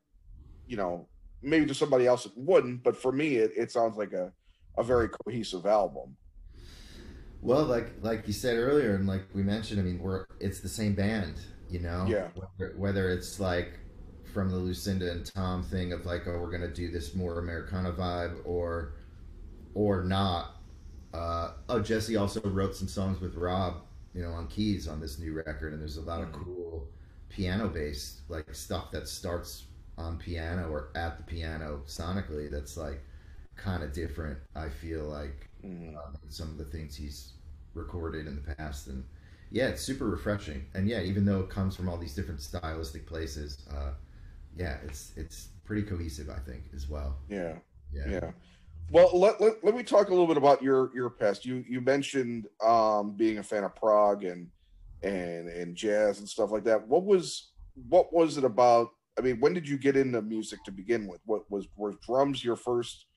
you 0.67 0.77
know, 0.77 1.07
maybe 1.41 1.65
to 1.65 1.73
somebody 1.73 2.05
else 2.05 2.25
it 2.25 2.33
wouldn't, 2.35 2.83
but 2.83 2.95
for 2.95 3.11
me, 3.11 3.35
it, 3.35 3.51
it 3.55 3.71
sounds 3.71 3.97
like 3.97 4.13
a, 4.13 4.31
a 4.77 4.83
very 4.83 5.09
cohesive 5.09 5.65
album. 5.65 6.15
Well, 7.41 7.63
like 7.63 7.91
like 8.01 8.27
you 8.27 8.33
said 8.33 8.57
earlier, 8.57 8.95
and 8.95 9.07
like 9.07 9.23
we 9.33 9.43
mentioned, 9.43 9.79
I 9.79 9.83
mean, 9.83 9.99
we're 9.99 10.25
it's 10.39 10.59
the 10.59 10.69
same 10.69 10.95
band, 10.95 11.35
you 11.69 11.79
know. 11.79 12.05
Yeah. 12.07 12.27
Whether, 12.35 12.73
whether 12.75 13.09
it's 13.09 13.39
like 13.39 13.79
from 14.33 14.49
the 14.49 14.57
Lucinda 14.57 15.11
and 15.11 15.25
Tom 15.25 15.63
thing 15.63 15.93
of 15.93 16.05
like, 16.05 16.27
oh, 16.27 16.39
we're 16.39 16.51
gonna 16.51 16.67
do 16.67 16.91
this 16.91 17.13
more 17.13 17.39
Americana 17.39 17.91
vibe, 17.91 18.37
or 18.43 18.93
or 19.73 20.03
not. 20.03 20.56
Uh, 21.13 21.51
oh, 21.69 21.79
Jesse 21.79 22.15
also 22.15 22.41
wrote 22.41 22.75
some 22.75 22.87
songs 22.87 23.19
with 23.21 23.35
Rob, 23.35 23.75
you 24.13 24.21
know, 24.21 24.31
on 24.31 24.47
keys 24.47 24.87
on 24.87 24.99
this 24.99 25.19
new 25.19 25.33
record, 25.33 25.73
and 25.73 25.81
there's 25.81 25.97
a 25.97 26.01
lot 26.01 26.19
mm-hmm. 26.19 26.33
of 26.33 26.45
cool 26.45 26.87
piano 27.29 27.67
based 27.67 28.21
like 28.29 28.53
stuff 28.53 28.91
that 28.91 29.07
starts 29.07 29.65
on 29.97 30.17
piano 30.17 30.69
or 30.69 30.89
at 30.95 31.17
the 31.17 31.23
piano 31.23 31.81
sonically. 31.85 32.49
That's 32.49 32.77
like 32.77 33.01
kind 33.55 33.83
of 33.83 33.93
different. 33.93 34.37
I 34.55 34.69
feel 34.69 35.03
like 35.03 35.49
mm. 35.63 35.95
um, 35.95 36.17
some 36.29 36.49
of 36.49 36.57
the 36.57 36.65
things 36.65 36.95
he's 36.95 37.33
recorded 37.73 38.27
in 38.27 38.35
the 38.35 38.55
past, 38.55 38.87
and 38.87 39.03
yeah, 39.51 39.67
it's 39.67 39.81
super 39.81 40.05
refreshing. 40.05 40.65
And 40.73 40.87
yeah, 40.87 41.01
even 41.01 41.25
though 41.25 41.39
it 41.39 41.49
comes 41.49 41.75
from 41.75 41.89
all 41.89 41.97
these 41.97 42.15
different 42.15 42.41
stylistic 42.41 43.05
places, 43.07 43.65
uh, 43.71 43.91
yeah, 44.55 44.77
it's 44.85 45.13
it's 45.15 45.49
pretty 45.65 45.83
cohesive, 45.83 46.29
I 46.29 46.39
think, 46.39 46.63
as 46.75 46.89
well. 46.89 47.17
Yeah, 47.29 47.55
yeah. 47.93 48.09
yeah. 48.09 48.31
Well, 48.89 49.09
let, 49.13 49.41
let, 49.41 49.63
let 49.63 49.75
me 49.75 49.83
talk 49.83 50.07
a 50.07 50.11
little 50.11 50.27
bit 50.27 50.37
about 50.37 50.61
your 50.61 50.91
your 50.95 51.09
past. 51.09 51.45
You 51.45 51.63
you 51.67 51.81
mentioned 51.81 52.47
um, 52.65 53.11
being 53.15 53.37
a 53.39 53.43
fan 53.43 53.63
of 53.63 53.75
prog 53.75 54.23
and 54.23 54.47
and 55.03 55.49
and 55.49 55.75
jazz 55.75 56.19
and 56.19 56.27
stuff 56.27 56.51
like 56.51 56.63
that. 56.65 56.87
What 56.87 57.03
was 57.03 57.51
what 57.89 58.13
was 58.13 58.37
it 58.37 58.43
about? 58.43 58.89
I 59.17 59.21
mean, 59.21 59.39
when 59.39 59.53
did 59.53 59.67
you 59.67 59.77
get 59.77 59.97
into 59.97 60.21
music 60.21 60.63
to 60.65 60.71
begin 60.71 61.07
with? 61.07 61.19
What 61.25 61.49
was 61.51 61.67
were 61.75 61.95
drums 62.05 62.43
your 62.43 62.55
first 62.55 63.07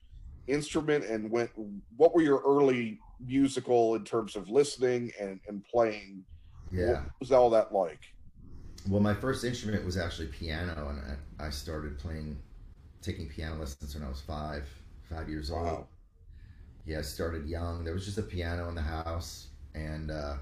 instrument 0.47 1.05
and 1.05 1.29
went 1.29 1.49
what 1.97 2.13
were 2.13 2.21
your 2.21 2.41
early 2.45 2.99
musical 3.25 3.95
in 3.95 4.03
terms 4.03 4.35
of 4.35 4.49
listening 4.49 5.11
and, 5.19 5.39
and 5.47 5.63
playing 5.65 6.23
yeah 6.71 6.93
what 6.93 7.11
was 7.19 7.31
all 7.31 7.49
that 7.49 7.71
like 7.71 7.99
well 8.89 9.01
my 9.01 9.13
first 9.13 9.43
instrument 9.43 9.85
was 9.85 9.97
actually 9.97 10.27
piano 10.27 10.89
and 10.89 11.17
I, 11.39 11.45
i, 11.45 11.49
started 11.49 11.99
playing 11.99 12.37
taking 13.01 13.27
piano 13.29 13.57
lessons 13.57 13.93
when 13.93 14.03
i 14.03 14.09
was 14.09 14.21
five 14.21 14.67
five 15.11 15.29
years 15.29 15.51
wow. 15.51 15.75
old 15.77 15.87
yeah 16.85 16.99
i 16.99 17.01
started 17.01 17.47
young 17.47 17.83
there 17.83 17.93
was 17.93 18.05
just 18.05 18.17
a 18.17 18.23
piano 18.23 18.69
in 18.69 18.75
the 18.75 18.81
house 18.81 19.49
and 19.75 20.11
uh, 20.11 20.35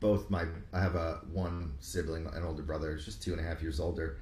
both 0.00 0.30
my 0.30 0.44
i 0.72 0.80
have 0.80 0.94
a 0.94 1.20
one 1.32 1.72
sibling 1.80 2.26
an 2.34 2.44
older 2.44 2.62
brother 2.62 2.96
just 2.96 3.22
two 3.22 3.32
and 3.32 3.40
a 3.40 3.44
half 3.44 3.62
years 3.62 3.80
older 3.80 4.18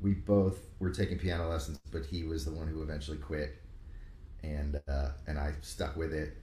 we 0.00 0.12
both 0.14 0.70
were 0.78 0.90
taking 0.90 1.18
piano 1.18 1.48
lessons 1.48 1.78
but 1.92 2.04
he 2.06 2.24
was 2.24 2.44
the 2.44 2.52
one 2.52 2.68
who 2.68 2.82
eventually 2.82 3.18
quit 3.18 3.56
and 4.42 4.80
uh, 4.88 5.10
and 5.26 5.38
I 5.38 5.52
stuck 5.62 5.96
with 5.96 6.12
it. 6.12 6.36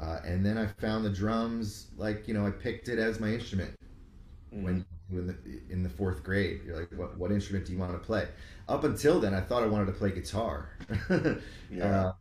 Uh, 0.00 0.18
and 0.24 0.44
then 0.44 0.58
I 0.58 0.66
found 0.66 1.04
the 1.04 1.10
drums, 1.10 1.88
like 1.96 2.26
you 2.28 2.34
know, 2.34 2.46
I 2.46 2.50
picked 2.50 2.88
it 2.88 2.98
as 2.98 3.20
my 3.20 3.28
instrument 3.32 3.74
Mm. 4.54 4.62
when 4.64 4.86
when 5.12 5.26
the, 5.26 5.36
in 5.72 5.82
the 5.82 5.88
fourth 5.88 6.22
grade. 6.22 6.60
You're 6.64 6.80
like, 6.80 6.90
what 6.96 7.16
what 7.18 7.32
instrument 7.32 7.66
do 7.66 7.72
you 7.72 7.78
want 7.78 7.92
to 7.92 7.98
play? 7.98 8.28
Up 8.68 8.84
until 8.84 9.20
then, 9.20 9.34
I 9.34 9.40
thought 9.40 9.62
I 9.62 9.66
wanted 9.66 9.86
to 9.86 9.92
play 9.92 10.10
guitar. 10.10 10.70
Yeah. 11.70 11.84
Uh, 11.84 12.12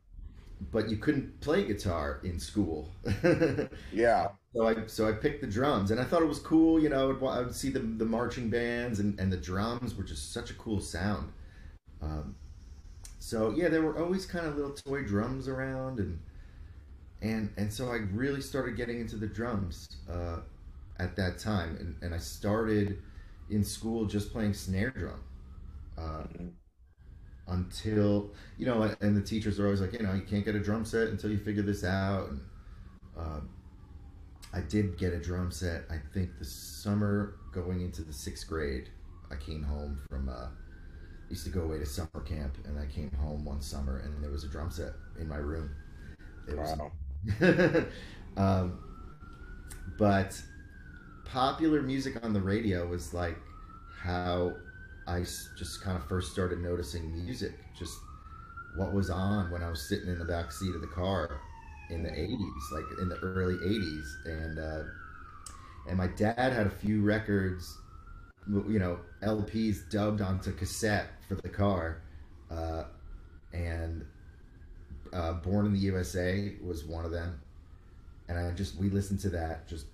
but 0.71 0.89
you 0.89 0.97
couldn't 0.97 1.39
play 1.41 1.63
guitar 1.63 2.19
in 2.23 2.39
school. 2.39 2.89
yeah. 3.91 4.27
So 4.53 4.67
I 4.67 4.85
so 4.85 5.07
I 5.07 5.13
picked 5.13 5.41
the 5.41 5.47
drums, 5.47 5.91
and 5.91 5.99
I 5.99 6.03
thought 6.03 6.21
it 6.21 6.27
was 6.27 6.39
cool. 6.39 6.79
You 6.79 6.89
know, 6.89 7.01
I 7.01 7.13
would, 7.13 7.23
I 7.23 7.39
would 7.39 7.55
see 7.55 7.69
the 7.69 7.79
the 7.79 8.05
marching 8.05 8.49
bands, 8.49 8.99
and 8.99 9.19
and 9.19 9.31
the 9.31 9.37
drums 9.37 9.95
were 9.95 10.03
just 10.03 10.33
such 10.33 10.51
a 10.51 10.53
cool 10.53 10.79
sound. 10.79 11.31
Um, 12.01 12.35
so 13.19 13.51
yeah, 13.55 13.69
there 13.69 13.81
were 13.81 13.97
always 13.97 14.25
kind 14.25 14.45
of 14.45 14.55
little 14.55 14.73
toy 14.73 15.03
drums 15.03 15.47
around, 15.47 15.99
and 15.99 16.19
and 17.21 17.51
and 17.57 17.71
so 17.71 17.91
I 17.91 17.97
really 18.13 18.41
started 18.41 18.75
getting 18.75 18.99
into 18.99 19.15
the 19.15 19.27
drums 19.27 19.87
uh, 20.11 20.37
at 21.01 21.17
that 21.17 21.39
time, 21.39 21.77
and 21.81 21.97
and 22.03 22.15
I 22.15 22.19
started 22.19 22.99
in 23.49 23.65
school 23.65 24.05
just 24.05 24.31
playing 24.33 24.55
snare 24.55 24.91
drum. 24.91 25.21
Uh, 25.97 26.25
Mhm. 26.29 26.51
until 27.47 28.31
you 28.57 28.65
know, 28.65 28.83
and 29.01 29.15
the 29.17 29.21
teachers 29.21 29.59
are 29.59 29.65
always 29.65 29.81
like, 29.81 29.93
you 29.93 29.99
know, 29.99 30.13
you 30.13 30.21
can't 30.21 30.45
get 30.45 30.55
a 30.55 30.59
drum 30.59 30.85
set 30.85 31.09
until 31.09 31.31
you 31.31 31.37
figure 31.37 31.63
this 31.63 31.83
out. 31.83 32.29
And 32.29 32.41
um, 33.17 33.49
I 34.53 34.61
did 34.61 34.97
get 34.97 35.13
a 35.13 35.19
drum 35.19 35.51
set. 35.51 35.83
I 35.89 35.97
think 36.13 36.37
the 36.39 36.45
summer 36.45 37.35
going 37.51 37.81
into 37.81 38.03
the 38.03 38.13
sixth 38.13 38.47
grade, 38.47 38.89
I 39.31 39.35
came 39.35 39.63
home 39.63 39.97
from. 40.09 40.29
Uh, 40.29 40.47
used 41.29 41.45
to 41.45 41.51
go 41.51 41.63
away 41.63 41.79
to 41.79 41.85
summer 41.85 42.21
camp, 42.25 42.57
and 42.65 42.79
I 42.79 42.85
came 42.87 43.11
home 43.19 43.45
one 43.45 43.61
summer, 43.61 43.99
and 43.99 44.23
there 44.23 44.31
was 44.31 44.45
a 44.45 44.49
drum 44.49 44.71
set 44.71 44.93
in 45.19 45.27
my 45.29 45.37
room. 45.37 45.71
It 46.47 46.57
was 46.59 46.77
Wow. 46.79 46.91
um, 48.37 48.79
but 49.97 50.41
popular 51.31 51.81
music 51.81 52.23
on 52.23 52.33
the 52.33 52.41
radio 52.41 52.85
was 52.85 53.13
like 53.13 53.37
how 54.01 54.53
I 55.07 55.19
just 55.57 55.81
kind 55.81 55.97
of 55.97 56.05
first 56.07 56.31
started 56.31 56.59
noticing 56.59 57.11
music, 57.23 57.53
just 57.77 57.97
what 58.75 58.93
was 58.93 59.09
on 59.09 59.49
when 59.49 59.63
I 59.63 59.69
was 59.69 59.87
sitting 59.87 60.09
in 60.09 60.19
the 60.19 60.25
back 60.25 60.51
seat 60.51 60.75
of 60.75 60.81
the 60.81 60.87
car 60.87 61.39
in 61.89 62.03
the 62.03 62.09
80s, 62.09 62.71
like 62.73 62.83
in 63.01 63.09
the 63.09 63.17
early 63.17 63.55
80s. 63.55 64.05
And, 64.25 64.59
uh, 64.59 64.83
and 65.87 65.97
my 65.97 66.07
dad 66.07 66.35
had 66.37 66.67
a 66.67 66.69
few 66.69 67.01
records, 67.01 67.77
you 68.47 68.79
know, 68.79 68.99
LPs 69.23 69.89
dubbed 69.89 70.21
onto 70.21 70.51
cassette 70.51 71.07
for 71.27 71.35
the 71.35 71.49
car. 71.49 72.01
Uh, 72.49 72.83
and 73.53 74.05
uh, 75.13 75.33
Born 75.33 75.65
in 75.65 75.73
the 75.73 75.79
USA 75.79 76.53
was 76.63 76.83
one 76.83 77.05
of 77.05 77.11
them, 77.11 77.39
and 78.27 78.37
I 78.37 78.51
just 78.51 78.77
we 78.77 78.89
listened 78.89 79.19
to 79.21 79.29
that 79.29 79.67
just 79.67 79.85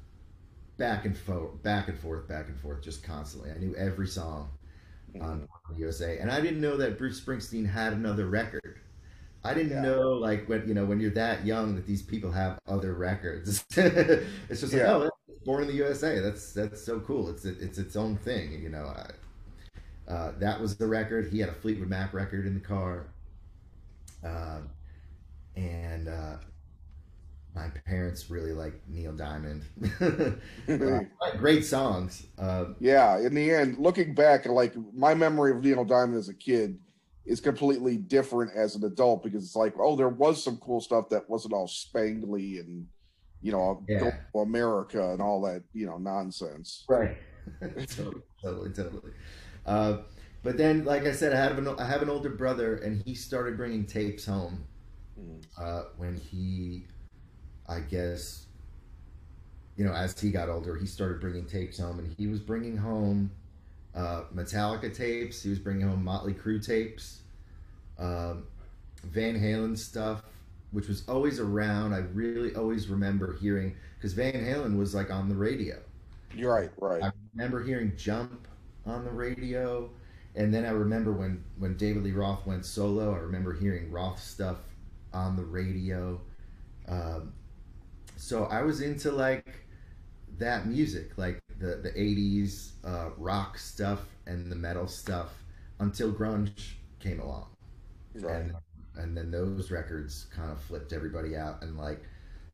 back 0.78 1.06
and 1.06 1.18
forth, 1.18 1.62
back 1.64 1.88
and 1.88 1.98
forth, 2.00 2.28
back 2.28 2.48
and 2.48 2.60
forth, 2.60 2.82
just 2.82 3.04
constantly. 3.04 3.52
I 3.52 3.58
knew 3.58 3.76
every 3.76 4.08
song 4.08 4.50
on 5.20 5.48
the 5.72 5.76
USA, 5.78 6.20
and 6.20 6.32
I 6.32 6.42
didn't 6.42 6.62
know 6.62 6.78
that 6.78 6.98
Bruce 6.98 7.20
Springsteen 7.22 7.68
had 7.70 7.94
another 7.94 8.28
record. 8.28 8.80
I 9.44 9.54
didn't 9.54 9.72
Yeah. 9.72 9.82
know 9.82 10.12
like 10.14 10.48
when 10.50 10.68
you 10.68 10.74
know 10.74 10.86
when 10.86 11.00
you're 11.00 11.12
that 11.12 11.46
young 11.46 11.76
that 11.76 11.86
these 11.88 12.02
people 12.02 12.32
have 12.32 12.60
other 12.68 12.94
records. 12.96 13.66
it's 13.78 14.62
just 14.62 14.74
like 14.74 14.84
oh, 14.84 15.10
Born 15.46 15.62
in 15.64 15.68
the 15.70 15.76
USA. 15.76 16.20
That's 16.20 16.54
that's 16.54 16.84
so 16.84 17.00
cool. 17.02 17.30
It's 17.30 17.46
it's 17.46 17.78
its 17.78 17.96
own 17.96 18.18
thing. 18.18 18.62
You 18.62 18.70
know, 18.70 18.86
I, 18.86 19.10
uh, 20.12 20.32
that 20.40 20.60
was 20.60 20.76
the 20.78 20.88
record. 20.88 21.30
He 21.32 21.40
had 21.40 21.50
a 21.50 21.54
Fleetwood 21.54 21.90
Mac 21.90 22.14
record 22.14 22.46
in 22.46 22.54
the 22.54 22.60
car. 22.60 23.08
Um, 24.24 24.70
and 25.56 26.08
uh, 26.08 26.38
my 27.58 27.70
parents 27.86 28.30
really 28.30 28.54
like 28.54 28.80
Neil 28.88 29.14
Diamond. 29.14 29.64
Uh, 30.70 31.00
great 31.38 31.66
songs. 31.66 32.28
Uh, 32.38 32.66
Yeah, 32.80 33.18
in 33.20 33.34
the 33.34 33.50
end, 33.52 33.78
looking 33.80 34.14
back, 34.14 34.46
like 34.46 34.74
my 34.94 35.14
memory 35.14 35.52
of 35.52 35.64
Neil 35.64 35.84
Diamond 35.86 36.18
as 36.18 36.30
a 36.30 36.34
kid 36.34 36.78
is 37.26 37.40
completely 37.40 37.98
different 37.98 38.52
as 38.56 38.76
an 38.76 38.84
adult 38.84 39.24
because 39.24 39.44
it's 39.44 39.56
like, 39.56 39.74
oh, 39.80 39.96
there 39.96 40.10
was 40.10 40.44
some 40.44 40.58
cool 40.58 40.80
stuff 40.82 41.10
that 41.10 41.30
wasn't 41.30 41.54
all 41.54 41.68
spangly 41.68 42.60
and 42.60 42.86
you 43.42 43.52
know, 43.52 43.84
Yeah. 43.88 44.12
America 44.36 45.12
and 45.12 45.22
all 45.22 45.42
that, 45.44 45.64
you 45.74 45.86
know, 45.86 45.98
nonsense. 45.98 46.86
right. 46.90 47.18
totally, 47.62 48.22
totally, 48.44 48.70
totally. 48.72 49.12
Uh, 49.66 49.98
but 50.44 50.58
then, 50.58 50.84
like 50.86 51.06
I 51.06 51.12
said, 51.12 51.34
I 51.34 51.38
have 51.38 51.58
an 51.58 51.68
I 51.80 51.86
have 51.86 52.02
an 52.02 52.10
older 52.10 52.30
brother, 52.30 52.76
and 52.78 53.02
he 53.06 53.14
started 53.16 53.56
bringing 53.58 53.86
tapes 53.86 54.26
home 54.26 54.64
Mm. 55.20 55.44
uh, 55.60 55.84
when 55.98 56.16
he, 56.16 56.86
I 57.68 57.80
guess, 57.82 58.46
you 59.76 59.86
know, 59.86 59.94
as 59.94 60.20
he 60.20 60.32
got 60.32 60.50
older, 60.50 60.76
he 60.76 60.86
started 60.86 61.20
bringing 61.20 61.46
tapes 61.46 61.80
home, 61.80 62.00
and 62.00 62.14
he 62.18 62.28
was 62.28 62.40
bringing 62.40 62.78
home 62.78 63.32
uh, 63.96 64.24
Metallica 64.34 64.96
tapes. 64.96 65.42
He 65.42 65.50
was 65.50 65.60
bringing 65.60 65.88
home 65.88 66.04
Motley 66.04 66.34
Crue 66.34 66.64
tapes, 66.64 67.22
um, 67.98 68.46
Van 69.04 69.40
Halen 69.40 69.78
stuff, 69.78 70.24
which 70.72 70.88
was 70.88 71.08
always 71.10 71.40
around. 71.40 71.94
I 71.94 72.00
really 72.14 72.56
always 72.56 72.88
remember 72.88 73.34
hearing 73.34 73.76
because 73.98 74.14
Van 74.14 74.34
Halen 74.34 74.78
was 74.78 74.94
like 74.94 75.10
on 75.10 75.30
the 75.30 75.36
radio. 75.36 75.80
You're 76.36 76.54
right, 76.54 76.70
right. 76.78 77.04
I 77.04 77.12
remember 77.34 77.64
hearing 77.64 77.94
Jump 77.98 78.48
on 78.86 79.04
the 79.04 79.12
radio, 79.12 79.90
and 80.36 80.54
then 80.54 80.66
I 80.66 80.70
remember 80.70 81.12
when 81.12 81.44
when 81.58 81.76
David 81.78 82.04
Lee 82.04 82.12
Roth 82.12 82.46
went 82.46 82.66
solo. 82.66 83.14
I 83.14 83.18
remember 83.18 83.54
hearing 83.54 83.92
Roth 83.92 84.22
stuff 84.22 84.58
on 85.14 85.36
the 85.36 85.44
radio. 85.44 86.22
Um, 86.88 87.34
so 88.18 88.46
I 88.46 88.64
was 88.64 88.82
into 88.82 89.12
like 89.12 89.66
that 90.38 90.68
music, 90.68 91.18
like 91.18 91.40
the 91.60 91.78
the 91.78 91.92
'80s 91.92 92.72
uh, 92.84 93.12
rock 93.18 93.58
stuff 93.58 94.02
and 94.26 94.52
the 94.52 94.56
metal 94.56 94.88
stuff, 94.88 95.30
until 95.80 96.12
grunge 96.12 96.74
came 97.00 97.20
along 97.20 97.48
right. 98.22 98.36
and 98.36 98.56
and 98.96 99.16
then 99.16 99.32
those 99.32 99.72
records 99.72 100.28
kind 100.36 100.52
of 100.52 100.60
flipped 100.62 100.94
everybody 100.94 101.36
out 101.36 101.62
and 101.62 101.78
like 101.78 102.04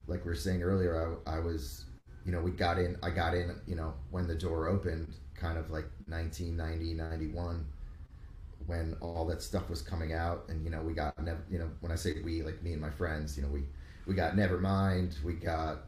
like 0.07 0.24
we 0.26 0.30
were 0.30 0.36
saying 0.36 0.61
earlier 0.61 1.18
I, 1.26 1.36
I 1.36 1.39
was 1.39 1.86
you 2.26 2.32
know 2.32 2.41
we 2.41 2.51
got 2.51 2.78
in 2.78 2.97
i 3.03 3.09
got 3.09 3.34
in 3.34 3.55
you 3.66 3.76
know 3.76 3.93
when 4.11 4.28
the 4.28 4.36
door 4.36 4.68
opened 4.68 5.14
kind 5.36 5.57
of 5.57 5.70
like 5.72 5.88
1990 6.07 6.93
91 6.93 7.66
when 8.66 8.95
all 9.01 9.26
that 9.26 9.41
stuff 9.41 9.70
was 9.70 9.82
coming 9.82 10.14
out 10.14 10.45
and 10.49 10.64
you 10.64 10.70
know 10.70 10.82
we 10.82 10.93
got 10.93 11.14
you 11.49 11.59
know 11.59 11.70
when 11.82 11.91
i 11.91 11.95
say 11.95 12.16
we 12.24 12.41
like 12.41 12.61
me 12.64 12.74
and 12.74 12.82
my 12.82 12.89
friends 12.89 13.36
you 13.38 13.43
know 13.43 13.49
we 13.49 13.64
we 14.06 14.14
got 14.16 14.36
nevermind 14.36 15.22
we 15.24 15.34
got 15.34 15.80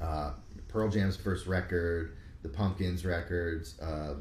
uh 0.00 0.32
pearl 0.68 0.88
jam's 0.88 1.16
first 1.16 1.46
record 1.46 2.16
the 2.42 2.48
pumpkins 2.48 3.04
records 3.04 3.78
uh 3.80 4.14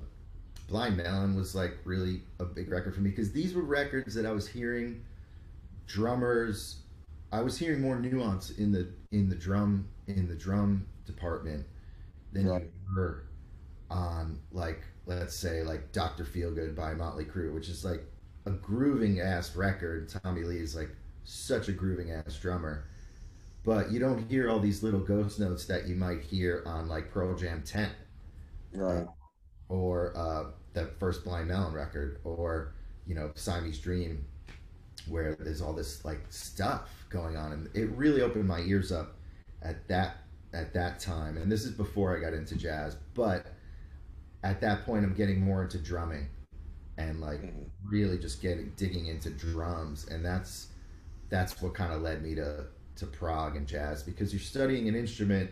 Blind 0.70 0.96
Melon 0.98 1.36
was 1.36 1.54
like 1.54 1.78
really 1.84 2.22
a 2.40 2.46
big 2.46 2.70
record 2.72 2.96
for 2.96 3.02
me 3.02 3.10
because 3.10 3.32
these 3.34 3.54
were 3.54 3.64
records 3.64 4.16
that 4.16 4.26
I 4.26 4.32
was 4.32 4.48
hearing 4.48 5.04
drummers 5.88 6.78
I 7.32 7.42
was 7.42 7.58
hearing 7.58 7.82
more 7.82 8.00
nuance 8.00 8.52
in 8.52 8.72
the 8.72 8.88
in 9.12 9.28
the 9.30 9.36
drum 9.36 9.88
in 10.08 10.28
the 10.28 10.36
drum 10.36 10.86
department 11.06 11.66
than 12.32 12.48
Right. 12.48 12.64
you 12.64 12.96
were 12.96 13.24
on 13.90 14.40
like 14.52 14.82
let's 15.06 15.36
say 15.36 15.64
like 15.64 15.92
Dr. 15.92 16.24
Feelgood 16.24 16.76
by 16.76 16.94
Motley 16.94 17.26
Crue, 17.26 17.54
which 17.54 17.68
is 17.68 17.84
like 17.84 18.06
a 18.46 18.52
grooving 18.52 19.20
ass 19.20 19.56
record. 19.56 20.10
Tommy 20.24 20.44
Lee 20.44 20.60
is 20.60 20.76
like 20.76 20.90
such 21.24 21.68
a 21.70 21.72
grooving 21.72 22.12
ass 22.12 22.38
drummer. 22.40 22.86
But 23.64 23.92
you 23.92 24.00
don't 24.00 24.28
hear 24.30 24.50
all 24.50 24.60
these 24.60 24.84
little 24.84 25.00
ghost 25.00 25.40
notes 25.40 25.66
that 25.66 25.88
you 25.88 25.96
might 25.96 26.22
hear 26.22 26.64
on 26.66 26.88
like 26.90 27.12
Pearl 27.12 27.36
Jam 27.36 27.64
10 27.66 27.90
Right. 28.74 29.08
or 29.70 30.16
uh, 30.18 30.46
that 30.74 31.00
first 31.00 31.24
Blind 31.24 31.48
Melon 31.48 31.74
record, 31.74 32.20
or 32.24 32.74
you 33.06 33.16
know 33.16 33.32
Siamese 33.36 33.80
Dream, 33.80 34.26
where 35.08 35.36
there's 35.36 35.62
all 35.62 35.74
this 35.74 36.04
like 36.04 36.22
stuff 36.30 36.90
going 37.10 37.38
on, 37.38 37.52
and 37.54 37.70
it 37.76 37.90
really 37.92 38.22
opened 38.22 38.48
my 38.48 38.60
ears 38.62 38.92
up 38.92 39.16
at 39.62 39.88
that 39.88 40.18
at 40.54 40.74
that 40.74 41.00
time. 41.00 41.38
And 41.38 41.52
this 41.52 41.64
is 41.66 41.72
before 41.72 42.16
I 42.18 42.20
got 42.20 42.34
into 42.34 42.56
jazz, 42.56 42.98
but 43.14 43.48
at 44.44 44.60
that 44.62 44.86
point, 44.86 45.06
I'm 45.06 45.14
getting 45.14 45.40
more 45.40 45.64
into 45.64 45.78
drumming, 45.78 46.28
and 46.98 47.22
like 47.22 47.42
Mhm. 47.42 47.70
really 47.86 48.18
just 48.18 48.42
getting 48.42 48.74
digging 48.76 49.06
into 49.06 49.30
drums, 49.30 50.08
and 50.08 50.26
that's 50.26 50.68
that's 51.34 51.60
what 51.64 51.74
kind 51.74 51.92
of 51.92 52.04
led 52.04 52.22
me 52.22 52.36
to 52.36 52.64
to 52.96 53.08
prog 53.08 53.56
and 53.56 53.66
jazz 53.66 54.04
because 54.04 54.32
you're 54.32 54.40
studying 54.40 54.88
an 54.88 54.96
instrument 54.96 55.50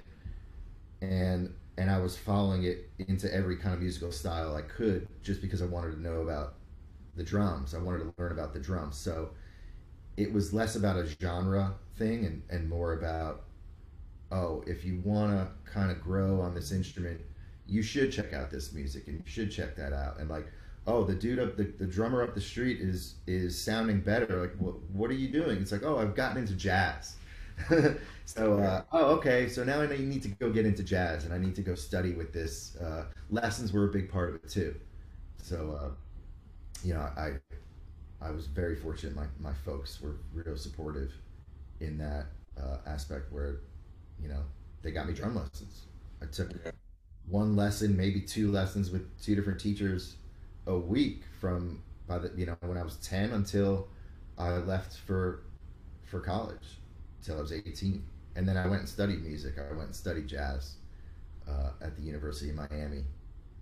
and 1.02 1.52
and 1.80 1.90
I 1.90 1.98
was 1.98 2.16
following 2.16 2.66
it 2.66 2.88
into 3.00 3.34
every 3.34 3.58
kind 3.58 3.74
of 3.74 3.82
musical 3.82 4.12
style 4.12 4.56
I 4.56 4.62
could 4.62 5.08
just 5.24 5.42
because 5.42 5.60
I 5.60 5.66
wanted 5.66 5.94
to 5.94 6.00
know 6.00 6.22
about 6.22 6.54
the 7.16 7.24
drums. 7.24 7.74
I 7.74 7.80
wanted 7.80 8.00
to 8.00 8.14
learn 8.20 8.32
about 8.32 8.54
the 8.54 8.60
drums. 8.60 8.96
So 8.98 9.32
it 10.18 10.32
was 10.32 10.54
less 10.54 10.76
about 10.76 10.98
a 10.98 11.08
genre 11.20 11.74
thing 11.98 12.26
and, 12.26 12.44
and 12.52 12.70
more 12.70 12.94
about 12.94 13.46
oh, 14.32 14.64
if 14.68 14.86
you 14.86 15.02
want 15.04 15.32
to 15.32 15.72
kind 15.72 15.90
of 15.90 16.00
grow 16.00 16.40
on 16.42 16.54
this 16.54 16.72
instrument, 16.72 17.20
you 17.66 17.82
should 17.82 18.12
check 18.12 18.34
out 18.34 18.52
this 18.52 18.72
music 18.72 19.08
and 19.08 19.18
you 19.18 19.24
should 19.26 19.52
check 19.52 19.76
that 19.78 19.94
out. 19.94 20.20
And 20.20 20.30
like 20.30 20.46
oh, 20.88 21.04
the 21.04 21.14
dude 21.14 21.40
up 21.40 21.58
the, 21.58 21.64
the 21.64 21.86
drummer 21.86 22.24
up 22.24 22.34
the 22.34 22.42
street 22.42 22.80
is 22.82 23.16
is 23.28 23.60
sounding 23.60 24.02
better. 24.02 24.42
Like, 24.42 24.56
what 24.58 24.82
what 24.92 25.10
are 25.10 25.16
you 25.16 25.28
doing? 25.28 25.62
It's 25.62 25.72
like, 25.72 25.84
oh, 25.84 25.98
I've 25.98 26.16
gotten 26.16 26.38
into 26.38 26.54
jazz. 26.54 27.16
so, 28.26 28.60
uh, 28.60 28.82
oh, 28.92 29.06
okay. 29.18 29.48
So 29.48 29.64
now 29.64 29.82
I 29.82 29.88
need 29.88 30.24
to 30.24 30.30
go 30.30 30.50
get 30.52 30.66
into 30.66 30.84
jazz, 30.84 31.26
and 31.26 31.34
I 31.34 31.38
need 31.38 31.56
to 31.56 31.62
go 31.62 31.76
study 31.76 32.14
with 32.14 32.34
this. 32.34 32.76
Uh, 32.78 33.06
lessons 33.30 33.72
were 33.72 33.86
a 33.86 33.92
big 33.92 34.12
part 34.12 34.30
of 34.30 34.36
it 34.36 34.50
too. 34.50 34.76
So, 35.38 35.78
uh, 35.80 35.90
you 36.84 36.94
know, 36.94 37.02
I 37.02 37.34
I 38.22 38.32
was 38.32 38.48
very 38.48 38.76
fortunate. 38.76 39.16
My 39.16 39.26
my 39.40 39.54
folks 39.66 40.02
were 40.02 40.18
real 40.34 40.58
supportive 40.58 41.12
in 41.80 41.98
that 41.98 42.28
uh, 42.62 42.78
aspect 42.86 43.32
where, 43.32 43.62
you 44.22 44.30
know, 44.30 44.42
they 44.82 44.92
got 44.92 45.08
me 45.08 45.14
drum 45.14 45.36
lessons. 45.36 45.86
I 46.22 46.26
took 46.26 46.52
one 47.28 47.56
lesson, 47.56 47.98
maybe 47.98 48.22
two 48.22 48.52
lessons 48.52 48.92
with 48.92 49.20
two 49.20 49.36
different 49.36 49.60
teachers 49.60 50.18
a 50.72 50.80
week 50.80 51.24
from 51.40 51.82
by 52.08 52.18
the 52.18 52.32
you 52.36 52.46
know 52.46 52.56
when 52.62 52.78
I 52.78 52.84
was 52.84 52.96
ten 52.98 53.32
until 53.32 53.90
I 54.38 54.52
left 54.52 54.98
for 54.98 55.44
for 56.06 56.20
college 56.20 56.80
until 57.20 57.38
I 57.38 57.42
was 57.42 57.52
eighteen, 57.52 58.06
and 58.36 58.48
then 58.48 58.58
I 58.58 58.68
went 58.68 58.80
and 58.80 58.90
studied 58.90 59.24
music. 59.24 59.56
I 59.60 59.74
went 59.74 59.88
and 59.88 59.96
studied 59.96 60.28
jazz 60.28 60.76
uh, 61.48 61.72
at 61.82 61.96
the 61.96 62.02
University 62.02 62.50
of 62.50 62.56
Miami. 62.56 63.04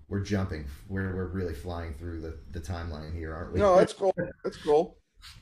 We're 0.07 0.22
jumping. 0.22 0.66
We're 0.88 1.16
we're 1.16 1.28
really 1.28 1.53
flying 1.53 1.93
through 1.95 2.22
the, 2.22 2.38
the 2.51 2.60
timeline 2.60 3.16
here, 3.16 3.34
aren't 3.34 3.53
we? 3.53 3.60
No, 3.60 3.76
that's 3.76 3.93
cool. 3.93 4.14
That's 4.43 4.57
cool. 4.57 4.97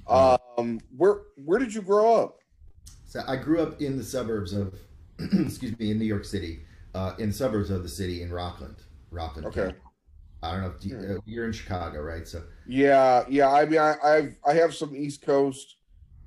Um, 0.07 0.79
where 0.95 1.21
where 1.35 1.59
did 1.59 1.73
you 1.73 1.81
grow 1.81 2.15
up? 2.15 2.39
So 3.05 3.21
I 3.27 3.37
grew 3.37 3.61
up 3.61 3.81
in 3.81 3.97
the 3.97 4.03
suburbs 4.03 4.53
of, 4.53 4.75
excuse 5.19 5.77
me, 5.79 5.91
in 5.91 5.99
New 5.99 6.05
York 6.05 6.25
City, 6.25 6.59
uh, 6.93 7.13
in 7.19 7.31
suburbs 7.31 7.69
of 7.69 7.83
the 7.83 7.89
city 7.89 8.21
in 8.21 8.31
Rockland, 8.31 8.75
Rockland. 9.11 9.47
Okay. 9.47 9.61
County. 9.61 9.75
I 10.47 10.51
don't 10.53 10.61
know 10.61 10.73
if 10.77 10.85
you, 10.85 10.97
uh, 10.97 11.21
you're 11.25 11.45
in 11.45 11.51
Chicago, 11.51 12.01
right? 12.01 12.27
So 12.27 12.43
yeah, 12.65 13.23
yeah. 13.29 13.51
I 13.51 13.65
mean, 13.65 13.79
I, 13.79 13.95
I've 14.03 14.35
I 14.45 14.53
have 14.53 14.73
some 14.73 14.95
East 14.95 15.21
Coast 15.21 15.77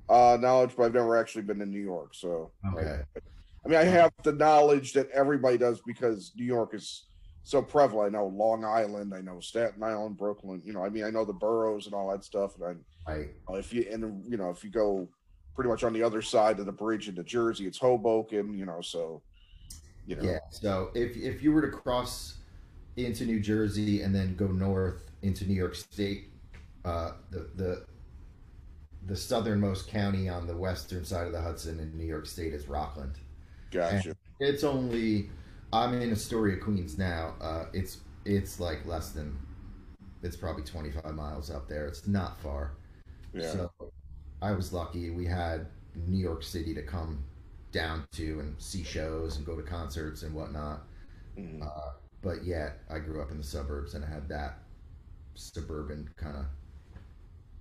uh, 0.09 0.37
knowledge, 0.39 0.71
but 0.75 0.83
I've 0.83 0.93
never 0.93 1.17
actually 1.17 1.43
been 1.43 1.61
in 1.61 1.71
New 1.71 1.81
York. 1.81 2.13
So 2.13 2.51
okay. 2.73 3.01
I, 3.15 3.19
I 3.65 3.69
mean, 3.69 3.77
I 3.77 3.83
have 3.83 4.11
the 4.23 4.33
knowledge 4.33 4.93
that 4.93 5.09
everybody 5.11 5.57
does 5.57 5.81
because 5.85 6.31
New 6.35 6.45
York 6.45 6.73
is 6.73 7.05
so 7.43 7.61
prevalent. 7.61 8.15
I 8.15 8.19
know 8.19 8.27
Long 8.27 8.65
Island, 8.65 9.13
I 9.15 9.21
know 9.21 9.39
Staten 9.39 9.83
Island, 9.83 10.17
Brooklyn. 10.17 10.61
You 10.65 10.73
know, 10.73 10.83
I 10.83 10.89
mean, 10.89 11.03
I 11.03 11.09
know 11.09 11.25
the 11.25 11.33
boroughs 11.33 11.85
and 11.85 11.95
all 11.95 12.09
that 12.11 12.23
stuff. 12.23 12.53
And 12.61 12.83
I, 13.07 13.11
right. 13.11 13.29
if 13.59 13.73
you 13.73 13.85
and 13.91 14.23
you 14.29 14.37
know, 14.37 14.49
if 14.49 14.63
you 14.63 14.69
go 14.69 15.07
pretty 15.55 15.69
much 15.69 15.83
on 15.83 15.93
the 15.93 16.03
other 16.03 16.21
side 16.21 16.59
of 16.59 16.65
the 16.65 16.71
bridge 16.71 17.07
into 17.07 17.23
Jersey, 17.23 17.65
it's 17.65 17.77
Hoboken. 17.77 18.57
You 18.57 18.65
know, 18.65 18.81
so 18.81 19.21
you 20.05 20.15
know. 20.15 20.23
Yeah. 20.23 20.39
So 20.49 20.91
if 20.93 21.15
if 21.17 21.41
you 21.41 21.51
were 21.51 21.61
to 21.61 21.71
cross 21.71 22.40
into 23.05 23.25
New 23.25 23.39
Jersey 23.39 24.01
and 24.01 24.13
then 24.13 24.35
go 24.35 24.47
north 24.47 25.11
into 25.21 25.45
New 25.45 25.53
York 25.53 25.75
State. 25.75 26.29
Uh, 26.83 27.11
the 27.29 27.49
the 27.55 27.85
the 29.07 29.15
southernmost 29.15 29.87
county 29.87 30.29
on 30.29 30.47
the 30.47 30.55
western 30.55 31.03
side 31.03 31.25
of 31.25 31.33
the 31.33 31.41
Hudson 31.41 31.79
in 31.79 31.97
New 31.97 32.05
York 32.05 32.25
State 32.25 32.53
is 32.53 32.67
Rockland. 32.67 33.15
Gotcha. 33.71 34.09
And 34.09 34.15
it's 34.39 34.63
only 34.63 35.29
I'm 35.73 35.93
in 35.99 36.11
Astoria, 36.11 36.57
Queens 36.57 36.97
now. 36.97 37.35
Uh, 37.41 37.65
it's 37.73 37.99
it's 38.25 38.59
like 38.59 38.85
less 38.85 39.11
than 39.11 39.37
it's 40.23 40.35
probably 40.35 40.63
25 40.63 41.15
miles 41.15 41.49
up 41.49 41.67
there. 41.67 41.87
It's 41.87 42.07
not 42.07 42.39
far. 42.41 42.73
Yeah. 43.33 43.51
So 43.51 43.71
I 44.41 44.51
was 44.51 44.73
lucky. 44.73 45.09
We 45.09 45.25
had 45.25 45.67
New 46.07 46.17
York 46.17 46.43
City 46.43 46.73
to 46.75 46.83
come 46.83 47.23
down 47.71 48.05
to 48.11 48.39
and 48.39 48.61
see 48.61 48.83
shows 48.83 49.37
and 49.37 49.45
go 49.45 49.55
to 49.55 49.63
concerts 49.63 50.23
and 50.23 50.33
whatnot. 50.33 50.83
Mm-hmm. 51.37 51.63
Uh, 51.63 51.91
but 52.21 52.43
yet 52.43 52.79
I 52.89 52.99
grew 52.99 53.21
up 53.21 53.31
in 53.31 53.37
the 53.37 53.43
suburbs 53.43 53.93
and 53.93 54.05
I 54.05 54.07
had 54.07 54.29
that 54.29 54.59
suburban 55.33 56.09
kind 56.17 56.37
of 56.37 56.45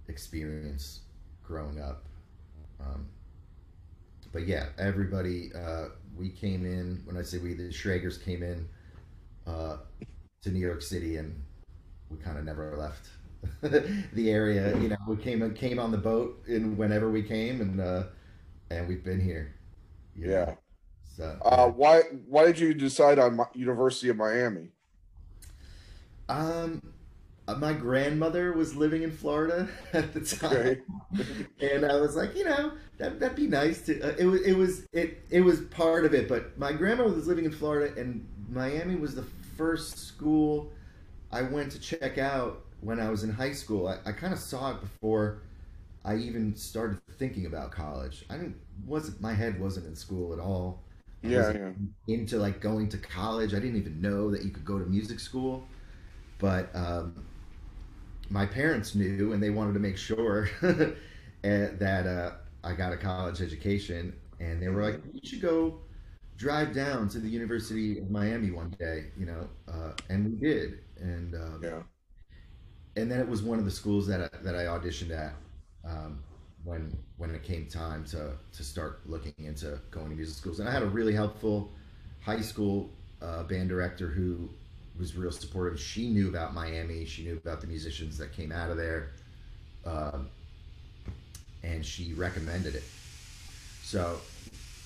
experience 0.08 1.00
growing 1.42 1.80
up. 1.80 2.04
Um, 2.80 3.08
but 4.32 4.46
yeah, 4.46 4.66
everybody, 4.78 5.50
uh, 5.54 5.86
we 6.16 6.28
came 6.28 6.64
in, 6.66 7.02
when 7.04 7.16
I 7.16 7.22
say 7.22 7.38
we, 7.38 7.54
the 7.54 7.64
Schragers 7.70 8.22
came 8.22 8.42
in 8.42 8.68
uh, 9.46 9.78
to 10.42 10.50
New 10.50 10.60
York 10.60 10.82
City 10.82 11.16
and 11.16 11.42
we 12.10 12.18
kind 12.18 12.38
of 12.38 12.44
never 12.44 12.76
left 12.76 13.08
the 14.12 14.30
area. 14.30 14.76
You 14.78 14.90
know, 14.90 14.96
we 15.06 15.16
came 15.16 15.54
came 15.54 15.78
on 15.78 15.90
the 15.90 15.98
boat 15.98 16.42
and 16.46 16.76
whenever 16.76 17.10
we 17.10 17.22
came 17.22 17.60
and, 17.60 17.80
uh, 17.80 18.04
and 18.70 18.86
we've 18.86 19.04
been 19.04 19.20
here. 19.20 19.54
Yeah. 20.16 20.44
Know? 20.44 20.58
So, 21.20 21.36
uh, 21.42 21.68
why 21.68 22.00
why 22.26 22.46
did 22.46 22.58
you 22.58 22.72
decide 22.72 23.18
on 23.18 23.38
University 23.52 24.08
of 24.08 24.16
Miami? 24.16 24.68
Um, 26.30 26.80
uh, 27.46 27.56
my 27.56 27.74
grandmother 27.74 28.54
was 28.54 28.74
living 28.74 29.02
in 29.02 29.10
Florida 29.10 29.68
at 29.92 30.14
the 30.14 30.20
time, 30.22 30.80
and 31.60 31.84
I 31.84 31.96
was 31.96 32.16
like, 32.16 32.34
you 32.34 32.44
know, 32.44 32.72
that 32.96 33.20
that'd 33.20 33.36
be 33.36 33.48
nice 33.48 33.82
to. 33.82 34.00
Uh, 34.00 34.16
it 34.18 34.24
was 34.24 34.40
it 34.40 34.54
was 34.54 34.86
it 34.94 35.22
it 35.28 35.42
was 35.42 35.60
part 35.60 36.06
of 36.06 36.14
it, 36.14 36.26
but 36.26 36.58
my 36.58 36.72
grandmother 36.72 37.12
was 37.12 37.26
living 37.26 37.44
in 37.44 37.52
Florida, 37.52 37.92
and 38.00 38.26
Miami 38.48 38.96
was 38.96 39.14
the 39.14 39.26
first 39.58 39.98
school 39.98 40.72
I 41.30 41.42
went 41.42 41.70
to 41.72 41.80
check 41.80 42.16
out 42.16 42.64
when 42.80 42.98
I 42.98 43.10
was 43.10 43.24
in 43.24 43.30
high 43.30 43.52
school. 43.52 43.88
I, 43.88 43.98
I 44.08 44.12
kind 44.12 44.32
of 44.32 44.38
saw 44.38 44.70
it 44.70 44.80
before 44.80 45.42
I 46.02 46.16
even 46.16 46.56
started 46.56 46.98
thinking 47.18 47.44
about 47.44 47.72
college. 47.72 48.24
I 48.30 48.38
didn't 48.38 48.56
wasn't 48.86 49.20
my 49.20 49.34
head 49.34 49.60
wasn't 49.60 49.84
in 49.84 49.94
school 49.94 50.32
at 50.32 50.38
all 50.38 50.82
yeah, 51.22 51.52
yeah. 51.52 51.70
into 52.14 52.38
like 52.38 52.60
going 52.60 52.88
to 52.90 52.98
college. 52.98 53.52
I 53.52 53.58
didn't 53.58 53.76
even 53.76 54.00
know 54.00 54.30
that 54.30 54.42
you 54.42 54.50
could 54.50 54.64
go 54.64 54.78
to 54.78 54.86
music 54.86 55.20
school, 55.20 55.66
but 56.38 56.70
um, 56.74 57.24
my 58.30 58.46
parents 58.46 58.94
knew, 58.94 59.32
and 59.32 59.42
they 59.42 59.50
wanted 59.50 59.74
to 59.74 59.80
make 59.80 59.96
sure 59.96 60.48
eh, 61.44 61.68
that 61.78 62.06
uh, 62.06 62.32
I 62.64 62.72
got 62.72 62.92
a 62.92 62.96
college 62.96 63.42
education. 63.42 64.14
And 64.38 64.62
they 64.62 64.68
were 64.68 64.82
like, 64.82 65.00
"You 65.12 65.20
should 65.22 65.42
go 65.42 65.80
drive 66.38 66.72
down 66.72 67.08
to 67.10 67.18
the 67.18 67.28
University 67.28 67.98
of 67.98 68.10
Miami 68.10 68.50
one 68.50 68.74
day," 68.78 69.06
you 69.18 69.26
know, 69.26 69.48
uh, 69.68 69.92
and 70.08 70.24
we 70.24 70.48
did. 70.48 70.78
And 70.98 71.34
um, 71.34 71.60
yeah, 71.62 71.82
and 72.96 73.10
then 73.10 73.20
it 73.20 73.28
was 73.28 73.42
one 73.42 73.58
of 73.58 73.66
the 73.66 73.70
schools 73.70 74.06
that 74.06 74.22
I, 74.22 74.42
that 74.42 74.54
I 74.54 74.64
auditioned 74.64 75.10
at. 75.10 75.34
Um, 75.84 76.22
when 76.64 76.96
when 77.16 77.34
it 77.34 77.42
came 77.42 77.66
time 77.66 78.04
to 78.04 78.32
to 78.52 78.64
start 78.64 79.00
looking 79.06 79.34
into 79.38 79.78
going 79.90 80.10
to 80.10 80.16
music 80.16 80.36
schools. 80.36 80.60
And 80.60 80.68
I 80.68 80.72
had 80.72 80.82
a 80.82 80.86
really 80.86 81.14
helpful 81.14 81.70
high 82.20 82.40
school 82.40 82.90
uh, 83.22 83.42
band 83.44 83.68
director 83.68 84.08
who 84.08 84.48
was 84.98 85.16
real 85.16 85.32
supportive. 85.32 85.80
She 85.80 86.08
knew 86.08 86.28
about 86.28 86.54
Miami. 86.54 87.04
She 87.04 87.24
knew 87.24 87.36
about 87.36 87.60
the 87.60 87.66
musicians 87.66 88.18
that 88.18 88.32
came 88.32 88.52
out 88.52 88.70
of 88.70 88.76
there, 88.76 89.10
um, 89.86 90.28
and 91.62 91.84
she 91.84 92.12
recommended 92.12 92.74
it. 92.74 92.84
So 93.82 94.20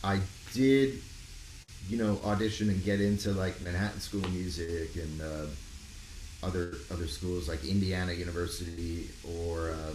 I 0.04 0.20
did, 0.52 1.00
you 1.88 1.98
know, 1.98 2.20
audition 2.24 2.70
and 2.70 2.82
get 2.84 3.00
into 3.00 3.32
like 3.32 3.60
Manhattan 3.62 4.00
School 4.00 4.24
of 4.24 4.32
Music 4.32 4.94
and 4.96 5.20
uh, 5.20 5.46
other 6.46 6.74
other 6.92 7.08
schools 7.08 7.48
like 7.48 7.64
Indiana 7.64 8.12
University 8.12 9.08
or. 9.24 9.70
Uh, 9.70 9.94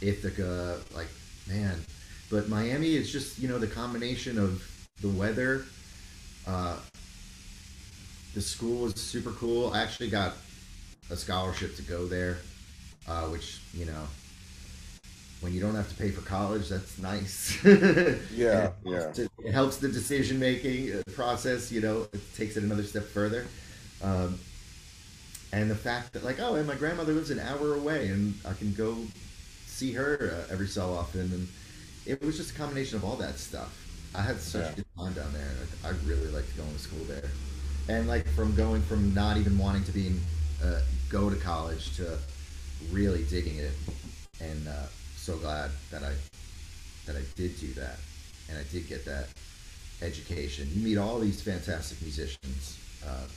Ithaca, 0.00 0.78
like 0.94 1.08
man. 1.48 1.84
But 2.30 2.48
Miami 2.48 2.94
is 2.94 3.10
just 3.10 3.38
you 3.38 3.48
know 3.48 3.58
the 3.58 3.66
combination 3.66 4.38
of 4.38 4.62
the 5.00 5.08
weather. 5.08 5.64
Uh, 6.46 6.78
the 8.34 8.40
school 8.40 8.82
was 8.82 8.94
super 8.94 9.30
cool. 9.32 9.72
I 9.72 9.82
actually 9.82 10.10
got 10.10 10.34
a 11.10 11.16
scholarship 11.16 11.76
to 11.76 11.82
go 11.82 12.06
there, 12.06 12.38
uh, 13.08 13.26
which 13.26 13.60
you 13.72 13.86
know 13.86 14.06
when 15.40 15.52
you 15.52 15.60
don't 15.60 15.74
have 15.74 15.88
to 15.88 15.94
pay 15.94 16.10
for 16.10 16.22
college, 16.22 16.68
that's 16.68 16.98
nice. 16.98 17.62
yeah, 17.64 18.70
yeah. 18.84 19.12
To, 19.12 19.28
it 19.44 19.52
helps 19.52 19.76
the 19.76 19.88
decision 19.88 20.38
making 20.38 20.92
uh, 20.92 21.02
process. 21.12 21.70
You 21.70 21.80
know, 21.80 22.08
it 22.12 22.34
takes 22.34 22.56
it 22.56 22.62
another 22.62 22.82
step 22.82 23.04
further. 23.04 23.46
Um, 24.02 24.38
and 25.52 25.70
the 25.70 25.76
fact 25.76 26.12
that 26.14 26.24
like, 26.24 26.40
oh, 26.40 26.54
and 26.56 26.66
my 26.66 26.74
grandmother 26.74 27.12
lives 27.12 27.30
an 27.30 27.38
hour 27.38 27.74
away, 27.74 28.08
and 28.08 28.34
I 28.44 28.54
can 28.54 28.72
go 28.72 28.96
see 29.76 29.92
her 29.92 30.32
uh, 30.32 30.52
every 30.52 30.66
so 30.66 30.94
often, 30.94 31.20
and 31.20 31.48
it 32.06 32.22
was 32.22 32.38
just 32.38 32.52
a 32.52 32.58
combination 32.58 32.96
of 32.96 33.04
all 33.04 33.16
that 33.16 33.38
stuff. 33.38 33.82
I 34.14 34.22
had 34.22 34.40
such 34.40 34.62
yeah. 34.62 34.72
a 34.72 34.74
good 34.76 34.86
time 34.96 35.12
down 35.12 35.32
there. 35.34 35.52
I 35.84 35.90
really 36.06 36.30
liked 36.30 36.56
going 36.56 36.72
to 36.72 36.78
school 36.78 37.04
there, 37.04 37.28
and 37.88 38.08
like 38.08 38.26
from 38.28 38.54
going 38.56 38.80
from 38.82 39.12
not 39.12 39.36
even 39.36 39.58
wanting 39.58 39.84
to 39.84 39.92
be 39.92 40.06
in, 40.06 40.20
uh, 40.64 40.80
go 41.10 41.28
to 41.28 41.36
college 41.36 41.94
to 41.96 42.18
really 42.90 43.24
digging 43.24 43.58
it, 43.58 43.72
and 44.40 44.66
uh, 44.66 44.86
so 45.16 45.36
glad 45.36 45.70
that 45.90 46.02
I 46.02 46.14
that 47.04 47.16
I 47.16 47.22
did 47.34 47.60
do 47.60 47.74
that, 47.74 47.98
and 48.48 48.58
I 48.58 48.62
did 48.72 48.88
get 48.88 49.04
that 49.04 49.28
education. 50.00 50.70
You 50.72 50.82
meet 50.82 50.96
all 50.96 51.18
these 51.18 51.42
fantastic 51.42 52.00
musicians. 52.00 52.78
Uh, 53.06 53.28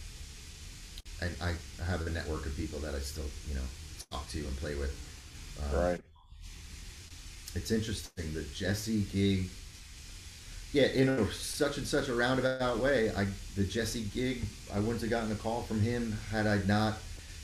and 1.21 1.35
I, 1.41 1.49
I 1.81 1.85
have 1.85 2.07
a 2.07 2.09
network 2.09 2.45
of 2.45 2.55
people 2.55 2.79
that 2.79 2.95
I 2.95 2.99
still, 2.99 3.25
you 3.49 3.55
know, 3.55 3.67
talk 4.09 4.25
to 4.29 4.37
and 4.39 4.55
play 4.55 4.75
with. 4.75 4.95
Um, 5.61 5.81
right 5.81 6.01
it's 7.55 7.71
interesting 7.71 8.33
the 8.33 8.43
Jesse 8.55 9.01
gig. 9.11 9.49
Yeah, 10.71 10.85
in 10.87 11.09
a, 11.09 11.31
such 11.31 11.77
and 11.77 11.87
such 11.87 12.09
a 12.09 12.13
roundabout 12.13 12.77
way, 12.79 13.11
I 13.15 13.25
the 13.55 13.63
Jesse 13.63 14.03
gig, 14.13 14.43
I 14.73 14.79
wouldn't 14.79 15.01
have 15.01 15.09
gotten 15.09 15.31
a 15.31 15.35
call 15.35 15.63
from 15.63 15.81
him 15.81 16.15
had 16.31 16.45
I 16.45 16.59
not 16.67 16.99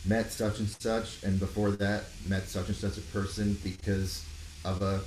met 0.05 0.31
such 0.31 0.59
and 0.59 0.69
such, 0.69 1.23
and 1.23 1.39
before 1.39 1.71
that 1.71 2.03
met 2.27 2.47
such 2.47 2.67
and 2.67 2.75
such 2.77 2.97
a 2.97 3.01
person 3.01 3.57
because 3.63 4.23
of 4.63 4.81
a 4.83 5.01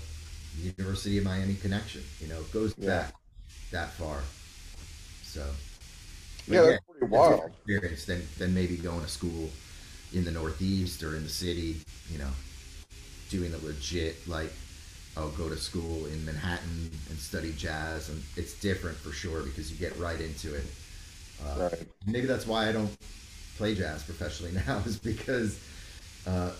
University 0.60 1.18
of 1.18 1.24
Miami 1.24 1.54
connection. 1.54 2.02
You 2.20 2.26
know, 2.28 2.40
it 2.40 2.52
goes 2.52 2.74
Yeah. 2.76 2.88
back 2.88 3.14
that 3.70 3.92
far. 3.92 4.22
So 5.22 5.46
but 6.48 6.54
Yeah, 6.54 6.62
that's 6.62 6.84
pretty 6.90 7.06
wild. 7.06 7.50
experience 7.66 8.04
than 8.06 8.26
than 8.38 8.54
maybe 8.54 8.76
going 8.76 9.02
to 9.02 9.08
school 9.08 9.50
in 10.12 10.24
the 10.24 10.32
Northeast 10.32 11.02
or 11.02 11.16
in 11.16 11.22
the 11.22 11.28
city. 11.28 11.80
You 12.10 12.18
know, 12.18 12.30
doing 13.30 13.52
the 13.52 13.58
legit 13.58 14.26
like. 14.28 14.52
Oh, 15.20 15.30
go 15.36 15.48
to 15.48 15.56
school 15.56 16.06
in 16.06 16.24
Manhattan 16.24 16.90
and 17.10 17.18
study 17.18 17.52
jazz, 17.56 18.08
and 18.08 18.22
it's 18.36 18.54
different 18.60 18.96
for 18.96 19.10
sure 19.10 19.42
because 19.42 19.70
you 19.70 19.76
get 19.76 19.98
right 19.98 20.20
into 20.20 20.54
it. 20.54 20.64
Uh, 21.44 21.58
Right. 21.58 21.88
maybe 22.06 22.26
that's 22.26 22.46
why 22.46 22.68
I 22.68 22.72
don't 22.72 22.96
play 23.56 23.74
jazz 23.74 24.04
professionally 24.04 24.52
now 24.66 24.78
is 24.86 24.96
because 24.98 25.58
uh, 26.26 26.52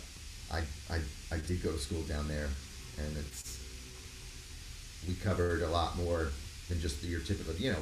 I, 0.53 0.63
I 0.91 1.01
I 1.31 1.39
did 1.39 1.63
go 1.63 1.71
to 1.73 1.79
school 1.79 2.03
down 2.03 2.27
there, 2.29 2.49
and 2.99 3.17
it's 3.17 3.59
we 5.07 5.15
covered 5.15 5.63
a 5.63 5.69
lot 5.69 5.97
more 5.97 6.29
than 6.69 6.81
just 6.81 7.03
your 7.05 7.21
typical 7.21 7.55
you 7.55 7.73
know 7.73 7.79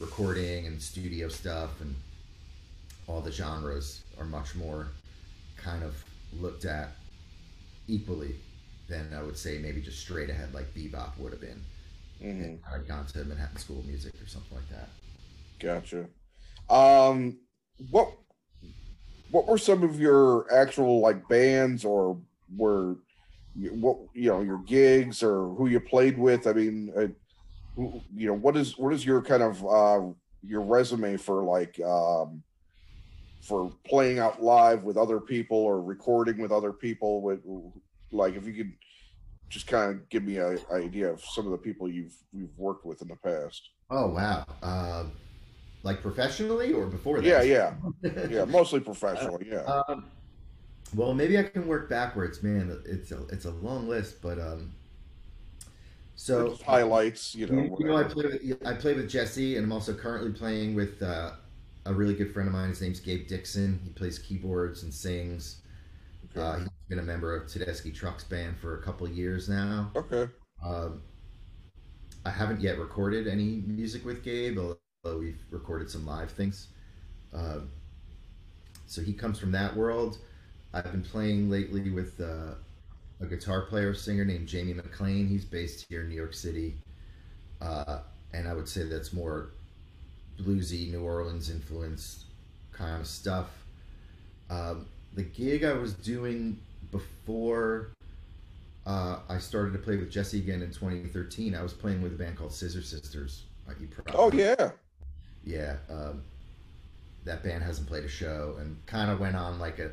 recording 0.00 0.66
and 0.66 0.80
studio 0.80 1.28
stuff 1.28 1.80
and 1.80 1.94
all 3.06 3.20
the 3.20 3.32
genres 3.32 4.02
are 4.18 4.24
much 4.24 4.54
more 4.54 4.88
kind 5.56 5.82
of 5.82 5.94
looked 6.40 6.64
at 6.64 6.90
equally 7.88 8.34
than 8.90 9.14
I 9.14 9.22
would 9.22 9.38
say 9.38 9.58
maybe 9.58 9.80
just 9.80 10.00
straight 10.00 10.28
ahead 10.28 10.52
like 10.52 10.74
bebop 10.74 11.16
would 11.18 11.32
have 11.32 11.40
been. 11.40 11.62
hmm 12.20 12.56
I'd 12.74 12.86
gone 12.86 13.06
to 13.06 13.24
Manhattan 13.24 13.56
School 13.56 13.78
of 13.78 13.86
Music 13.86 14.12
or 14.20 14.26
something 14.26 14.56
like 14.56 14.68
that. 14.68 14.88
Gotcha. 15.58 16.06
Um, 16.68 17.38
what 17.90 18.12
what 19.30 19.46
were 19.46 19.58
some 19.58 19.82
of 19.82 20.00
your 20.00 20.52
actual 20.52 21.00
like 21.00 21.28
bands 21.28 21.84
or 21.84 22.18
were 22.56 22.96
what 23.54 23.98
you 24.14 24.28
know 24.28 24.40
your 24.42 24.58
gigs 24.66 25.22
or 25.22 25.54
who 25.54 25.68
you 25.68 25.80
played 25.80 26.18
with? 26.18 26.46
I 26.46 26.52
mean, 26.52 26.92
uh, 26.96 27.06
who, 27.76 28.00
you 28.14 28.26
know, 28.26 28.34
what 28.34 28.56
is 28.56 28.78
what 28.78 28.92
is 28.92 29.04
your 29.04 29.22
kind 29.22 29.42
of 29.42 29.64
uh, 29.64 30.12
your 30.42 30.62
resume 30.62 31.16
for 31.16 31.42
like 31.42 31.80
um, 31.80 32.42
for 33.42 33.72
playing 33.86 34.18
out 34.18 34.42
live 34.42 34.82
with 34.84 34.96
other 34.96 35.20
people 35.20 35.56
or 35.56 35.82
recording 35.82 36.38
with 36.38 36.52
other 36.52 36.72
people? 36.72 37.22
With 37.22 37.40
like, 38.12 38.36
if 38.36 38.46
you 38.46 38.52
could 38.52 38.72
just 39.48 39.66
kind 39.66 39.90
of 39.90 40.08
give 40.08 40.22
me 40.22 40.38
an 40.38 40.58
idea 40.72 41.10
of 41.10 41.22
some 41.22 41.44
of 41.44 41.52
the 41.52 41.58
people 41.58 41.90
you've 41.90 42.14
you've 42.32 42.56
worked 42.56 42.86
with 42.86 43.02
in 43.02 43.08
the 43.08 43.16
past. 43.16 43.70
Oh 43.90 44.08
wow! 44.08 44.46
Uh, 44.62 45.04
like 45.82 46.00
professionally 46.00 46.72
or 46.72 46.86
before 46.86 47.20
that? 47.20 47.26
Yeah, 47.26 47.42
yeah, 47.42 47.74
yeah, 48.30 48.44
mostly 48.44 48.80
professional. 48.80 49.40
Yeah. 49.42 49.62
Um, 49.62 50.06
well, 50.94 51.14
maybe 51.14 51.38
I 51.38 51.42
can 51.42 51.66
work 51.66 51.88
backwards, 51.90 52.42
man. 52.42 52.80
It's 52.86 53.12
a 53.12 53.26
it's 53.28 53.44
a 53.44 53.50
long 53.50 53.88
list, 53.88 54.22
but 54.22 54.38
um. 54.38 54.72
So 56.16 56.50
Just 56.50 56.62
highlights, 56.64 57.34
you 57.34 57.46
know. 57.46 57.62
you, 57.62 57.76
you 57.78 57.86
know, 57.86 57.96
I 57.96 58.04
play 58.04 58.26
with 58.26 58.66
I 58.66 58.74
play 58.74 58.92
with 58.92 59.08
Jesse, 59.08 59.56
and 59.56 59.64
I'm 59.64 59.72
also 59.72 59.94
currently 59.94 60.32
playing 60.32 60.74
with 60.74 61.02
uh, 61.02 61.32
a 61.86 61.94
really 61.94 62.12
good 62.12 62.32
friend 62.34 62.46
of 62.46 62.52
mine. 62.52 62.68
His 62.68 62.82
name's 62.82 63.00
Gabe 63.00 63.26
Dixon. 63.26 63.80
He 63.82 63.90
plays 63.90 64.18
keyboards 64.18 64.82
and 64.82 64.92
sings. 64.92 65.59
Uh, 66.36 66.58
he's 66.58 66.68
been 66.88 66.98
a 66.98 67.02
member 67.02 67.34
of 67.34 67.48
Tedeschi 67.48 67.94
Trucks 67.94 68.24
Band 68.24 68.56
for 68.58 68.78
a 68.78 68.82
couple 68.82 69.06
of 69.06 69.12
years 69.12 69.48
now. 69.48 69.90
okay. 69.96 70.30
Um, 70.64 71.02
I 72.24 72.30
haven't 72.30 72.60
yet 72.60 72.78
recorded 72.78 73.26
any 73.26 73.62
music 73.66 74.04
with 74.04 74.22
Gabe, 74.22 74.58
although 74.58 75.18
we've 75.18 75.42
recorded 75.50 75.90
some 75.90 76.06
live 76.06 76.30
things. 76.30 76.68
Uh, 77.34 77.60
so 78.86 79.00
he 79.00 79.12
comes 79.12 79.38
from 79.38 79.52
that 79.52 79.74
world. 79.74 80.18
I've 80.74 80.90
been 80.92 81.02
playing 81.02 81.50
lately 81.50 81.90
with 81.90 82.20
uh, 82.20 82.54
a 83.20 83.26
guitar 83.26 83.62
player 83.62 83.94
singer 83.94 84.24
named 84.24 84.48
Jamie 84.48 84.74
McLean. 84.74 85.26
He's 85.28 85.44
based 85.44 85.86
here 85.88 86.02
in 86.02 86.08
New 86.08 86.14
York 86.14 86.34
City, 86.34 86.76
uh, 87.60 88.00
and 88.32 88.46
I 88.46 88.54
would 88.54 88.68
say 88.68 88.84
that's 88.84 89.12
more 89.12 89.50
bluesy, 90.40 90.90
New 90.90 91.02
Orleans 91.02 91.50
influenced 91.50 92.24
kind 92.72 93.00
of 93.00 93.06
stuff. 93.06 93.46
Um, 94.48 94.86
the 95.14 95.22
gig 95.22 95.64
I 95.64 95.72
was 95.72 95.94
doing 95.94 96.58
before 96.90 97.90
uh, 98.86 99.18
I 99.28 99.38
started 99.38 99.72
to 99.74 99.78
play 99.78 99.96
with 99.96 100.10
Jesse 100.10 100.38
again 100.38 100.62
in 100.62 100.70
2013. 100.70 101.54
I 101.54 101.62
was 101.62 101.72
playing 101.72 102.02
with 102.02 102.12
a 102.12 102.16
band 102.16 102.36
called 102.36 102.52
Scissor 102.52 102.82
Sisters. 102.82 103.44
You 103.78 103.86
probably, 103.86 104.14
Oh 104.16 104.32
yeah. 104.32 104.70
yeah. 105.44 105.76
Um, 105.88 106.22
that 107.24 107.44
band 107.44 107.62
hasn't 107.62 107.86
played 107.86 108.04
a 108.04 108.08
show 108.08 108.56
and 108.58 108.84
kind 108.86 109.10
of 109.12 109.20
went 109.20 109.36
on 109.36 109.60
like 109.60 109.78
a 109.78 109.90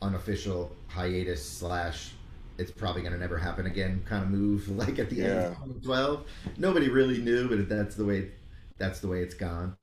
unofficial 0.00 0.74
hiatus 0.86 1.46
slash. 1.46 2.12
It's 2.56 2.70
probably 2.70 3.02
gonna 3.02 3.18
never 3.18 3.36
happen 3.36 3.66
again. 3.66 4.02
Kind 4.06 4.24
of 4.24 4.30
move 4.30 4.68
like 4.76 4.98
at 4.98 5.10
the 5.10 5.22
end 5.22 5.38
of 5.38 5.54
2012. 5.56 6.26
Nobody 6.56 6.88
really 6.88 7.18
knew, 7.18 7.48
but 7.48 7.68
that's 7.68 7.96
the 7.96 8.04
way. 8.04 8.30
That's 8.78 9.00
the 9.00 9.08
way 9.08 9.20
it's 9.20 9.34
gone. 9.34 9.76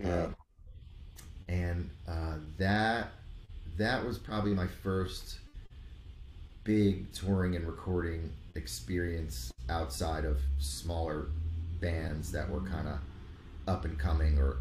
Yeah. 0.00 0.08
Uh, 0.08 0.28
and 1.48 1.90
uh, 2.08 2.36
that 2.58 3.10
that 3.76 4.04
was 4.04 4.18
probably 4.18 4.54
my 4.54 4.66
first 4.66 5.38
big 6.64 7.12
touring 7.12 7.54
and 7.56 7.66
recording 7.66 8.32
experience 8.54 9.52
outside 9.68 10.24
of 10.24 10.38
smaller 10.58 11.28
bands 11.80 12.32
that 12.32 12.48
were 12.48 12.60
kind 12.60 12.88
of 12.88 12.98
up 13.68 13.84
and 13.84 13.98
coming 13.98 14.38
or 14.38 14.58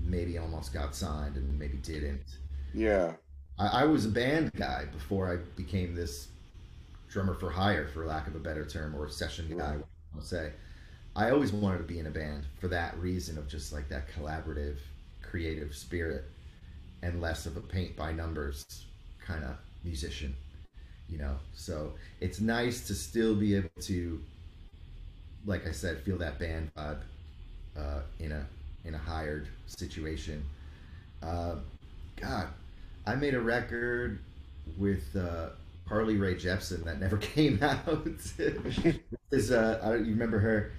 maybe 0.00 0.38
almost 0.38 0.72
got 0.72 0.94
signed 0.94 1.36
and 1.36 1.58
maybe 1.58 1.76
didn't. 1.78 2.38
Yeah. 2.74 3.12
I, 3.58 3.82
I 3.82 3.84
was 3.84 4.06
a 4.06 4.08
band 4.08 4.52
guy 4.54 4.86
before 4.92 5.32
I 5.32 5.36
became 5.56 5.94
this 5.94 6.28
drummer 7.08 7.34
for 7.34 7.50
hire, 7.50 7.86
for 7.88 8.06
lack 8.06 8.26
of 8.26 8.34
a 8.34 8.38
better 8.38 8.64
term, 8.64 8.94
or 8.94 9.08
session 9.08 9.46
guy. 9.56 9.76
Right. 9.76 9.84
I'll 10.14 10.22
say. 10.22 10.52
I 11.14 11.30
always 11.30 11.52
wanted 11.52 11.78
to 11.78 11.84
be 11.84 11.98
in 11.98 12.06
a 12.06 12.10
band 12.10 12.44
for 12.58 12.68
that 12.68 12.96
reason 12.98 13.36
of 13.36 13.46
just 13.46 13.72
like 13.72 13.88
that 13.90 14.08
collaborative, 14.08 14.78
creative 15.20 15.74
spirit, 15.74 16.24
and 17.02 17.20
less 17.20 17.46
of 17.46 17.56
a 17.56 17.60
paint 17.60 17.96
by 17.96 18.12
numbers 18.12 18.84
kind 19.24 19.44
of 19.44 19.56
musician. 19.84 20.34
You 21.08 21.18
know, 21.18 21.36
so 21.54 21.92
it's 22.20 22.40
nice 22.40 22.86
to 22.86 22.94
still 22.94 23.34
be 23.34 23.54
able 23.54 23.68
to, 23.82 24.20
like 25.44 25.66
I 25.66 25.72
said, 25.72 26.00
feel 26.00 26.16
that 26.18 26.38
band 26.38 26.70
vibe 26.74 27.00
uh, 27.76 28.00
in 28.18 28.32
a 28.32 28.46
in 28.84 28.94
a 28.94 28.98
hired 28.98 29.48
situation. 29.66 30.42
Uh, 31.22 31.56
God, 32.16 32.48
I 33.06 33.14
made 33.14 33.34
a 33.34 33.40
record 33.40 34.20
with 34.78 35.04
uh, 35.16 35.50
Carly 35.88 36.16
Rae 36.16 36.34
Jepsen 36.34 36.84
that 36.84 37.00
never 37.00 37.16
came 37.18 37.62
out. 37.62 38.08
Is 39.30 39.50
uh, 39.50 39.80
I 39.82 39.88
don't, 39.90 40.04
you 40.06 40.12
remember 40.12 40.38
her? 40.38 40.72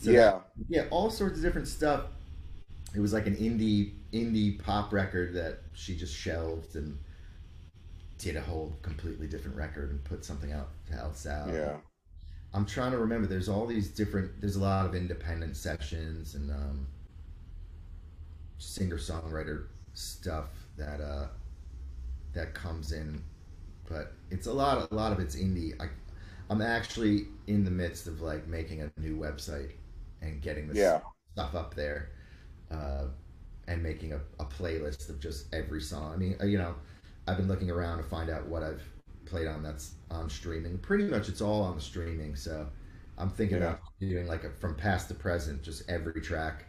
So 0.00 0.10
yeah. 0.10 0.38
yeah, 0.68 0.84
all 0.90 1.10
sorts 1.10 1.38
of 1.38 1.42
different 1.42 1.68
stuff. 1.68 2.02
It 2.94 3.00
was 3.00 3.12
like 3.12 3.26
an 3.26 3.36
indie 3.36 3.92
indie 4.12 4.62
pop 4.62 4.92
record 4.92 5.34
that 5.34 5.60
she 5.74 5.96
just 5.96 6.14
shelved 6.14 6.76
and 6.76 6.98
did 8.18 8.36
a 8.36 8.40
whole 8.40 8.72
completely 8.82 9.26
different 9.26 9.56
record 9.56 9.90
and 9.90 10.02
put 10.04 10.24
something 10.24 10.52
out 10.52 10.68
else 10.92 11.26
out. 11.26 11.48
Yeah. 11.52 11.76
I'm 12.54 12.64
trying 12.64 12.92
to 12.92 12.98
remember. 12.98 13.26
There's 13.26 13.48
all 13.48 13.66
these 13.66 13.88
different. 13.88 14.40
There's 14.40 14.56
a 14.56 14.60
lot 14.60 14.86
of 14.86 14.94
independent 14.94 15.56
sessions 15.56 16.34
and 16.34 16.50
um, 16.50 16.86
singer 18.58 18.96
songwriter 18.96 19.64
stuff 19.94 20.48
that 20.76 21.00
uh, 21.00 21.26
that 22.32 22.54
comes 22.54 22.92
in, 22.92 23.22
but 23.88 24.12
it's 24.30 24.46
a 24.46 24.52
lot. 24.52 24.90
A 24.90 24.94
lot 24.94 25.12
of 25.12 25.20
it's 25.20 25.36
indie. 25.36 25.78
I, 25.80 25.88
I'm 26.50 26.62
actually 26.62 27.26
in 27.46 27.64
the 27.64 27.70
midst 27.70 28.06
of 28.06 28.22
like 28.22 28.46
making 28.48 28.80
a 28.82 28.90
new 28.98 29.16
website 29.16 29.72
and 30.22 30.40
getting 30.40 30.68
this 30.68 30.78
Yeah. 30.78 31.00
stuff 31.34 31.54
up 31.54 31.74
there, 31.74 32.10
uh, 32.70 33.04
and 33.68 33.82
making 33.82 34.12
a, 34.14 34.20
a 34.40 34.44
playlist 34.44 35.08
of 35.10 35.20
just 35.20 35.52
every 35.54 35.80
song. 35.80 36.12
I 36.12 36.16
mean, 36.16 36.36
uh, 36.40 36.46
you 36.46 36.58
know, 36.58 36.74
I've 37.26 37.36
been 37.36 37.48
looking 37.48 37.70
around 37.70 37.98
to 37.98 38.04
find 38.04 38.30
out 38.30 38.46
what 38.46 38.62
I've 38.62 38.82
played 39.26 39.46
on 39.46 39.62
that's 39.62 39.92
on 40.10 40.28
streaming. 40.30 40.78
Pretty 40.78 41.04
much, 41.04 41.28
it's 41.28 41.40
all 41.42 41.62
on 41.62 41.74
the 41.76 41.80
streaming. 41.80 42.34
So 42.34 42.66
I'm 43.18 43.30
thinking 43.30 43.58
Yeah. 43.58 43.64
about 43.68 43.80
doing 44.00 44.26
like 44.26 44.44
a 44.44 44.50
from 44.50 44.74
past 44.74 45.08
to 45.08 45.14
present, 45.14 45.62
just 45.62 45.88
every 45.90 46.20
track. 46.20 46.64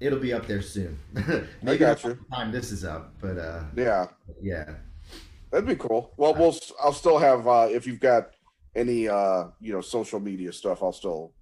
It'll 0.00 0.18
be 0.18 0.32
up 0.32 0.46
there 0.46 0.62
soon. 0.62 0.98
Maybe 1.62 1.78
got 1.78 2.02
not 2.02 2.04
you. 2.04 2.10
the 2.30 2.36
time 2.36 2.52
this 2.52 2.70
is 2.72 2.84
up, 2.84 3.14
but 3.20 3.38
uh, 3.38 3.62
Yeah. 3.76 4.06
yeah, 4.42 4.74
That'd 5.50 5.66
be 5.66 5.76
cool. 5.76 6.12
Well, 6.16 6.34
we'll 6.34 6.54
I'll 6.82 6.92
still 6.92 7.18
have 7.18 7.48
uh 7.48 7.68
if 7.70 7.86
you've 7.86 8.00
got 8.00 8.30
any 8.76 9.08
uh 9.08 9.46
you 9.60 9.72
know 9.72 9.80
social 9.80 10.20
media 10.20 10.52
stuff, 10.52 10.82
I'll 10.82 10.92
still 10.92 11.32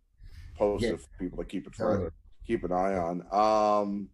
post 0.57 0.85
Yeah. 0.85 0.93
if 0.93 1.07
people 1.19 1.39
to 1.39 1.45
keep 1.45 1.67
it 1.67 1.73
Totally. 1.77 2.11
keep 2.47 2.63
an 2.65 2.73
eye 2.73 2.95
on. 2.97 3.27
Um 3.33 4.09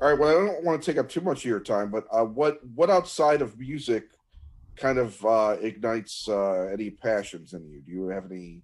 all 0.00 0.08
right, 0.08 0.18
well 0.18 0.30
I 0.30 0.46
don't 0.46 0.64
want 0.64 0.82
to 0.82 0.90
take 0.90 0.98
up 0.98 1.08
too 1.08 1.20
much 1.20 1.38
of 1.40 1.44
your 1.44 1.60
time, 1.60 1.90
but 1.90 2.06
uh 2.12 2.24
what 2.24 2.60
what 2.74 2.90
outside 2.90 3.42
of 3.42 3.58
music 3.58 4.04
kind 4.76 4.98
of 4.98 5.24
uh 5.24 5.56
ignites 5.60 6.28
uh 6.28 6.68
any 6.72 6.90
passions 6.90 7.52
in 7.54 7.66
you? 7.68 7.82
Do 7.82 7.92
you 7.92 8.08
have 8.08 8.26
any 8.30 8.62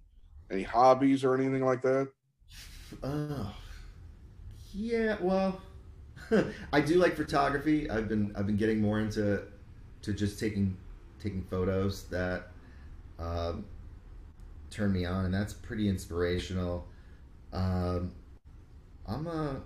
any 0.51 0.63
hobbies 0.63 1.23
or 1.23 1.35
anything 1.35 1.65
like 1.65 1.81
that? 1.83 2.09
Oh, 3.03 3.55
yeah. 4.73 5.17
Well, 5.21 5.61
I 6.73 6.81
do 6.81 6.95
like 6.95 7.15
photography. 7.15 7.89
I've 7.89 8.07
been 8.07 8.33
I've 8.35 8.45
been 8.45 8.57
getting 8.57 8.81
more 8.81 8.99
into 8.99 9.43
to 10.01 10.13
just 10.13 10.39
taking 10.39 10.77
taking 11.19 11.43
photos 11.43 12.03
that 12.05 12.51
um, 13.19 13.65
turn 14.69 14.91
me 14.93 15.05
on, 15.05 15.25
and 15.25 15.33
that's 15.33 15.53
pretty 15.53 15.89
inspirational. 15.89 16.85
Um, 17.53 18.11
I'm 19.07 19.27
a 19.27 19.61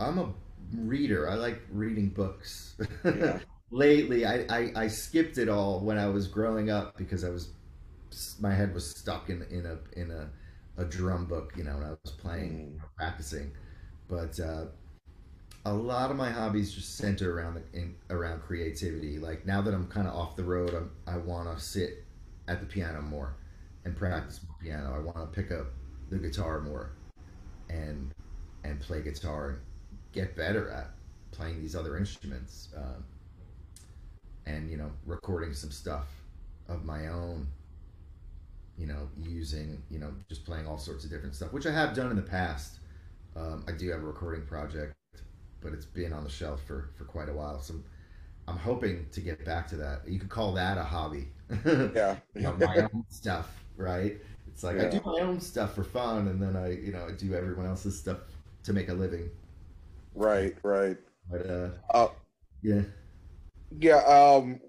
I'm 0.00 0.18
a 0.18 0.32
reader. 0.74 1.28
I 1.28 1.34
like 1.34 1.60
reading 1.70 2.08
books. 2.10 2.76
Yeah. 3.04 3.38
Lately, 3.70 4.24
I, 4.24 4.46
I, 4.48 4.72
I 4.76 4.88
skipped 4.88 5.36
it 5.38 5.48
all 5.48 5.80
when 5.80 5.98
I 5.98 6.08
was 6.08 6.26
growing 6.26 6.70
up 6.70 6.96
because 6.96 7.22
I 7.24 7.28
was 7.28 7.50
my 8.40 8.54
head 8.54 8.72
was 8.74 8.88
stuck 8.88 9.28
in 9.30 9.42
in 9.50 9.66
a 9.66 9.78
in 10.00 10.10
a, 10.10 10.30
a 10.80 10.84
drum 10.84 11.26
book, 11.26 11.52
you 11.56 11.64
know, 11.64 11.76
when 11.76 11.84
I 11.84 11.90
was 12.02 12.12
playing, 12.12 12.80
Mm. 12.80 12.80
practicing. 12.96 13.52
But 14.08 14.38
uh, 14.40 14.66
a 15.64 15.72
lot 15.72 16.10
of 16.10 16.16
my 16.16 16.30
hobbies 16.30 16.72
just 16.72 16.96
center 16.96 17.36
around 17.36 17.54
the, 17.54 17.78
in, 17.78 17.94
around 18.10 18.40
creativity. 18.42 19.18
Like 19.18 19.46
now 19.46 19.60
that 19.62 19.74
I'm 19.74 19.86
kind 19.88 20.06
of 20.08 20.14
off 20.14 20.36
the 20.36 20.44
road, 20.44 20.74
I'm, 20.74 20.90
I 21.06 21.18
want 21.18 21.54
to 21.56 21.62
sit 21.62 22.04
at 22.48 22.60
the 22.60 22.66
piano 22.66 23.02
more 23.02 23.34
and 23.84 23.96
practice 23.96 24.40
piano. 24.62 24.94
I 24.94 24.98
want 25.00 25.16
to 25.18 25.26
pick 25.26 25.50
up 25.52 25.66
the 26.10 26.18
guitar 26.18 26.60
more 26.60 26.92
and 27.70 28.12
and 28.64 28.80
play 28.80 29.02
guitar 29.02 29.50
and 29.50 29.58
get 30.18 30.36
better 30.36 30.70
at 30.70 30.90
playing 31.30 31.60
these 31.60 31.76
other 31.76 31.96
instruments. 31.96 32.68
Um, 32.76 33.04
and 34.46 34.70
you 34.70 34.76
know, 34.76 34.90
recording 35.06 35.52
some 35.52 35.70
stuff 35.70 36.06
of 36.68 36.84
my 36.84 37.08
own. 37.08 37.46
You 38.76 38.86
know, 38.86 39.08
using 39.16 39.82
you 39.90 39.98
know, 39.98 40.12
just 40.28 40.44
playing 40.44 40.66
all 40.66 40.78
sorts 40.78 41.04
of 41.04 41.10
different 41.10 41.34
stuff, 41.34 41.52
which 41.52 41.66
I 41.66 41.72
have 41.72 41.94
done 41.94 42.10
in 42.10 42.16
the 42.16 42.22
past. 42.22 42.78
Um, 43.36 43.64
I 43.68 43.72
do 43.72 43.90
have 43.90 44.00
a 44.00 44.06
recording 44.06 44.46
project, 44.46 44.94
but 45.60 45.72
it's 45.72 45.84
been 45.84 46.12
on 46.12 46.24
the 46.24 46.30
shelf 46.30 46.62
for 46.64 46.90
for 46.96 47.04
quite 47.04 47.28
a 47.28 47.32
while. 47.32 47.60
So 47.60 47.74
I'm, 47.74 47.84
I'm 48.46 48.56
hoping 48.56 49.06
to 49.12 49.20
get 49.20 49.44
back 49.44 49.66
to 49.68 49.76
that. 49.76 50.02
You 50.06 50.18
could 50.20 50.30
call 50.30 50.52
that 50.54 50.78
a 50.78 50.84
hobby. 50.84 51.28
Yeah. 51.64 52.16
you 52.34 52.42
know, 52.42 52.56
my 52.58 52.76
own 52.92 53.04
stuff, 53.08 53.64
right? 53.76 54.16
It's 54.46 54.62
like 54.62 54.78
I 54.78 54.88
do 54.88 55.00
my 55.04 55.20
own 55.22 55.40
stuff 55.40 55.74
for 55.74 55.84
fun, 55.84 56.28
and 56.28 56.40
then 56.40 56.56
I, 56.56 56.72
you 56.72 56.92
know, 56.92 57.06
I 57.08 57.12
do 57.12 57.34
everyone 57.34 57.66
else's 57.66 57.98
stuff 57.98 58.18
to 58.64 58.72
make 58.72 58.88
a 58.88 58.94
living. 58.94 59.30
Right, 60.18 60.54
right. 60.62 60.96
But 61.30 61.50
uh, 61.50 61.68
Uh, 61.92 62.08
yeah, 62.62 62.82
yeah. 63.78 64.02
Um, 64.04 64.60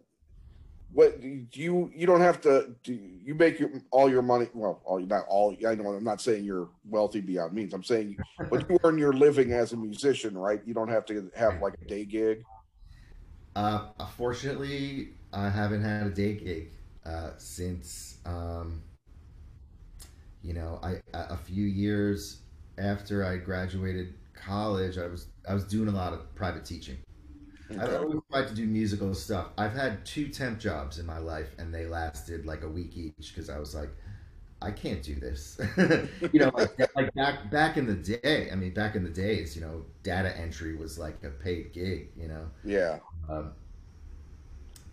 what 0.91 1.21
do 1.21 1.45
you 1.53 1.91
you 1.93 2.07
don't 2.07 2.21
have 2.21 2.41
to 2.41 2.75
do 2.83 2.93
you 2.93 3.35
make 3.35 3.59
your 3.59 3.69
all 3.91 4.09
your 4.09 4.23
money 4.23 4.47
well 4.55 4.81
all 4.85 4.99
not 4.99 5.23
all 5.27 5.55
i 5.67 5.75
know 5.75 5.91
i'm 5.91 6.03
not 6.03 6.19
saying 6.19 6.43
you're 6.43 6.67
wealthy 6.89 7.21
beyond 7.21 7.53
means 7.53 7.75
i'm 7.75 7.83
saying 7.83 8.17
but 8.49 8.67
you 8.67 8.79
earn 8.83 8.97
your 8.97 9.13
living 9.13 9.53
as 9.53 9.71
a 9.71 9.77
musician 9.77 10.35
right 10.35 10.61
you 10.65 10.73
don't 10.73 10.87
have 10.87 11.05
to 11.05 11.29
have 11.35 11.61
like 11.61 11.75
a 11.79 11.85
day 11.85 12.05
gig 12.05 12.43
uh, 13.55 13.89
fortunately, 14.15 15.09
I 15.33 15.49
haven't 15.49 15.83
had 15.83 16.07
a 16.07 16.09
day 16.09 16.33
gig 16.35 16.71
uh, 17.05 17.31
since, 17.37 18.17
um, 18.25 18.81
you 20.43 20.53
know, 20.53 20.79
I 20.81 21.01
a 21.13 21.33
a 21.33 21.37
few 21.37 21.65
years 21.65 22.41
after 22.77 23.25
I 23.25 23.37
graduated 23.37 24.13
college, 24.45 24.97
I 24.97 25.07
was 25.07 25.27
I 25.47 25.53
was 25.53 25.63
doing 25.65 25.87
a 25.89 25.91
lot 25.91 26.13
of 26.13 26.33
private 26.35 26.65
teaching. 26.65 26.97
I've 27.79 27.93
always 27.93 28.19
tried 28.31 28.47
to 28.47 28.55
do 28.55 28.65
musical 28.65 29.13
stuff. 29.13 29.47
I've 29.57 29.73
had 29.73 30.05
two 30.05 30.27
temp 30.29 30.59
jobs 30.59 30.99
in 30.99 31.05
my 31.05 31.19
life, 31.19 31.49
and 31.59 31.73
they 31.73 31.85
lasted 31.85 32.45
like 32.45 32.63
a 32.63 32.69
week 32.69 32.97
each 32.97 33.33
because 33.33 33.49
I 33.49 33.59
was 33.59 33.75
like, 33.75 33.89
I 34.61 34.71
can't 34.71 35.03
do 35.03 35.15
this. 35.15 35.59
you 36.33 36.39
know, 36.39 36.51
like, 36.53 36.71
like 36.95 37.13
back 37.13 37.51
back 37.51 37.77
in 37.77 37.85
the 37.85 37.95
day. 37.95 38.49
I 38.51 38.55
mean, 38.55 38.73
back 38.73 38.95
in 38.95 39.03
the 39.03 39.09
days, 39.09 39.55
you 39.55 39.61
know, 39.61 39.85
data 40.03 40.37
entry 40.37 40.75
was 40.75 40.99
like 40.99 41.23
a 41.23 41.29
paid 41.29 41.71
gig. 41.73 42.09
You 42.17 42.27
know, 42.29 42.45
yeah 42.63 42.99
um, 43.29 43.53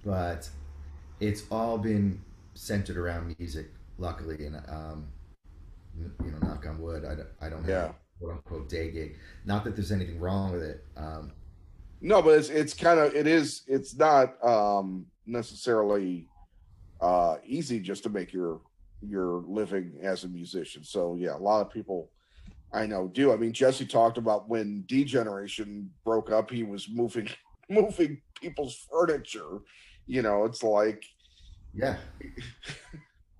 but 0.05 0.49
it's 1.20 1.44
all 1.51 1.78
been 1.78 2.20
centered 2.55 2.97
around 2.97 3.34
music, 3.38 3.70
luckily, 3.99 4.47
and 4.47 4.57
um, 4.68 5.07
you 5.99 6.30
know, 6.30 6.38
knock 6.47 6.66
on 6.66 6.80
wood, 6.80 7.05
I 7.05 7.14
don't, 7.14 7.28
I 7.40 7.49
don't 7.49 7.66
Yeah. 7.66 7.86
a 7.86 7.94
quote 8.19 8.33
unquote 8.33 8.69
day 8.69 8.91
gig. 8.91 9.17
Not 9.45 9.64
that 9.64 9.77
there's 9.77 9.93
anything 9.93 10.21
wrong 10.21 10.53
with 10.53 10.62
it. 10.62 10.85
Um, 10.97 11.33
no 12.01 12.21
but 12.21 12.39
it's 12.39 12.51
it's 12.51 12.75
kind 12.75 13.01
of 13.01 13.14
it 13.14 13.27
is 13.27 13.62
it's 13.67 13.97
not 13.97 14.43
um 14.45 15.07
necessarily 15.27 16.29
uh 17.01 17.37
easy 17.45 17.81
just 17.81 18.03
to 18.03 18.11
make 18.11 18.33
your 18.33 18.61
your 19.01 19.43
living 19.47 19.93
as 20.03 20.25
a 20.25 20.29
musician. 20.29 20.85
So 20.85 21.17
yeah 21.19 21.37
a 21.37 21.39
lot 21.39 21.61
of 21.61 21.73
people 21.73 22.11
i 22.73 22.87
know 22.87 23.09
do. 23.09 23.33
I 23.33 23.37
mean 23.37 23.53
jesse 23.53 23.87
talked 23.87 24.19
about 24.19 24.49
when 24.49 24.83
d 24.83 25.05
generation 25.05 25.91
broke 26.05 26.31
up 26.31 26.51
he 26.51 26.64
was 26.64 26.89
moving 26.89 27.29
moving 27.71 28.21
people's 28.41 28.87
furniture. 28.91 29.61
You 30.07 30.23
know 30.23 30.45
it's 30.45 30.62
like 30.62 31.05
yeah, 31.75 31.97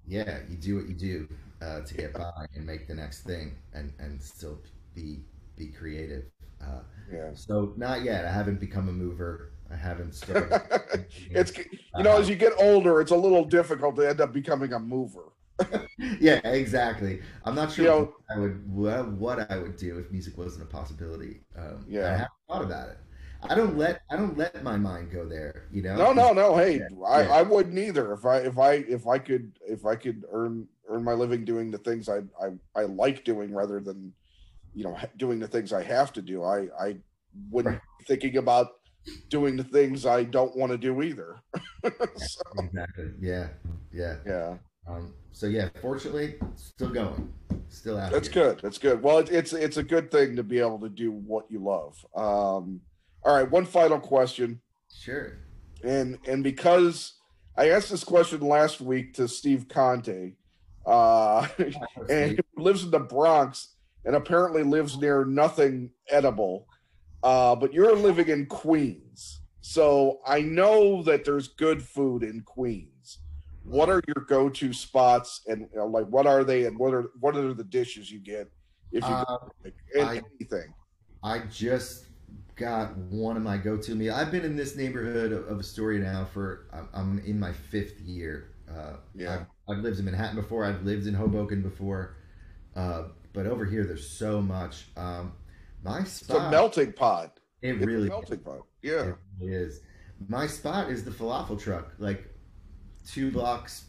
yeah, 0.07 0.41
you 0.49 0.57
do 0.57 0.77
what 0.77 0.89
you 0.89 0.95
do 0.95 1.29
uh, 1.62 1.80
to 1.82 1.94
get 1.94 2.12
by 2.12 2.30
and 2.54 2.64
make 2.66 2.86
the 2.88 2.94
next 2.94 3.22
thing, 3.22 3.57
and 3.74 3.92
and 3.98 4.22
still 4.22 4.59
be 4.94 5.20
be 5.57 5.68
creative. 5.68 6.24
Uh, 6.61 6.80
yeah 7.12 7.30
so 7.34 7.72
not 7.76 8.02
yet. 8.02 8.24
I 8.24 8.32
haven't 8.32 8.61
become 8.61 8.88
a 8.88 8.92
mover. 8.92 9.52
I 9.70 9.76
haven't 9.76 10.14
started. 10.14 10.61
it's 11.30 11.57
you 11.59 12.02
know 12.02 12.16
as 12.18 12.28
you 12.28 12.36
get 12.36 12.52
older 12.59 13.00
it's 13.00 13.11
a 13.11 13.16
little 13.16 13.44
difficult 13.44 13.96
to 13.96 14.09
end 14.09 14.20
up 14.20 14.32
becoming 14.32 14.72
a 14.72 14.78
mover 14.78 15.32
yeah, 16.20 16.40
exactly. 16.46 17.20
I'm 17.44 17.54
not 17.54 17.72
sure 17.72 17.84
You 17.84 17.90
know- 17.90 17.98
what 18.26 18.36
I 18.36 18.38
would 18.38 18.70
what, 18.70 19.12
what 19.12 19.50
I 19.50 19.59
would 19.59 19.76
do 19.76 19.98
if 19.98 20.11
music 20.12 20.36
wasn't 20.38 20.64
a 20.64 20.66
possibility. 20.66 21.40
Um, 21.57 21.84
Yeah. 21.88 22.07
I 22.07 22.11
haven't 22.11 22.28
thought 22.48 22.62
about 22.62 22.88
it. 22.90 22.98
I 23.43 23.55
don't 23.55 23.76
let 23.76 24.03
I 24.11 24.16
don't 24.16 24.37
let 24.37 24.62
my 24.62 24.76
mind 24.76 25.11
go 25.12 25.26
there. 25.28 25.66
You 25.70 25.82
know. 25.82 25.97
No, 25.97 26.12
no, 26.12 26.32
no. 26.32 26.57
Hey, 26.57 26.78
Yeah, 26.78 27.07
I. 27.07 27.22
I 27.39 27.43
wouldn't 27.43 27.78
either. 27.78 28.12
If 28.12 28.24
I 28.24 28.39
if 28.39 28.59
I 28.59 28.72
if 28.74 29.07
I 29.07 29.18
could 29.18 29.53
if 29.66 29.84
I 29.87 29.97
could 29.97 30.24
earn 30.32 30.66
earn 30.89 31.05
my 31.05 31.12
living 31.14 31.45
doing 31.45 31.70
the 31.70 31.78
things 31.78 32.09
I 32.09 32.18
I, 32.41 32.51
I 32.74 32.82
like 32.84 33.24
doing 33.24 33.53
rather 33.55 33.80
than 33.80 34.12
you 34.74 34.84
know 34.84 34.97
doing 35.16 35.39
the 35.39 35.49
things 35.49 35.72
I 35.72 35.82
have 35.82 36.12
to 36.14 36.22
do, 36.22 36.43
I 36.45 36.68
I 36.80 36.97
wouldn't 37.51 37.74
Right. 37.74 37.82
be 37.99 38.05
thinking 38.05 38.37
about 38.39 38.68
doing 39.30 39.57
the 39.57 39.64
things 39.64 40.05
I 40.07 40.24
don't 40.24 40.57
want 40.57 40.72
to 40.72 40.78
do 40.78 41.03
either. 41.03 41.37
So, 42.16 42.41
Exactly. 42.59 43.11
Yeah. 43.20 43.49
Yeah. 43.93 44.16
yeah, 44.26 44.57
Um, 44.89 45.14
so 45.32 45.47
yeah, 45.47 45.68
fortunately, 45.80 46.34
still 46.57 46.89
going, 46.89 47.32
still 47.68 47.99
out. 47.99 48.11
that's 48.12 48.28
here. 48.28 48.55
good. 48.55 48.61
That's 48.62 48.78
good. 48.78 49.03
Well, 49.03 49.18
it, 49.18 49.30
it's 49.30 49.53
it's 49.53 49.76
a 49.76 49.82
good 49.82 50.11
thing 50.11 50.34
to 50.37 50.43
be 50.43 50.59
able 50.59 50.80
to 50.80 50.89
do 50.89 51.12
what 51.12 51.51
you 51.51 51.59
love. 51.61 51.95
Um, 52.14 52.80
all 53.27 53.35
right, 53.35 53.51
one 53.51 53.66
final 53.66 53.99
question. 53.99 54.61
Sure. 54.89 55.37
and 55.83 56.18
and 56.27 56.43
because 56.43 57.14
I 57.57 57.70
asked 57.70 57.91
this 57.91 58.05
question 58.05 58.41
last 58.41 58.81
week 58.81 59.14
to 59.14 59.27
Steve 59.29 59.66
Conte, 59.68 60.33
uh, 60.87 61.47
and 62.09 62.33
he 62.33 62.39
lives 62.57 62.85
in 62.85 62.91
the 62.91 63.01
Bronx 63.01 63.74
and 64.05 64.14
apparently 64.14 64.62
lives 64.62 64.97
near 64.99 65.24
nothing 65.24 65.91
edible, 66.09 66.66
uh, 67.24 67.57
but 67.57 67.72
you're 67.74 67.97
living 67.97 68.29
in 68.29 68.47
Queens, 68.47 69.41
so 69.61 70.20
I 70.27 70.41
know 70.41 71.03
that 71.03 71.24
there's 71.24 71.49
good 71.49 71.83
food 71.83 72.22
in 72.22 72.43
Queens. 72.43 73.18
What 73.64 73.89
are 73.89 74.01
your 74.07 74.24
go-to 74.27 74.72
spots, 74.72 75.41
and 75.49 75.62
you 75.72 75.79
know, 75.79 75.87
like 75.87 76.07
what 76.07 76.27
are 76.27 76.45
they, 76.45 76.66
and 76.66 76.79
what 76.79 76.95
are 76.95 77.11
what 77.18 77.35
are 77.37 77.53
the 77.53 77.64
dishes 77.64 78.11
you 78.11 78.20
get 78.20 78.49
if 78.93 79.03
you 79.03 79.11
Uh, 79.14 79.39
and 79.99 80.09
I- 80.09 80.22
anything? 80.41 80.72
I 81.24 81.41
just 81.51 82.07
got 82.57 82.96
one 82.96 83.36
of 83.36 83.42
my 83.42 83.59
go-to 83.59 83.94
meals. 83.94 84.16
I've 84.16 84.30
been 84.30 84.44
in 84.44 84.57
this 84.57 84.76
neighborhood 84.76 85.32
of, 85.32 85.46
of 85.48 85.61
Astoria 85.61 86.00
now 86.00 86.24
for 86.32 86.66
I'm, 86.94 87.18
in 87.20 87.38
my 87.38 87.52
fifth 87.52 88.00
year. 88.00 88.52
Uh, 88.68 88.94
Yeah. 89.14 89.44
I've, 89.68 89.76
I've 89.76 89.82
lived 89.82 89.98
in 89.98 90.07
Manhattan 90.07 90.36
before. 90.36 90.64
I've 90.64 90.82
lived 90.82 91.07
in 91.07 91.14
Hoboken 91.14 91.62
before, 91.62 92.16
uh, 92.74 93.04
but 93.32 93.46
over 93.46 93.64
here 93.64 93.84
there's 93.84 94.09
so 94.09 94.40
much. 94.40 94.86
Um, 94.96 95.32
my 95.84 96.00
It's 96.00 96.28
a 96.30 96.50
melting 96.50 96.92
pot. 96.92 97.38
it 97.62 97.76
It's 97.76 97.84
really 97.86 98.09
a 98.09 98.11
melting 98.11 98.38
pot. 98.40 98.62
Yeah. 98.82 99.02
It 99.02 99.16
really 99.38 99.52
is. 99.54 99.80
My 100.28 100.46
spot 100.46 100.90
is 100.90 101.04
the 101.04 101.11
falafel 101.11 101.61
truck, 101.61 101.92
like 101.98 102.32
two 103.07 103.30
blocks 103.30 103.86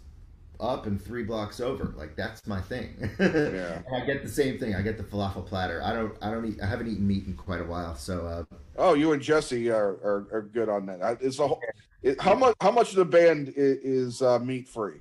up 0.60 0.86
and 0.88 1.02
three 1.02 1.24
blocks 1.24 1.60
over. 1.60 1.94
Like 1.96 2.16
that's 2.16 2.46
my 2.48 2.60
thing. 2.62 3.10
Yeah. 3.20 3.82
And 3.88 4.04
I 4.04 4.06
get 4.06 4.24
the 4.24 4.30
same 4.30 4.58
thing. 4.58 4.76
I 4.76 4.82
get 4.82 4.98
the 4.98 5.04
falafel 5.04 5.46
platter. 5.46 5.82
I 5.84 5.94
don't. 5.94 6.16
I 6.22 6.32
don't 6.32 6.46
eat. 6.46 6.62
I 6.62 6.66
haven't 6.66 6.88
eaten 6.88 7.06
meat 7.08 7.26
in 7.28 7.34
quite 7.36 7.62
a 7.62 7.66
while. 7.66 7.96
So 7.96 8.26
uh, 8.26 8.44
Oh, 8.78 8.94
you 8.94 9.12
and 9.14 9.22
Jesse 9.22 9.70
are 9.70 9.98
are, 10.04 10.28
are 10.32 10.42
good 10.54 10.70
on 10.70 10.86
that. 10.88 11.02
I- 11.04 11.18
It's 11.22 11.40
a 11.40 11.48
whole, 11.48 11.62
it, 12.04 12.20
how 12.22 12.36
much 12.36 12.56
how 12.62 12.72
much 12.72 12.90
of 12.92 12.96
the 12.98 13.06
band 13.06 13.50
is, 13.56 13.78
is 14.16 14.22
uh, 14.22 14.40
meat 14.40 14.68
free? 14.68 15.00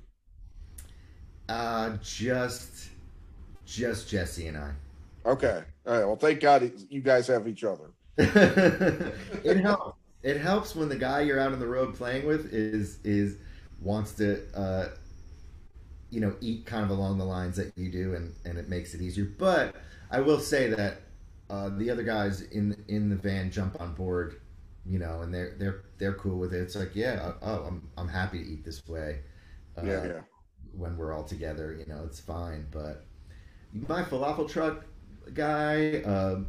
uh, 1.49 1.97
just, 2.03 2.89
just 3.65 4.09
Jesse 4.09 4.47
and 4.47 4.57
I. 4.57 4.71
Okay, 5.25 5.63
all 5.85 5.93
right. 5.93 6.05
Well, 6.05 6.15
thank 6.15 6.39
God 6.39 6.71
you 6.89 7.01
guys 7.01 7.27
have 7.27 7.47
each 7.47 7.63
other. 7.63 7.91
it 8.17 9.57
helps. 9.61 9.97
It 10.23 10.37
helps 10.37 10.75
when 10.75 10.89
the 10.89 10.95
guy 10.95 11.21
you're 11.21 11.39
out 11.39 11.53
on 11.53 11.59
the 11.59 11.67
road 11.67 11.95
playing 11.95 12.25
with 12.25 12.51
is 12.53 12.99
is 13.03 13.37
wants 13.81 14.13
to 14.13 14.41
uh, 14.55 14.89
you 16.09 16.19
know 16.19 16.35
eat 16.41 16.65
kind 16.65 16.83
of 16.83 16.89
along 16.89 17.17
the 17.17 17.25
lines 17.25 17.55
that 17.57 17.71
you 17.77 17.91
do, 17.91 18.15
and 18.15 18.33
and 18.45 18.57
it 18.57 18.69
makes 18.69 18.93
it 18.93 19.01
easier. 19.01 19.25
But 19.37 19.75
I 20.11 20.21
will 20.21 20.39
say 20.39 20.69
that 20.69 21.01
uh, 21.49 21.69
the 21.69 21.89
other 21.89 22.03
guys 22.03 22.41
in 22.41 22.83
in 22.87 23.09
the 23.09 23.15
van 23.15 23.51
jump 23.51 23.79
on 23.79 23.93
board 23.93 24.41
you 24.87 24.99
know, 24.99 25.21
and 25.21 25.33
they're 25.33 25.55
they're 25.57 25.83
they're 25.97 26.13
cool 26.13 26.37
with 26.37 26.53
it. 26.53 26.61
It's 26.61 26.75
like, 26.75 26.91
yeah, 26.95 27.33
oh, 27.41 27.63
I'm 27.63 27.89
I'm 27.97 28.07
happy 28.07 28.43
to 28.43 28.49
eat 28.49 28.63
this 28.63 28.85
way. 28.87 29.19
Uh, 29.77 29.85
yeah, 29.85 30.05
yeah. 30.05 30.19
When 30.75 30.97
we're 30.97 31.13
all 31.13 31.23
together, 31.23 31.75
you 31.77 31.85
know, 31.91 32.03
it's 32.05 32.19
fine. 32.19 32.67
But 32.71 33.05
my 33.73 34.03
falafel 34.03 34.49
truck 34.49 34.85
guy, 35.33 36.01
uh, 36.05 36.39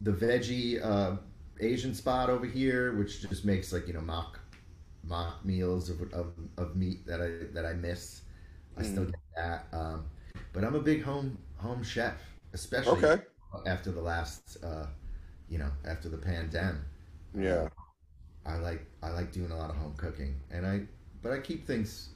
the 0.00 0.12
veggie 0.12 0.84
uh, 0.84 1.16
Asian 1.60 1.94
spot 1.94 2.28
over 2.28 2.46
here, 2.46 2.96
which 2.96 3.22
just 3.22 3.44
makes 3.44 3.72
like 3.72 3.86
you 3.86 3.94
know 3.94 4.00
mock 4.00 4.40
mock 5.04 5.44
meals 5.44 5.90
of, 5.90 6.00
of, 6.12 6.32
of 6.58 6.76
meat 6.76 7.06
that 7.06 7.20
I 7.20 7.52
that 7.54 7.64
I 7.64 7.74
miss. 7.74 8.21
I 8.76 8.82
still 8.82 9.04
get 9.04 9.20
that. 9.36 9.66
Um, 9.72 10.04
but 10.52 10.64
I'm 10.64 10.74
a 10.74 10.80
big 10.80 11.02
home 11.02 11.38
home 11.56 11.82
chef, 11.82 12.14
especially 12.52 13.04
Okay. 13.04 13.22
after 13.66 13.90
the 13.92 14.00
last, 14.00 14.56
uh, 14.64 14.86
you 15.48 15.58
know, 15.58 15.70
after 15.84 16.08
the 16.08 16.16
pandemic. 16.18 16.80
Yeah. 17.34 17.68
I 18.44 18.56
like 18.56 18.84
I 19.02 19.10
like 19.10 19.32
doing 19.32 19.50
a 19.50 19.56
lot 19.56 19.70
of 19.70 19.76
home 19.76 19.94
cooking, 19.96 20.34
and 20.50 20.66
I 20.66 20.82
but 21.22 21.32
I 21.32 21.38
keep 21.38 21.66
things 21.66 22.10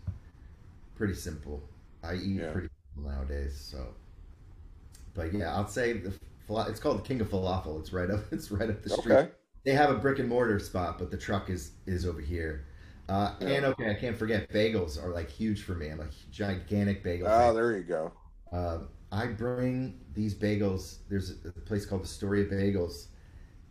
pretty 0.97 1.15
simple. 1.15 1.63
I 2.03 2.15
eat 2.15 2.41
Yeah. 2.41 2.53
pretty 2.53 2.69
simple 2.95 3.11
nowadays, 3.13 3.57
so. 3.57 3.95
But 5.15 5.33
yeah, 5.33 5.55
I'll 5.55 5.69
say 5.69 5.95
the 5.95 6.13
it's 6.69 6.81
called 6.81 6.99
the 6.99 7.03
King 7.03 7.21
of 7.21 7.29
Falafel. 7.31 7.81
It's 7.81 7.93
right 7.93 8.11
up 8.11 8.21
it's 8.33 8.51
right 8.51 8.69
up 8.69 8.83
the 8.83 8.91
street. 8.91 9.13
Okay. 9.15 9.31
They 9.65 9.73
have 9.73 9.91
a 9.91 9.95
brick 9.99 10.19
and 10.19 10.29
mortar 10.29 10.59
spot, 10.61 10.99
but 10.99 11.11
the 11.11 11.17
truck 11.17 11.51
is 11.51 11.73
is 11.87 12.05
over 12.07 12.21
here. 12.21 12.65
Uh, 13.09 13.35
Yeah. 13.41 13.49
And 13.49 13.65
okay, 13.67 13.91
I 13.91 13.95
can't 13.95 14.17
forget 14.17 14.51
bagels 14.51 15.03
are 15.03 15.11
like 15.11 15.31
huge 15.31 15.63
for 15.63 15.75
me. 15.75 15.89
I'm 15.89 16.01
a 16.01 16.09
gigantic 16.31 17.03
bagel. 17.05 17.29
Oh, 17.29 17.31
fan. 17.31 17.55
there 17.55 17.77
you 17.77 17.83
go. 17.85 18.13
Uh, 18.53 18.79
I 19.13 19.27
bring 19.27 20.01
these 20.15 20.35
bagels. 20.35 20.99
There's 21.09 21.31
a 21.45 21.53
place 21.53 21.87
called 21.87 22.03
the 22.03 22.09
Story 22.09 22.43
of 22.43 22.49
Bagels, 22.49 23.07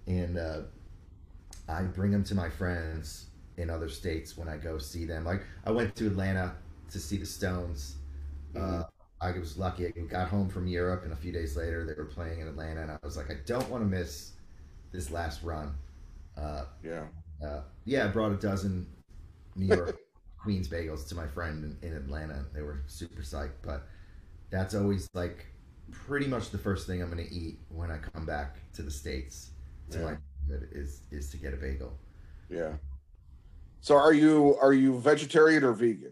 and 0.08 0.38
uh, 0.38 0.62
I 1.68 1.84
bring 1.84 2.12
them 2.12 2.24
to 2.26 2.36
my 2.36 2.50
friends 2.50 3.28
in 3.58 3.70
other 3.70 3.90
states 3.90 4.38
when 4.38 4.48
I 4.48 4.58
go 4.58 4.78
see 4.78 5.06
them. 5.06 5.26
Like 5.26 5.44
I 5.66 5.72
went 5.72 5.96
to 5.98 6.08
Atlanta 6.08 6.56
to 6.92 7.00
see 7.00 7.18
the 7.18 7.26
Stones. 7.26 7.96
Uh, 8.56 8.84
I 9.20 9.32
was 9.32 9.58
lucky. 9.58 9.88
I 9.88 9.92
got 9.92 10.30
home 10.30 10.48
from 10.50 10.68
Europe, 10.68 11.04
and 11.04 11.12
a 11.12 11.16
few 11.16 11.32
days 11.32 11.58
later 11.58 11.86
they 11.86 11.94
were 11.94 12.06
playing 12.06 12.40
in 12.40 12.48
Atlanta, 12.48 12.82
and 12.82 12.92
I 12.92 12.98
was 13.04 13.18
like, 13.18 13.30
I 13.32 13.38
don't 13.46 13.68
want 13.70 13.84
to 13.84 13.88
miss 13.90 14.32
this 14.92 15.12
last 15.12 15.44
run. 15.44 15.74
Uh, 16.38 16.66
Yeah. 16.84 17.06
uh, 17.46 17.62
yeah, 17.86 18.06
I 18.06 18.08
brought 18.08 18.32
a 18.32 18.38
dozen 18.38 18.88
New 19.56 19.68
York 19.76 20.00
Queens 20.38 20.68
bagels 20.68 21.08
to 21.10 21.16
my 21.16 21.28
friend 21.28 21.78
in, 21.82 21.90
in 21.90 21.96
Atlanta. 21.96 22.46
They 22.54 22.62
were 22.62 22.84
super 22.88 23.22
psyched, 23.22 23.62
but 23.62 23.88
that's 24.50 24.76
always 24.76 25.08
like 25.14 25.48
pretty 25.92 26.28
much 26.28 26.52
the 26.52 26.58
first 26.58 26.88
thing 26.88 27.02
I'm 27.02 27.12
going 27.12 27.26
to 27.26 27.34
eat 27.34 27.60
when 27.70 27.92
I 27.92 27.98
come 27.98 28.26
back 28.26 28.58
to 28.74 28.82
the 28.82 28.92
states 28.92 29.52
to 29.92 30.00
Yeah. 30.00 30.04
my 30.06 30.18
is 30.72 31.02
is 31.12 31.30
to 31.32 31.38
get 31.38 31.54
a 31.54 31.58
bagel. 31.58 31.98
Yeah. 32.50 32.74
So 33.82 33.96
are 33.96 34.14
you 34.14 34.58
are 34.62 34.74
you 34.74 35.00
vegetarian 35.00 35.64
or 35.64 35.74
vegan? 35.74 36.12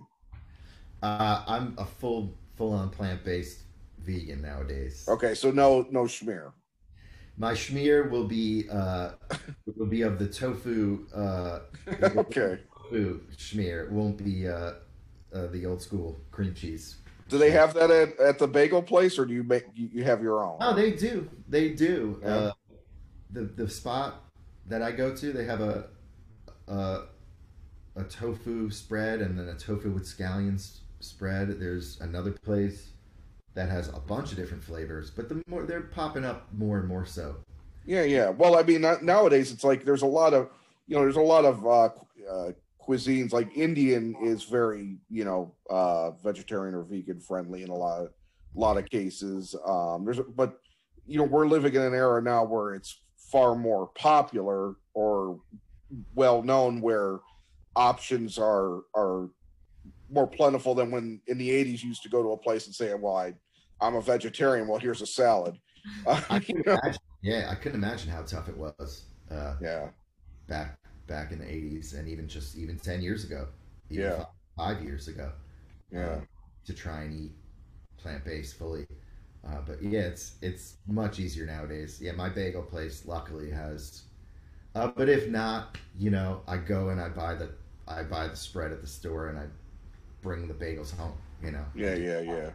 Uh, 1.01 1.43
I'm 1.47 1.75
a 1.77 1.85
full 1.85 2.33
full 2.55 2.71
on 2.73 2.89
plant 2.89 3.23
based 3.23 3.59
vegan 3.99 4.41
nowadays. 4.41 5.05
Okay, 5.07 5.35
so 5.35 5.51
no 5.51 5.85
no 5.91 6.03
schmear. 6.03 6.51
My 7.37 7.53
schmear 7.53 8.09
will 8.09 8.25
be 8.25 8.67
uh, 8.71 9.11
will 9.75 9.87
be 9.87 10.01
of 10.01 10.17
the 10.19 10.27
tofu 10.27 11.07
uh, 11.13 11.59
okay. 12.03 12.59
Tofu 12.93 13.19
schmear. 13.35 13.85
It 13.85 13.91
won't 13.91 14.17
be 14.17 14.47
uh, 14.47 14.73
uh, 15.33 15.47
the 15.47 15.65
old 15.65 15.81
school 15.81 16.19
cream 16.31 16.53
cheese. 16.53 16.97
Do 17.29 17.37
they 17.37 17.51
have 17.51 17.73
that 17.73 17.89
at, 17.89 18.19
at 18.19 18.39
the 18.39 18.47
bagel 18.47 18.81
place, 18.81 19.17
or 19.17 19.25
do 19.25 19.33
you 19.33 19.43
make 19.43 19.65
you 19.75 19.89
you 19.91 20.03
have 20.03 20.21
your 20.21 20.43
own? 20.43 20.57
Oh, 20.61 20.73
they 20.73 20.91
do. 20.91 21.29
They 21.47 21.69
do. 21.69 22.19
Yeah. 22.21 22.27
Uh, 22.27 22.51
the 23.31 23.41
the 23.41 23.69
spot 23.69 24.23
that 24.67 24.81
I 24.81 24.91
go 24.91 25.15
to, 25.15 25.33
they 25.33 25.45
have 25.45 25.61
a 25.61 25.85
a, 26.67 27.01
a 27.95 28.03
tofu 28.03 28.69
spread 28.69 29.21
and 29.21 29.37
then 29.37 29.47
a 29.49 29.55
tofu 29.55 29.91
with 29.91 30.05
scallions 30.05 30.79
spread. 30.99 31.59
There's 31.59 31.99
another 32.01 32.31
place 32.31 32.89
that 33.55 33.69
has 33.69 33.89
a 33.89 33.99
bunch 33.99 34.31
of 34.31 34.37
different 34.37 34.63
flavors, 34.63 35.11
but 35.11 35.29
the 35.29 35.41
more 35.47 35.63
they're 35.63 35.81
popping 35.81 36.25
up 36.25 36.47
more 36.53 36.79
and 36.79 36.87
more 36.87 37.05
so. 37.05 37.35
Yeah, 37.85 38.03
yeah. 38.03 38.29
Well, 38.29 38.57
I 38.57 38.63
mean, 38.63 38.81
nowadays 39.01 39.51
it's 39.51 39.63
like 39.63 39.83
there's 39.83 40.01
a 40.01 40.07
lot 40.07 40.33
of, 40.33 40.49
you 40.87 40.95
know, 40.95 41.01
there's 41.01 41.17
a 41.17 41.21
lot 41.21 41.45
of 41.45 41.65
uh, 41.65 41.89
uh, 42.29 42.51
cuisines. 42.87 43.33
Like 43.33 43.55
Indian 43.55 44.15
is 44.21 44.43
very, 44.43 44.97
you 45.09 45.25
know, 45.25 45.55
uh, 45.69 46.11
vegetarian 46.11 46.75
or 46.75 46.83
vegan 46.83 47.19
friendly 47.19 47.63
in 47.63 47.69
a 47.69 47.75
lot, 47.75 48.01
of, 48.01 48.07
a 48.07 48.59
lot 48.59 48.77
of 48.77 48.85
cases. 48.89 49.55
Um, 49.65 50.05
there's, 50.05 50.19
but 50.35 50.59
you 51.05 51.17
know, 51.17 51.23
we're 51.25 51.47
living 51.47 51.73
in 51.73 51.81
an 51.81 51.93
era 51.93 52.21
now 52.21 52.45
where 52.45 52.73
it's 52.73 53.01
far 53.31 53.55
more 53.55 53.87
popular 53.95 54.75
or 54.93 55.39
well 56.15 56.43
known, 56.43 56.81
where 56.81 57.19
options 57.75 58.37
are 58.37 58.81
are 58.95 59.29
more 60.09 60.27
plentiful 60.27 60.75
than 60.75 60.91
when 60.91 61.21
in 61.27 61.37
the 61.37 61.49
80s 61.49 61.81
you 61.81 61.89
used 61.89 62.03
to 62.03 62.09
go 62.09 62.21
to 62.23 62.29
a 62.29 62.37
place 62.37 62.65
and 62.67 62.75
say, 62.75 62.93
"Well, 62.93 63.15
I, 63.15 63.33
I'm 63.81 63.95
a 63.95 64.01
vegetarian. 64.01 64.67
Well, 64.67 64.79
here's 64.79 65.01
a 65.01 65.07
salad." 65.07 65.57
Uh, 66.05 66.21
I 66.29 66.37
you 66.47 66.63
know? 66.65 66.77
imagine, 66.83 67.01
yeah, 67.21 67.47
I 67.51 67.55
couldn't 67.55 67.83
imagine 67.83 68.11
how 68.11 68.21
tough 68.23 68.47
it 68.49 68.57
was 68.57 69.05
uh, 69.31 69.55
Yeah. 69.61 69.89
back 70.47 70.77
back 71.07 71.31
in 71.31 71.39
the 71.39 71.45
'80s 71.45 71.97
and 71.97 72.07
even 72.07 72.27
just 72.27 72.57
even 72.57 72.77
ten 72.77 73.01
years 73.01 73.23
ago, 73.23 73.47
even 73.89 74.05
Yeah. 74.05 74.17
fi- 74.17 74.27
five 74.75 74.83
years 74.83 75.07
ago. 75.07 75.31
Yeah. 75.91 76.07
uh, 76.07 76.21
to 76.65 76.73
try 76.73 77.01
and 77.01 77.13
eat 77.13 77.31
plant 77.97 78.23
based 78.25 78.57
fully. 78.57 78.87
Uh, 79.45 79.59
but 79.67 79.81
yeah, 79.83 79.99
it's 80.01 80.35
it's 80.41 80.77
much 80.87 81.19
easier 81.19 81.45
nowadays. 81.45 81.99
Yeah, 82.01 82.13
my 82.13 82.29
bagel 82.29 82.63
place 82.63 83.05
luckily 83.05 83.51
has. 83.51 84.03
Uh, 84.73 84.87
but 84.87 85.07
if 85.09 85.29
not, 85.29 85.77
you 85.99 86.09
know, 86.09 86.41
I 86.47 86.57
go 86.57 86.89
and 86.89 86.99
I 86.99 87.09
buy 87.09 87.35
the 87.35 87.49
I 87.87 88.03
buy 88.03 88.27
the 88.27 88.35
spread 88.35 88.71
at 88.71 88.81
the 88.81 88.87
store 88.87 89.27
and 89.27 89.37
I 89.37 89.45
bring 90.21 90.47
the 90.47 90.53
bagels 90.53 90.95
home. 90.95 91.17
You 91.43 91.51
know, 91.51 91.65
Yeah, 91.75 91.95
yeah, 91.95 92.21
yeah. 92.21 92.49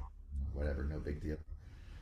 whatever, 0.55 0.85
no 0.85 0.99
big 0.99 1.21
deal. 1.23 1.37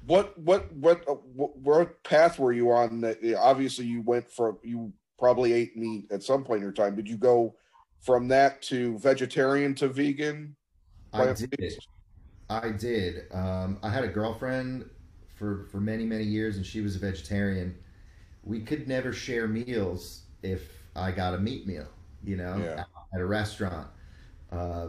What 0.07 0.39
what 0.39 0.73
what 0.75 1.07
uh, 1.09 1.15
what, 1.15 1.59
what 1.59 2.03
path 2.05 2.39
were 2.39 2.53
you 2.53 2.71
on? 2.71 3.01
That 3.01 3.19
obviously 3.39 3.87
you 3.87 4.03
went 4.03 4.31
from 4.31 4.59
you 4.63 4.93
probably 5.19 5.53
ate 5.53 5.77
meat 5.77 6.07
at 6.11 6.23
some 6.23 6.45
point 6.45 6.59
in 6.59 6.63
your 6.63 6.73
time. 6.73 6.97
Did 6.97 7.09
you 7.09 7.17
go 7.17 7.55
from 8.03 8.29
that 8.29 8.63
to 8.63 8.99
vegetarian 8.99 9.75
to 9.77 9.89
vegan? 9.89 10.55
I 11.13 11.33
did. 11.33 11.79
I 12.51 12.71
did. 12.71 13.25
Um, 13.33 13.79
I 13.83 13.89
had 13.91 14.05
a 14.05 14.09
girlfriend 14.09 14.89
for 15.37 15.67
for 15.71 15.81
many 15.81 16.05
many 16.05 16.25
years, 16.25 16.57
and 16.57 16.65
she 16.67 16.81
was 16.81 16.97
a 16.97 16.99
vegetarian. 16.99 17.75
We 18.45 18.61
could 18.61 18.87
never 18.87 19.13
share 19.13 19.49
meals 19.49 20.23
if 20.43 20.63
I 20.95 21.11
got 21.11 21.35
a 21.35 21.39
meat 21.39 21.67
meal, 21.67 21.89
you 22.23 22.37
know, 22.37 22.57
Yeah. 22.59 22.81
at, 22.81 22.87
at 23.15 23.21
a 23.21 23.27
restaurant. 23.27 23.89
Uh, 24.53 24.89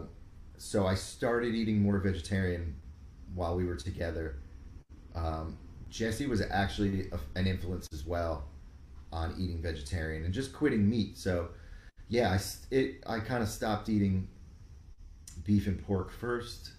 so 0.57 0.85
I 0.85 0.93
started 0.95 1.55
eating 1.55 1.81
more 1.81 1.97
vegetarian 1.99 2.75
while 3.33 3.55
we 3.55 3.65
were 3.65 3.75
together. 3.75 4.35
Um, 5.15 5.57
Jesse 5.89 6.27
was 6.27 6.41
actually 6.41 7.09
a, 7.11 7.19
an 7.39 7.47
influence 7.47 7.87
as 7.93 8.05
well 8.05 8.45
on 9.17 9.35
eating 9.37 9.61
vegetarian 9.61 10.23
and 10.25 10.33
just 10.33 10.53
quitting 10.53 10.89
meat. 10.89 11.17
So 11.17 11.49
yeah, 12.09 12.27
I 12.31 12.39
it 12.75 13.03
I 13.07 13.19
kind 13.19 13.41
of 13.43 13.49
stopped 13.49 13.89
eating 13.89 14.27
beef 15.43 15.67
and 15.67 15.79
pork 15.87 16.11
first, 16.11 16.71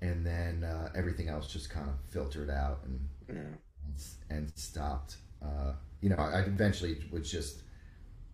and 0.00 0.24
then 0.24 0.64
uh, 0.64 0.88
everything 0.94 1.28
else 1.28 1.46
just 1.52 1.70
kind 1.70 1.88
of 1.88 1.94
filtered 2.10 2.50
out 2.50 2.78
and 2.84 3.00
Yeah. 3.28 3.34
and, 3.86 3.96
and 4.30 4.52
stopped. 4.56 5.16
Uh, 5.42 5.72
you 6.00 6.08
know, 6.10 6.16
I, 6.16 6.38
I 6.38 6.40
eventually 6.40 6.94
would 7.12 7.24
just 7.24 7.62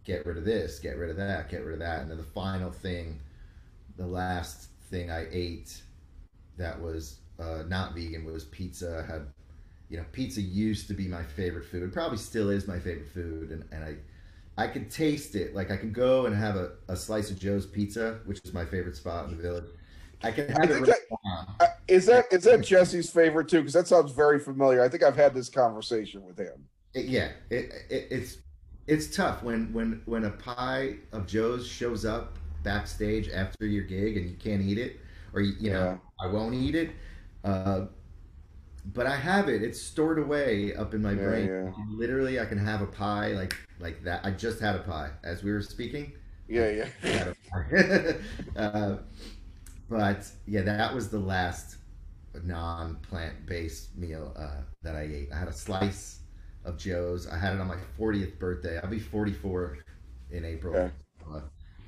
get 0.05 0.25
rid 0.27 0.37
of 0.37 0.45
this, 0.45 0.79
get 0.79 0.97
rid 0.99 1.11
of 1.11 1.17
that, 1.17 1.49
get 1.51 1.65
rid 1.65 1.75
of 1.75 1.81
that, 1.81 2.03
and 2.03 2.11
then 2.11 2.19
the 2.19 2.31
final 2.43 2.71
thing, 2.71 3.21
the 3.97 4.07
last 4.07 4.69
thing 4.91 5.11
I 5.11 5.27
ate 5.31 5.83
that 6.57 6.81
was 6.81 7.19
uh, 7.39 7.63
not 7.69 7.95
vegan 7.95 8.25
was 8.25 8.45
pizza. 8.45 9.03
I 9.03 9.13
had, 9.13 9.27
you 9.91 9.97
know, 9.99 10.05
pizza 10.13 10.41
used 10.41 10.89
to 10.89 10.95
be 10.95 11.09
my 11.09 11.23
favorite 11.23 11.65
food. 11.67 11.93
Probably 11.93 12.19
still 12.19 12.51
is 12.51 12.67
my 12.67 12.79
favorite 12.79 13.09
food, 13.09 13.51
and, 13.51 13.65
and 13.73 13.85
I. 13.85 13.97
I 14.57 14.69
could 14.69 14.89
taste 14.89 15.35
it. 15.35 15.53
Like 15.53 15.73
I 15.73 15.77
could 15.77 15.93
go 15.93 16.27
and 16.27 16.37
have 16.37 16.55
a, 16.55 16.73
a 16.87 16.95
slice 16.95 17.29
of 17.31 17.41
Joe's 17.41 17.67
Pizza, 17.67 18.21
which 18.25 18.41
is 18.45 18.53
my 18.55 18.65
favorite 18.65 18.95
spot 18.97 19.29
in 19.29 19.37
the 19.37 19.43
village. 19.43 19.65
I 20.23 20.31
can 20.31 20.49
have 20.49 20.63
I 20.63 20.67
it 20.71 20.87
That, 20.87 20.99
uh, 21.61 21.67
is 21.89 22.07
that 22.07 22.27
is 22.33 22.45
that 22.45 22.63
Jesse's 22.63 23.11
favorite 23.11 23.49
too? 23.49 23.59
Because 23.59 23.75
that 23.75 23.87
sounds 23.89 24.13
very 24.13 24.39
familiar. 24.39 24.83
I 24.83 24.89
think 24.89 25.03
I've 25.03 25.17
had 25.17 25.35
this 25.35 25.49
conversation 25.49 26.23
with 26.25 26.39
him. 26.39 26.69
It- 26.95 27.07
yeah, 27.07 27.33
it, 27.51 27.73
it, 27.91 28.09
it's 28.11 28.39
it's 28.87 29.15
tough 29.15 29.43
when 29.43 29.73
when 29.73 30.03
when 30.05 30.25
a 30.25 30.31
pie 30.31 30.97
of 31.13 31.27
Joe's 31.27 31.67
shows 31.67 32.05
up 32.05 32.39
backstage 32.63 33.29
after 33.31 33.67
your 33.67 33.85
gig 33.85 34.17
and 34.17 34.29
you 34.29 34.37
can't 34.37 34.63
eat 34.63 34.79
it, 34.79 35.01
or 35.33 35.41
you, 35.41 35.55
you 35.59 35.71
know 35.71 35.89
I 36.23 36.27
won't 36.29 36.55
eat 36.55 36.75
it. 36.75 36.91
Uh, 37.43 37.87
but 38.93 39.07
I 39.07 39.17
have 39.17 39.49
it; 39.49 39.63
it's 39.63 39.81
stored 39.81 40.19
away 40.19 40.75
up 40.75 40.95
in 40.95 41.03
my 41.03 41.13
Yeah, 41.13 41.17
brain. 41.17 41.47
yeah. 41.49 41.73
Literally, 41.89 42.41
I 42.41 42.45
can 42.47 42.59
have 42.59 42.83
a 42.83 42.87
pie 42.87 43.29
like 43.29 43.57
like 43.81 44.03
that. 44.05 44.25
I 44.25 44.31
just 44.31 44.61
had 44.61 44.77
a 44.77 44.81
pie 44.81 45.11
as 45.23 45.43
we 45.43 45.53
were 45.53 45.63
speaking. 45.63 46.13
Yeah, 46.49 46.71
yeah. 46.71 46.89
I 47.03 47.07
had 47.09 47.29
a 47.29 47.35
pie. 47.51 48.17
uh, 48.61 48.97
but 49.89 50.31
yeah, 50.47 50.63
that 50.63 50.95
was 50.95 51.09
the 51.09 51.19
last 51.19 51.77
non-plant 52.43 53.47
based 53.47 53.97
meal 53.97 54.33
uh, 54.37 54.63
that 54.83 54.97
I 54.97 55.03
ate. 55.03 55.29
I 55.33 55.39
had 55.39 55.49
a 55.49 55.53
slice 55.53 56.21
of 56.65 56.77
Joe's. 56.79 57.27
I 57.29 57.39
had 57.39 57.55
it 57.55 57.61
on 57.61 57.69
my 57.69 57.77
40th 57.99 58.39
birthday. 58.39 58.79
I'll 58.83 58.91
be 58.91 58.99
44 58.99 59.79
in 60.31 60.45
April. 60.45 60.75
Okay. 60.75 60.93
Uh, 61.33 61.41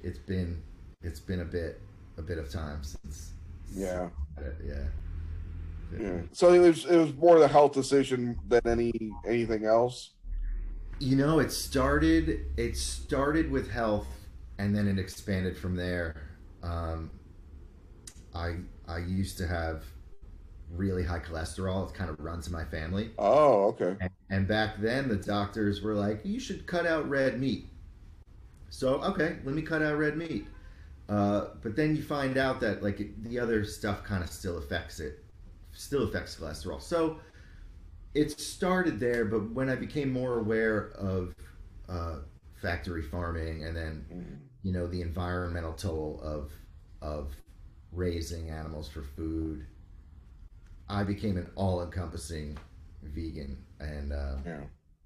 it's 0.03 0.19
been 0.19 0.63
it's 1.03 1.21
been 1.21 1.41
a 1.41 1.45
bit 1.45 1.81
a 2.17 2.23
bit 2.23 2.39
of 2.39 2.51
time 2.51 2.83
since. 2.83 3.33
Yeah. 3.75 4.09
since 4.39 4.55
yeah. 4.65 4.85
Yeah. 5.99 6.21
So 6.33 6.53
it 6.53 6.59
was 6.59 6.85
it 6.85 6.97
was 6.97 7.15
more 7.15 7.37
of 7.37 7.41
the 7.41 7.49
health 7.49 7.73
decision 7.73 8.39
than 8.49 8.63
any 8.67 8.93
anything 9.27 9.65
else. 9.65 10.11
You 10.99 11.17
know, 11.17 11.39
it 11.41 11.53
started. 11.53 12.47
It 12.57 12.77
started 12.77 13.51
with 13.51 13.71
health, 13.71 14.07
and 14.59 14.75
then 14.75 14.89
it 14.89 14.99
expanded 14.99 15.57
from 15.57 15.77
there. 15.77 16.31
Um, 16.63 17.11
I 18.35 18.57
I 18.89 18.99
used 18.99 19.39
to 19.39 19.47
have 19.47 19.85
really 20.71 21.05
high 21.05 21.21
cholesterol. 21.21 21.89
It 21.89 21.95
kind 21.95 22.11
of 22.11 22.19
runs 22.21 22.47
in 22.47 22.53
my 22.53 22.65
family, 22.65 23.11
Oh, 23.19 23.67
okay. 23.67 23.97
and, 24.01 24.11
and 24.31 24.49
back 24.49 24.81
then 24.81 25.09
the 25.09 25.17
doctors 25.17 25.83
were 25.83 25.95
like, 25.95 26.21
"You 26.25 26.41
should 26.41 26.67
cut 26.67 26.87
out 26.87 27.09
red 27.09 27.39
meat." 27.41 27.69
So 28.71 29.03
okay, 29.03 29.37
let 29.45 29.55
me 29.55 29.63
cut 29.63 29.83
out 29.83 29.97
red 29.99 30.17
meat. 30.17 30.47
Uh, 31.09 31.49
but 31.63 31.77
then 31.77 31.95
you 31.95 32.03
find 32.03 32.37
out 32.37 32.61
that 32.61 32.83
like 32.83 33.01
it, 33.01 33.23
the 33.23 33.39
other 33.39 33.65
stuff 33.65 34.03
kind 34.03 34.25
of 34.25 34.31
still 34.31 34.59
affects 34.59 34.99
it, 34.99 35.25
still 35.77 36.05
affects 36.05 36.37
cholesterol. 36.37 36.81
So 36.81 37.21
it 38.15 38.39
started 38.41 38.99
there, 38.99 39.25
but 39.27 39.51
when 39.53 39.69
I 39.69 39.77
became 39.77 40.11
more 40.13 40.39
aware 40.39 40.91
of 40.93 41.35
uh, 41.89 42.21
factory 42.55 43.03
farming 43.03 43.65
and 43.65 43.77
then 43.77 44.07
Mhm. 44.11 44.39
you 44.63 44.73
know 44.73 44.87
the 44.87 45.03
environmental 45.03 45.73
toll 45.75 46.21
of 46.23 46.51
of 47.03 47.35
raising 47.93 48.51
animals 48.51 48.89
for 48.89 49.03
food, 49.03 49.67
I 50.89 51.05
became 51.05 51.37
an 51.37 51.51
all-encompassing 51.57 52.59
vegan 53.03 53.65
and 53.81 54.13
uh, 54.13 54.37
Yeah. 54.45 54.63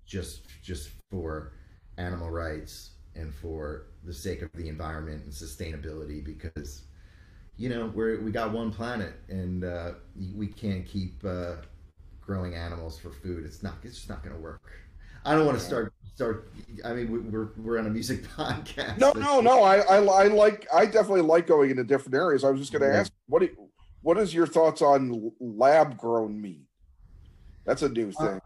just 0.06 0.46
just 0.62 0.90
for 1.10 1.52
animal 1.98 2.30
rights 2.30 2.92
and 3.14 3.34
for 3.34 3.86
the 4.04 4.14
sake 4.14 4.40
of 4.42 4.50
the 4.52 4.68
environment 4.68 5.24
and 5.24 5.32
sustainability 5.32 6.24
because 6.24 6.84
you 7.60 7.68
know 7.68 7.92
we're 7.94 8.18
we 8.22 8.30
got 8.30 8.52
one 8.52 8.70
planet 8.72 9.12
and 9.28 9.64
uh, 9.64 9.92
we 10.34 10.46
can't 10.46 10.86
keep 10.86 11.22
uh, 11.26 11.56
growing 12.22 12.54
animals 12.54 12.98
for 12.98 13.10
food 13.10 13.44
it's 13.44 13.62
not 13.62 13.74
it's 13.82 13.96
just 13.96 14.08
not 14.08 14.22
going 14.24 14.34
to 14.34 14.40
work 14.40 14.62
i 15.26 15.34
don't 15.34 15.44
want 15.44 15.58
to 15.58 15.62
Yeah. 15.62 15.68
start 15.68 15.92
start 16.14 16.52
i 16.86 16.94
mean 16.94 17.10
we- 17.12 17.18
we're 17.18 17.48
we're 17.58 17.78
on 17.78 17.86
a 17.86 17.90
music 17.90 18.22
podcast 18.36 18.96
No, 18.96 19.12
no, 19.12 19.40
no. 19.42 19.62
I, 19.62 19.76
I, 19.80 19.96
I 20.02 20.24
like. 20.28 20.66
I 20.72 20.86
definitely 20.86 21.20
like 21.22 21.46
going 21.46 21.70
into 21.70 21.84
different 21.84 22.14
areas. 22.14 22.44
I 22.44 22.50
was 22.50 22.60
just 22.60 22.72
going 22.72 22.82
to 22.82 22.88
Yeah. 22.88 23.00
ask, 23.00 23.12
what, 23.26 23.40
do 23.40 23.46
you- 23.46 23.68
what 24.02 24.16
is 24.18 24.32
your 24.34 24.46
thoughts 24.46 24.80
on 24.82 25.30
lab 25.38 25.98
grown 25.98 26.40
meat? 26.40 26.64
That's 27.66 27.82
a 27.82 27.88
new 27.90 28.10
Uh, 28.18 28.26
thing. 28.26 28.40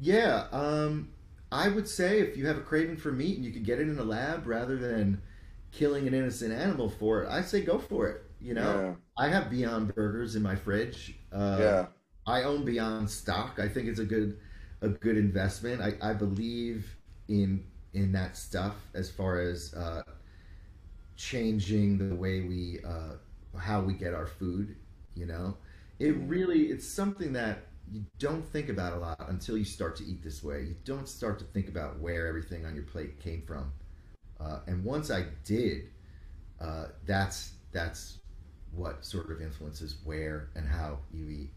Yeah, 0.00 0.46
um, 0.52 1.10
I 1.52 1.68
would 1.68 1.88
say 1.88 2.20
if 2.20 2.36
you 2.36 2.46
have 2.46 2.56
a 2.56 2.62
craving 2.62 2.96
for 2.96 3.10
meat 3.12 3.36
and 3.36 3.44
you 3.44 3.52
could 3.52 3.64
get 3.64 3.80
it 3.80 3.88
in 3.88 3.98
a 3.98 4.04
lab 4.04 4.46
rather 4.46 4.76
than 4.76 5.20
killing 5.72 6.06
an 6.06 6.14
innocent 6.14 6.52
animal 6.52 6.88
for 6.88 7.22
it, 7.24 7.28
I 7.28 7.42
say 7.42 7.60
go 7.62 7.78
for 7.78 8.06
it. 8.08 8.22
You 8.40 8.54
know, 8.54 8.96
I 9.16 9.28
have 9.28 9.50
Beyond 9.50 9.94
Burgers 9.94 10.34
in 10.34 10.42
my 10.42 10.56
fridge. 10.56 11.14
Uh, 11.32 11.56
yeah, 11.58 11.64
yeah, 11.64 11.86
I 12.26 12.42
own 12.44 12.64
Beyond 12.64 13.08
stock. 13.10 13.58
I 13.58 13.68
think 13.68 13.88
it's 13.88 14.00
a 14.00 14.04
good 14.04 14.38
a 14.80 14.88
good 14.88 15.16
investment. 15.16 15.82
I, 15.82 16.10
I 16.10 16.14
believe 16.14 16.96
in 17.28 17.64
in 17.92 18.12
that 18.12 18.36
stuff 18.36 18.74
as 18.94 19.10
far 19.10 19.40
as 19.40 19.74
uh, 19.74 20.02
changing 21.16 21.98
the 21.98 22.14
way 22.14 22.40
we 22.40 22.78
uh, 22.86 23.16
how 23.58 23.82
we 23.82 23.92
get 23.92 24.14
our 24.14 24.26
food. 24.26 24.76
You 25.14 25.26
know, 25.26 25.56
it 25.98 26.16
really 26.16 26.66
it's 26.66 26.88
something 26.88 27.32
that 27.34 27.66
you 27.92 28.04
don't 28.18 28.46
think 28.46 28.68
about 28.68 28.92
a 28.92 28.96
lot 28.96 29.28
until 29.28 29.58
you 29.58 29.64
start 29.64 29.96
to 29.96 30.04
eat 30.04 30.22
this 30.22 30.42
way. 30.42 30.62
You 30.62 30.76
don't 30.84 31.08
start 31.08 31.38
to 31.40 31.44
think 31.44 31.68
about 31.68 31.98
where 31.98 32.26
everything 32.26 32.64
on 32.64 32.74
your 32.74 32.84
plate 32.84 33.20
came 33.20 33.42
from. 33.42 33.72
Uh, 34.38 34.60
and 34.66 34.84
once 34.84 35.10
I 35.10 35.26
did, 35.44 35.90
uh, 36.60 36.86
that's 37.04 37.52
that's 37.72 38.19
what 38.74 39.04
sort 39.04 39.30
of 39.30 39.40
influences 39.40 39.96
where 40.04 40.50
and 40.54 40.66
how 40.66 40.98
you 41.12 41.28
eat. 41.28 41.50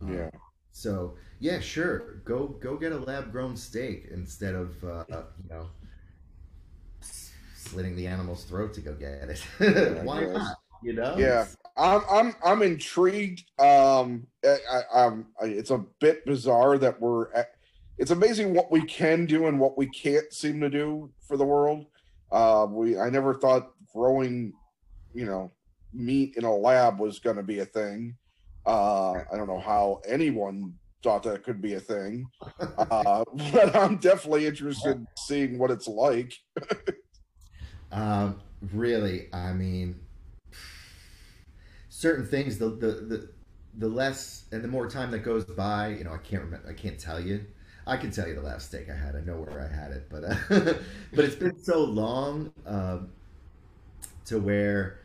Um, 0.00 0.12
yeah. 0.12 0.30
So 0.72 1.14
yeah, 1.40 1.60
sure. 1.60 2.16
Go 2.24 2.48
go 2.48 2.76
get 2.76 2.92
a 2.92 2.98
lab 2.98 3.32
grown 3.32 3.56
steak 3.56 4.08
instead 4.10 4.54
of 4.54 4.84
uh, 4.84 5.04
you 5.10 5.48
know 5.50 5.66
slitting 7.54 7.96
the 7.96 8.06
animal's 8.06 8.44
throat 8.44 8.74
to 8.74 8.80
go 8.80 8.94
get 8.94 9.28
it. 9.28 9.40
Why 10.04 10.20
guess. 10.20 10.34
not? 10.34 10.56
You 10.82 10.92
know? 10.92 11.16
Yeah, 11.16 11.46
I'm 11.76 12.02
I'm 12.10 12.36
I'm 12.44 12.62
intrigued. 12.62 13.44
Um, 13.58 14.26
I, 14.44 14.82
I, 14.94 15.10
it's 15.42 15.70
a 15.70 15.78
bit 16.00 16.24
bizarre 16.26 16.78
that 16.78 17.00
we're. 17.00 17.32
At, 17.32 17.52
it's 17.98 18.10
amazing 18.10 18.52
what 18.52 18.70
we 18.70 18.82
can 18.82 19.24
do 19.24 19.46
and 19.46 19.58
what 19.58 19.78
we 19.78 19.86
can't 19.86 20.30
seem 20.32 20.60
to 20.60 20.68
do 20.68 21.10
for 21.26 21.36
the 21.36 21.44
world. 21.44 21.86
Uh, 22.30 22.66
we 22.68 22.98
I 22.98 23.08
never 23.08 23.34
thought 23.34 23.72
growing, 23.92 24.52
you 25.14 25.24
know, 25.24 25.50
meat 25.96 26.34
in 26.36 26.44
a 26.44 26.54
lab 26.54 27.00
was 27.00 27.18
going 27.18 27.36
to 27.36 27.42
be 27.42 27.60
a 27.60 27.64
thing. 27.64 28.16
Uh, 28.64 29.12
I 29.12 29.36
don't 29.36 29.46
know 29.46 29.60
how 29.60 30.00
anyone 30.06 30.74
thought 31.02 31.22
that 31.22 31.44
could 31.44 31.62
be 31.62 31.74
a 31.74 31.80
thing, 31.80 32.26
uh, 32.60 33.24
but 33.52 33.76
I'm 33.76 33.96
definitely 33.98 34.46
interested 34.46 34.96
in 34.96 35.06
seeing 35.16 35.58
what 35.58 35.70
it's 35.70 35.88
like. 35.88 36.32
Um, 37.92 38.40
really, 38.72 39.28
I 39.32 39.52
mean, 39.52 40.00
certain 41.88 42.26
things. 42.26 42.58
The, 42.58 42.70
the 42.70 42.86
the 42.86 43.28
the 43.78 43.88
less 43.88 44.44
and 44.52 44.62
the 44.62 44.68
more 44.68 44.88
time 44.88 45.10
that 45.12 45.20
goes 45.20 45.44
by, 45.44 45.88
you 45.88 46.04
know, 46.04 46.12
I 46.12 46.18
can't 46.18 46.42
remember. 46.42 46.68
I 46.68 46.72
can't 46.72 46.98
tell 46.98 47.20
you. 47.20 47.44
I 47.86 47.96
can 47.96 48.10
tell 48.10 48.26
you 48.26 48.34
the 48.34 48.42
last 48.42 48.68
steak 48.68 48.90
I 48.90 48.96
had. 48.96 49.14
I 49.14 49.20
know 49.20 49.36
where 49.36 49.60
I 49.60 49.74
had 49.74 49.92
it, 49.92 50.08
but 50.10 50.24
uh, 50.24 50.36
but 51.14 51.24
it's 51.24 51.36
been 51.36 51.62
so 51.62 51.84
long 51.84 52.52
um, 52.66 53.10
to 54.26 54.40
where, 54.40 54.98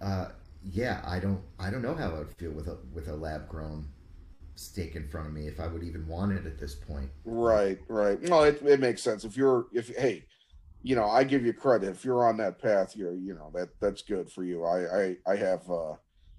uh, 0.00 0.28
yeah, 0.62 1.02
I 1.04 1.18
don't 1.18 1.40
I 1.58 1.70
don't 1.70 1.82
know 1.82 1.94
how 1.94 2.10
I 2.10 2.18
would 2.18 2.32
feel 2.36 2.50
with 2.50 2.68
a 2.68 2.78
with 2.92 3.08
a 3.08 3.16
lab 3.16 3.48
grown 3.48 3.88
steak 4.58 4.96
in 4.96 5.06
front 5.06 5.28
of 5.28 5.32
me 5.32 5.46
if 5.46 5.60
I 5.60 5.68
would 5.68 5.84
even 5.84 6.06
want 6.06 6.32
it 6.32 6.44
at 6.44 6.58
this 6.58 6.74
point. 6.74 7.10
Right, 7.24 7.78
right. 7.88 8.20
No, 8.20 8.42
it, 8.42 8.60
it 8.62 8.80
makes 8.80 9.02
sense. 9.02 9.24
If 9.24 9.36
you're, 9.36 9.66
if 9.72 9.88
hey, 9.96 10.24
you 10.82 10.96
know, 10.96 11.08
I 11.08 11.24
give 11.24 11.46
you 11.46 11.52
credit. 11.52 11.90
If 11.90 12.04
you're 12.04 12.26
on 12.26 12.36
that 12.38 12.60
path, 12.60 12.96
you're, 12.96 13.14
you 13.14 13.34
know, 13.34 13.50
that 13.54 13.68
that's 13.80 14.02
good 14.02 14.30
for 14.30 14.42
you. 14.42 14.64
I, 14.64 15.02
I, 15.02 15.16
I 15.32 15.36
have, 15.36 15.70
uh, 15.70 15.92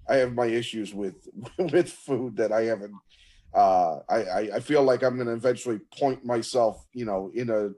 I 0.08 0.16
have 0.16 0.34
my 0.34 0.46
issues 0.46 0.92
with 0.94 1.28
with 1.58 1.90
food 1.90 2.36
that 2.36 2.52
I 2.52 2.64
haven't. 2.64 2.94
Uh, 3.52 4.00
I, 4.08 4.50
I, 4.54 4.60
feel 4.60 4.84
like 4.84 5.02
I'm 5.02 5.16
going 5.16 5.26
to 5.26 5.32
eventually 5.32 5.80
point 5.98 6.24
myself, 6.24 6.86
you 6.92 7.04
know, 7.04 7.32
in 7.34 7.50
a, 7.50 7.70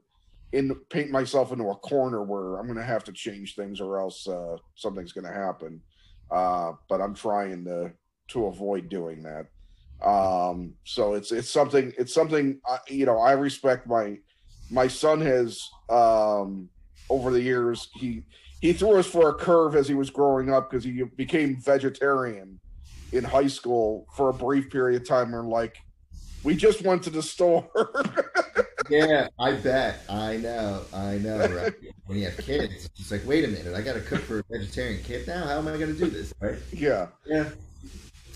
in 0.52 0.74
paint 0.90 1.10
myself 1.10 1.52
into 1.52 1.68
a 1.68 1.76
corner 1.76 2.22
where 2.22 2.58
I'm 2.58 2.66
going 2.66 2.78
to 2.78 2.84
have 2.84 3.04
to 3.04 3.12
change 3.12 3.54
things, 3.54 3.80
or 3.80 3.98
else 3.98 4.26
uh, 4.28 4.56
something's 4.74 5.12
going 5.12 5.26
to 5.26 5.32
happen. 5.32 5.80
Uh, 6.30 6.72
but 6.88 7.00
I'm 7.00 7.14
trying 7.14 7.64
to 7.64 7.92
to 8.28 8.46
avoid 8.46 8.88
doing 8.88 9.22
that. 9.22 9.46
Um 10.06 10.74
so 10.84 11.14
it's 11.14 11.30
it's 11.30 11.50
something 11.50 11.92
it's 11.96 12.12
something 12.12 12.58
I, 12.66 12.78
you 12.88 13.06
know 13.06 13.18
i 13.18 13.32
respect 13.32 13.86
my 13.86 14.18
my 14.68 14.88
son 14.88 15.20
has 15.20 15.68
um 15.88 16.68
over 17.08 17.30
the 17.30 17.40
years 17.40 17.88
he 17.94 18.24
he 18.62 18.72
threw 18.72 18.96
us 18.96 19.06
for 19.06 19.28
a 19.28 19.34
curve 19.34 19.74
as 19.74 19.88
he 19.88 19.94
was 19.94 20.08
growing 20.08 20.52
up 20.52 20.70
because 20.70 20.84
he 20.84 21.02
became 21.16 21.56
vegetarian 21.56 22.60
in 23.10 23.24
high 23.24 23.48
school 23.48 24.06
for 24.16 24.30
a 24.30 24.32
brief 24.32 24.70
period 24.70 25.02
of 25.02 25.08
time. 25.08 25.34
And 25.34 25.48
like 25.48 25.76
we 26.44 26.54
just 26.54 26.82
went 26.82 27.02
to 27.02 27.10
the 27.10 27.22
store 27.22 27.68
Yeah, 28.92 29.28
I 29.38 29.52
bet. 29.52 30.00
I 30.08 30.36
know. 30.36 30.82
I 30.92 31.16
know. 31.16 31.38
Right? 31.38 31.72
when 32.06 32.18
you 32.18 32.26
have 32.26 32.36
kids, 32.36 32.90
it's 32.98 33.10
like, 33.10 33.26
wait 33.26 33.44
a 33.44 33.48
minute, 33.48 33.74
I 33.74 33.80
got 33.80 33.94
to 33.94 34.00
cook 34.02 34.20
for 34.20 34.40
a 34.40 34.44
vegetarian 34.50 35.02
kid 35.02 35.26
now. 35.26 35.46
How 35.46 35.56
am 35.58 35.66
I 35.66 35.78
going 35.78 35.94
to 35.94 35.98
do 35.98 36.10
this? 36.10 36.34
Right? 36.40 36.58
yeah 36.72 37.06
Yeah. 37.24 37.48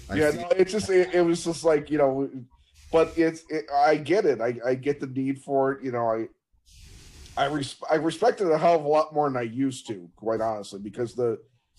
I 0.09 0.15
yeah 0.15 0.31
no, 0.31 0.49
it's 0.57 0.73
just 0.73 0.89
it, 0.89 1.15
it 1.15 1.21
was 1.21 1.45
just 1.45 1.63
like 1.65 1.91
you 1.91 1.99
know 1.99 2.31
but 2.93 3.13
it's 3.17 3.43
it, 3.49 3.67
i 3.75 3.97
get 3.97 4.25
it 4.25 4.41
I, 4.41 4.55
I 4.65 4.75
get 4.77 5.01
the 5.01 5.09
need 5.09 5.43
for 5.43 5.73
it 5.73 5.85
you 5.85 5.91
know 5.91 6.07
i 6.07 6.29
i 7.37 7.47
res- 7.47 7.83
i 7.91 7.97
respect 7.97 8.41
it 8.41 8.49
a 8.49 8.57
hell 8.57 8.77
of 8.77 8.85
a 8.85 8.89
lot 8.89 9.13
more 9.13 9.29
than 9.29 9.37
i 9.37 9.43
used 9.43 9.89
to 9.89 10.09
quite 10.15 10.41
honestly 10.41 10.79
because 10.79 11.17
the 11.17 11.39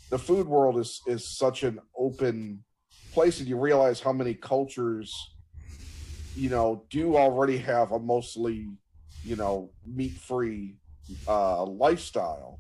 the 0.09 0.19
food 0.19 0.45
world 0.45 0.77
is 0.77 1.01
is 1.07 1.25
such 1.37 1.63
an 1.63 1.79
open 1.97 2.65
place 3.13 3.39
and 3.39 3.47
you 3.47 3.57
realize 3.57 4.01
how 4.01 4.11
many 4.11 4.33
cultures 4.33 5.36
you 6.37 6.49
know 6.49 6.83
do 6.89 7.15
already 7.17 7.57
have 7.57 7.91
a 7.91 7.99
mostly 7.99 8.69
you 9.23 9.35
know 9.35 9.71
meat 9.85 10.17
free 10.19 10.75
uh 11.27 11.63
lifestyle 11.65 12.59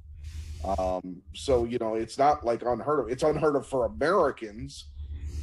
um 0.79 1.21
so 1.35 1.65
you 1.65 1.77
know 1.79 1.95
it's 1.95 2.17
not 2.17 2.45
like 2.45 2.63
unheard 2.63 2.99
of 2.99 3.09
it's 3.09 3.23
unheard 3.23 3.55
of 3.55 3.67
for 3.67 3.85
americans 3.85 4.89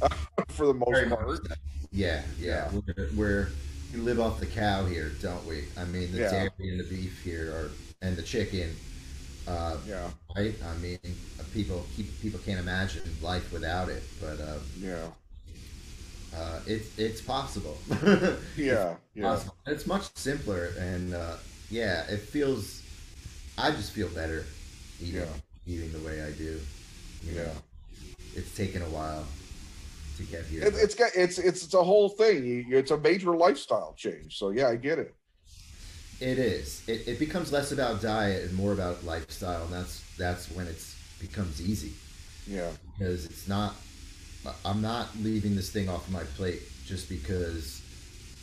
for 0.49 0.67
the 0.67 0.73
most 0.73 0.91
Very 0.91 1.09
part 1.09 1.27
much 1.27 1.37
so. 1.37 1.55
Yeah, 1.91 2.21
yeah. 2.39 2.69
We're, 2.71 3.09
we're 3.15 3.49
we 3.93 3.99
live 4.01 4.19
off 4.19 4.39
the 4.39 4.45
cow 4.45 4.85
here, 4.85 5.11
don't 5.21 5.45
we? 5.47 5.63
I 5.77 5.85
mean, 5.85 6.11
the 6.11 6.19
Yeah. 6.19 6.29
dairy 6.29 6.69
and 6.69 6.79
the 6.79 6.83
beef 6.83 7.21
here, 7.23 7.51
are, 7.51 7.71
and 8.01 8.17
the 8.17 8.21
chicken. 8.21 8.75
Uh, 9.47 9.77
yeah 9.87 10.09
right? 10.35 10.53
I 10.65 10.77
mean, 10.77 10.99
people 11.53 11.85
people 12.21 12.39
can't 12.45 12.59
imagine 12.59 13.01
life 13.21 13.51
without 13.53 13.89
it. 13.89 14.03
But 14.21 14.39
uh, 14.41 14.57
yeah 14.79 15.07
uh, 16.35 16.59
it's 16.65 16.97
it's 16.97 17.21
possible. 17.21 17.77
yeah, 17.89 17.95
it's 18.55 18.97
yeah. 19.15 19.23
Possible. 19.23 19.55
It's 19.67 19.87
much 19.87 20.15
simpler, 20.15 20.71
and 20.79 21.13
uh, 21.13 21.35
yeah, 21.69 22.03
it 22.09 22.19
feels. 22.19 22.81
I 23.57 23.71
just 23.71 23.91
feel 23.91 24.09
better 24.09 24.43
eating 25.01 25.21
yeah. 25.21 25.25
eating 25.67 25.91
the 25.91 25.99
way 25.99 26.21
I 26.21 26.31
do. 26.31 26.59
yeah, 27.23 27.43
know? 27.43 27.51
it's 28.35 28.55
taken 28.55 28.81
a 28.81 28.89
while 28.89 29.25
to 30.17 30.23
get 30.23 30.45
here. 30.45 30.63
It, 30.63 30.73
it's 30.75 30.95
got 30.95 31.11
it's 31.15 31.37
it's 31.37 31.63
it's 31.63 31.73
a 31.73 31.83
whole 31.83 32.09
thing. 32.09 32.65
It's 32.69 32.91
a 32.91 32.97
major 32.97 33.35
lifestyle 33.35 33.93
change. 33.97 34.37
So 34.37 34.49
yeah, 34.49 34.69
I 34.69 34.75
get 34.75 34.99
it. 34.99 35.15
It 36.21 36.39
is. 36.39 36.81
It, 36.87 37.07
it 37.07 37.19
becomes 37.19 37.51
less 37.51 37.73
about 37.73 38.01
diet 38.01 38.43
and 38.43 38.53
more 38.53 38.71
about 38.71 39.03
lifestyle, 39.03 39.63
and 39.65 39.73
that's 39.73 40.01
that's 40.17 40.49
when 40.51 40.67
it's 40.67 40.95
becomes 41.19 41.61
easy. 41.61 41.93
Yeah. 42.47 42.69
Because 42.97 43.25
it's 43.25 43.47
not. 43.47 43.75
I'm 44.63 44.81
not 44.81 45.09
leaving 45.21 45.55
this 45.55 45.69
thing 45.69 45.89
off 45.89 46.09
my 46.09 46.23
plate 46.35 46.61
just 46.85 47.09
because 47.09 47.81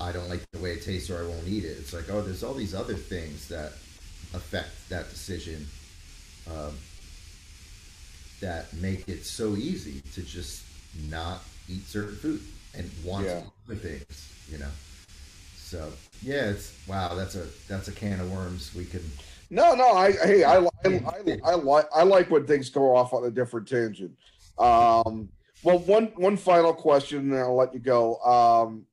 I 0.00 0.12
don't 0.12 0.28
like 0.28 0.42
the 0.53 0.61
way 0.61 0.72
it 0.72 0.82
tastes 0.82 1.11
or 1.11 1.18
I 1.18 1.26
won't 1.26 1.46
eat 1.46 1.64
it. 1.64 1.76
It's 1.78 1.92
like, 1.92 2.11
oh, 2.11 2.22
there's 2.22 2.42
all 2.42 2.55
these 2.55 2.74
other 2.74 2.94
things 2.94 3.48
that 3.48 3.72
affect 4.34 4.88
that 4.88 5.11
decision 5.11 5.66
um, 6.50 6.76
that 8.40 8.72
make 8.74 9.09
it 9.09 9.24
so 9.24 9.55
easy 9.57 10.00
to 10.14 10.22
just 10.22 10.64
not 11.09 11.42
eat 11.68 11.86
certain 11.86 12.16
food 12.16 12.40
and 12.74 12.90
want 13.05 13.26
yeah. 13.26 13.42
other 13.66 13.76
things, 13.76 14.32
you 14.50 14.59
know. 14.59 14.70
So 15.57 15.90
yeah, 16.22 16.50
it's 16.50 16.74
wow. 16.86 17.14
That's 17.14 17.34
a 17.34 17.46
that's 17.66 17.88
a 17.88 17.92
can 17.92 18.20
of 18.20 18.30
worms. 18.30 18.74
We 18.74 18.84
can. 18.84 19.03
No, 19.48 19.74
no. 19.74 19.92
I 19.92 20.12
hey, 20.12 20.44
I 20.44 20.59
I, 20.59 20.68
I, 20.84 21.38
I 21.44 21.55
like 21.55 21.86
I 21.94 22.03
like 22.03 22.30
when 22.30 22.46
things 22.46 22.68
go 22.68 22.94
off 22.94 23.14
on 23.14 23.24
a 23.24 23.30
different 23.30 23.66
tangent. 23.66 24.14
Um, 24.59 25.30
well, 25.62 25.78
one 25.78 26.12
one 26.16 26.36
final 26.36 26.72
question, 26.72 27.32
and 27.32 27.38
I'll 27.38 27.56
let 27.56 27.72
you 27.74 27.80
go. 27.80 28.16
Um, 28.18 28.86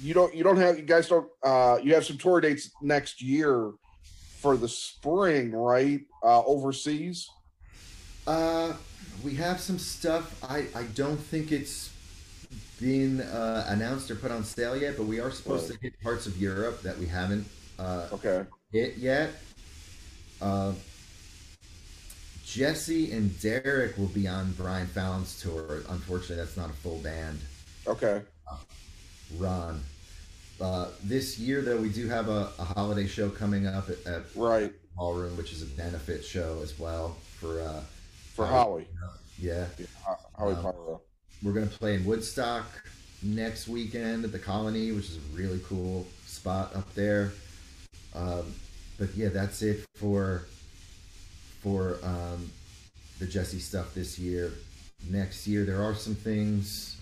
you 0.00 0.14
don't 0.14 0.34
you 0.34 0.44
don't 0.44 0.56
have 0.56 0.78
you 0.78 0.84
guys 0.84 1.08
don't 1.08 1.28
uh, 1.42 1.78
you 1.82 1.94
have 1.94 2.04
some 2.04 2.18
tour 2.18 2.40
dates 2.40 2.70
next 2.82 3.22
year 3.22 3.72
for 4.40 4.56
the 4.56 4.68
spring, 4.68 5.52
right? 5.52 6.00
Uh, 6.22 6.42
overseas. 6.44 7.28
Uh, 8.26 8.74
we 9.24 9.34
have 9.34 9.60
some 9.60 9.78
stuff. 9.78 10.42
I 10.44 10.66
I 10.74 10.84
don't 10.94 11.18
think 11.18 11.52
it's 11.52 11.92
been 12.80 13.20
uh, 13.20 13.66
announced 13.68 14.10
or 14.10 14.14
put 14.14 14.30
on 14.30 14.44
sale 14.44 14.76
yet, 14.76 14.96
but 14.96 15.06
we 15.06 15.20
are 15.20 15.30
supposed 15.30 15.70
right. 15.70 15.78
to 15.78 15.82
hit 15.82 16.00
parts 16.00 16.26
of 16.26 16.36
Europe 16.40 16.82
that 16.82 16.96
we 16.98 17.06
haven't 17.06 17.46
uh, 17.78 18.08
okay 18.12 18.44
hit 18.72 18.96
yet. 18.96 19.30
Uh, 20.40 20.72
Jesse 22.48 23.12
and 23.12 23.38
Derek 23.42 23.98
will 23.98 24.06
be 24.06 24.26
on 24.26 24.52
Brian 24.52 24.86
Fallon's 24.86 25.38
tour. 25.42 25.82
Unfortunately, 25.90 26.36
that's 26.36 26.56
not 26.56 26.70
a 26.70 26.72
full 26.72 26.96
band. 27.00 27.38
Okay. 27.86 28.22
Uh, 28.50 28.56
run. 29.36 29.82
Uh, 30.58 30.88
this 31.04 31.38
year, 31.38 31.60
though, 31.60 31.76
we 31.76 31.90
do 31.90 32.08
have 32.08 32.28
a, 32.28 32.50
a 32.58 32.64
holiday 32.64 33.06
show 33.06 33.28
coming 33.28 33.66
up 33.66 33.90
at, 33.90 34.06
at 34.06 34.22
right 34.34 34.72
Ballroom, 34.96 35.36
which 35.36 35.52
is 35.52 35.62
a 35.62 35.66
benefit 35.66 36.24
show 36.24 36.60
as 36.62 36.78
well 36.78 37.18
for 37.38 37.60
uh, 37.60 37.82
for 38.34 38.46
Howie. 38.46 38.88
Yeah, 39.38 39.66
yeah 39.78 39.86
Howie 40.38 40.54
um, 40.54 40.62
Pyro. 40.62 41.02
We're 41.42 41.52
gonna 41.52 41.66
play 41.66 41.96
in 41.96 42.04
Woodstock 42.06 42.64
next 43.22 43.68
weekend 43.68 44.24
at 44.24 44.32
the 44.32 44.38
Colony, 44.38 44.92
which 44.92 45.10
is 45.10 45.18
a 45.18 45.36
really 45.36 45.60
cool 45.66 46.06
spot 46.24 46.74
up 46.74 46.92
there. 46.94 47.32
Um, 48.14 48.54
but 48.98 49.14
yeah, 49.14 49.28
that's 49.28 49.60
it 49.60 49.84
for 49.96 50.46
for 51.60 51.98
um, 52.02 52.50
the 53.18 53.26
Jesse 53.26 53.58
stuff 53.58 53.94
this 53.94 54.18
year. 54.18 54.52
Next 55.08 55.46
year, 55.46 55.64
there 55.64 55.82
are 55.82 55.94
some 55.94 56.14
things 56.14 56.96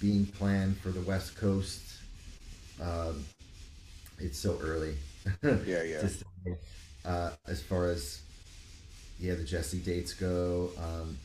being 0.00 0.26
planned 0.26 0.78
for 0.78 0.90
the 0.90 1.00
West 1.00 1.36
Coast. 1.36 1.82
Um, 2.80 3.24
it's 4.18 4.38
so 4.38 4.58
early. 4.62 4.96
yeah, 5.42 5.82
yeah. 5.82 6.08
uh, 7.04 7.30
as 7.46 7.62
far 7.62 7.88
as 7.90 8.22
yeah, 9.18 9.34
the 9.34 9.44
Jesse 9.44 9.78
dates 9.78 10.12
go. 10.12 10.70
Um, 10.78 11.18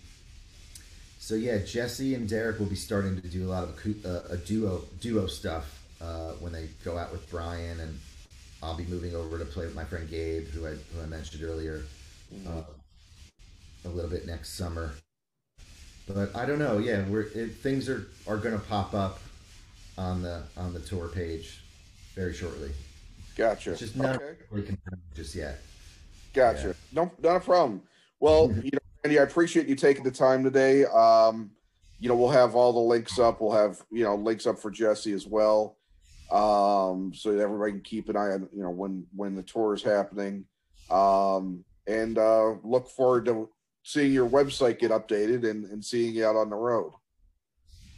so 1.19 1.36
yeah, 1.36 1.59
Jesse 1.59 2.15
and 2.15 2.28
Derek 2.28 2.59
will 2.59 2.65
be 2.65 2.76
starting 2.76 3.22
to 3.22 3.28
do 3.28 3.47
a 3.47 3.49
lot 3.49 3.63
of 3.63 4.05
uh, 4.05 4.34
a 4.34 4.38
duo 4.38 4.84
duo 4.99 5.28
stuff 5.28 5.86
uh, 6.01 6.32
when 6.39 6.51
they 6.51 6.67
go 6.84 6.97
out 6.97 7.11
with 7.11 7.30
Brian, 7.30 7.80
and 7.80 7.99
I'll 8.63 8.78
be 8.78 8.86
moving 8.86 9.15
over 9.15 9.38
to 9.38 9.45
play 9.45 9.65
with 9.65 9.76
my 9.76 9.84
friend 9.86 10.09
Gabe, 10.09 10.47
who 10.47 10.65
I 10.65 10.72
who 10.72 11.01
I 11.01 11.05
mentioned 11.05 11.43
earlier. 11.43 11.84
Uh, 12.47 12.63
a 13.86 13.89
little 13.89 14.09
bit 14.09 14.25
next 14.25 14.53
summer. 14.57 14.93
But 16.07 16.36
I 16.36 16.45
don't 16.45 16.59
know. 16.59 16.77
Yeah, 16.77 17.07
we're 17.07 17.27
it, 17.34 17.55
things 17.55 17.88
are 17.89 18.07
are 18.27 18.38
going 18.38 18.53
to 18.53 18.65
pop 18.65 18.93
up 18.93 19.19
on 19.97 20.21
the 20.21 20.43
on 20.57 20.73
the 20.73 20.79
tour 20.79 21.07
page 21.07 21.61
very 22.15 22.34
shortly. 22.34 22.71
Gotcha. 23.36 23.71
It's 23.71 23.79
just 23.79 23.95
not 23.95 24.21
okay. 24.21 24.75
just 25.15 25.36
yet. 25.36 25.61
Gotcha. 26.34 26.67
Yeah. 26.67 26.73
No, 26.93 27.11
not 27.21 27.38
a 27.38 27.39
problem. 27.39 27.82
Well, 28.19 28.51
you 28.63 28.71
know, 28.73 28.79
Randy, 29.03 29.19
I 29.19 29.23
appreciate 29.23 29.67
you 29.67 29.75
taking 29.75 30.03
the 30.03 30.11
time 30.11 30.43
today. 30.43 30.86
Um, 30.86 31.51
you 31.99 32.09
know, 32.09 32.15
we'll 32.15 32.32
have 32.32 32.55
all 32.55 32.73
the 32.73 32.79
links 32.79 33.19
up. 33.19 33.41
We'll 33.41 33.51
have 33.51 33.82
you 33.91 34.03
know 34.03 34.15
links 34.15 34.45
up 34.47 34.59
for 34.59 34.71
Jesse 34.71 35.13
as 35.13 35.27
well, 35.27 35.77
um, 36.32 37.13
so 37.13 37.32
that 37.32 37.41
everybody 37.41 37.73
can 37.73 37.82
keep 37.82 38.09
an 38.09 38.17
eye 38.17 38.32
on 38.32 38.49
you 38.53 38.63
know 38.63 38.71
when 38.71 39.05
when 39.15 39.36
the 39.36 39.43
tour 39.43 39.73
is 39.73 39.84
happening. 39.84 40.45
Um, 40.89 41.63
and 41.91 42.17
uh, 42.17 42.55
look 42.63 42.89
forward 42.89 43.25
to 43.25 43.49
seeing 43.83 44.13
your 44.13 44.29
website 44.29 44.79
get 44.79 44.91
updated 44.91 45.49
and, 45.49 45.65
and 45.65 45.83
seeing 45.83 46.15
you 46.15 46.25
out 46.25 46.35
on 46.35 46.49
the 46.49 46.55
road. 46.55 46.93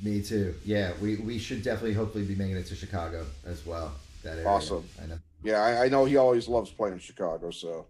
Me 0.01 0.21
too. 0.21 0.55
Yeah, 0.65 0.93
we, 1.01 1.17
we 1.17 1.37
should 1.39 1.63
definitely 1.63 1.93
hopefully 1.93 2.25
be 2.25 2.35
making 2.35 2.57
it 2.57 2.65
to 2.67 2.75
Chicago 2.75 3.25
as 3.45 3.65
well. 3.65 3.93
That 4.23 4.37
area. 4.37 4.47
Awesome. 4.47 4.83
I 5.01 5.07
know. 5.07 5.19
Yeah, 5.43 5.61
I, 5.61 5.85
I 5.85 5.89
know 5.89 6.05
he 6.05 6.17
always 6.17 6.47
loves 6.47 6.71
playing 6.71 6.95
in 6.95 6.99
Chicago. 6.99 7.51
So, 7.51 7.87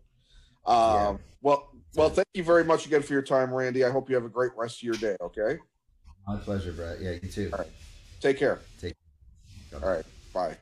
um, 0.66 0.76
yeah. 0.76 1.18
well, 1.42 1.70
well, 1.96 2.10
thank 2.10 2.28
you 2.34 2.44
very 2.44 2.64
much 2.64 2.86
again 2.86 3.04
for 3.04 3.14
your 3.14 3.22
time, 3.22 3.54
Randy. 3.54 3.84
I 3.84 3.92
hope 3.92 4.10
you 4.10 4.16
have 4.16 4.26
a 4.26 4.30
great 4.30 4.52
rest 4.58 4.80
of 4.80 4.84
your 4.84 4.96
day. 4.96 5.16
Okay. 5.22 5.60
My 6.28 6.38
pleasure, 6.38 6.72
Brett. 6.72 7.00
Yeah, 7.02 7.12
you 7.22 7.30
too. 7.30 7.50
All 7.54 7.60
right. 7.60 7.68
Take 8.20 8.40
care. 8.40 8.60
Take. 8.80 8.96
All 9.74 9.90
right. 9.90 10.06
Bye. 10.34 10.58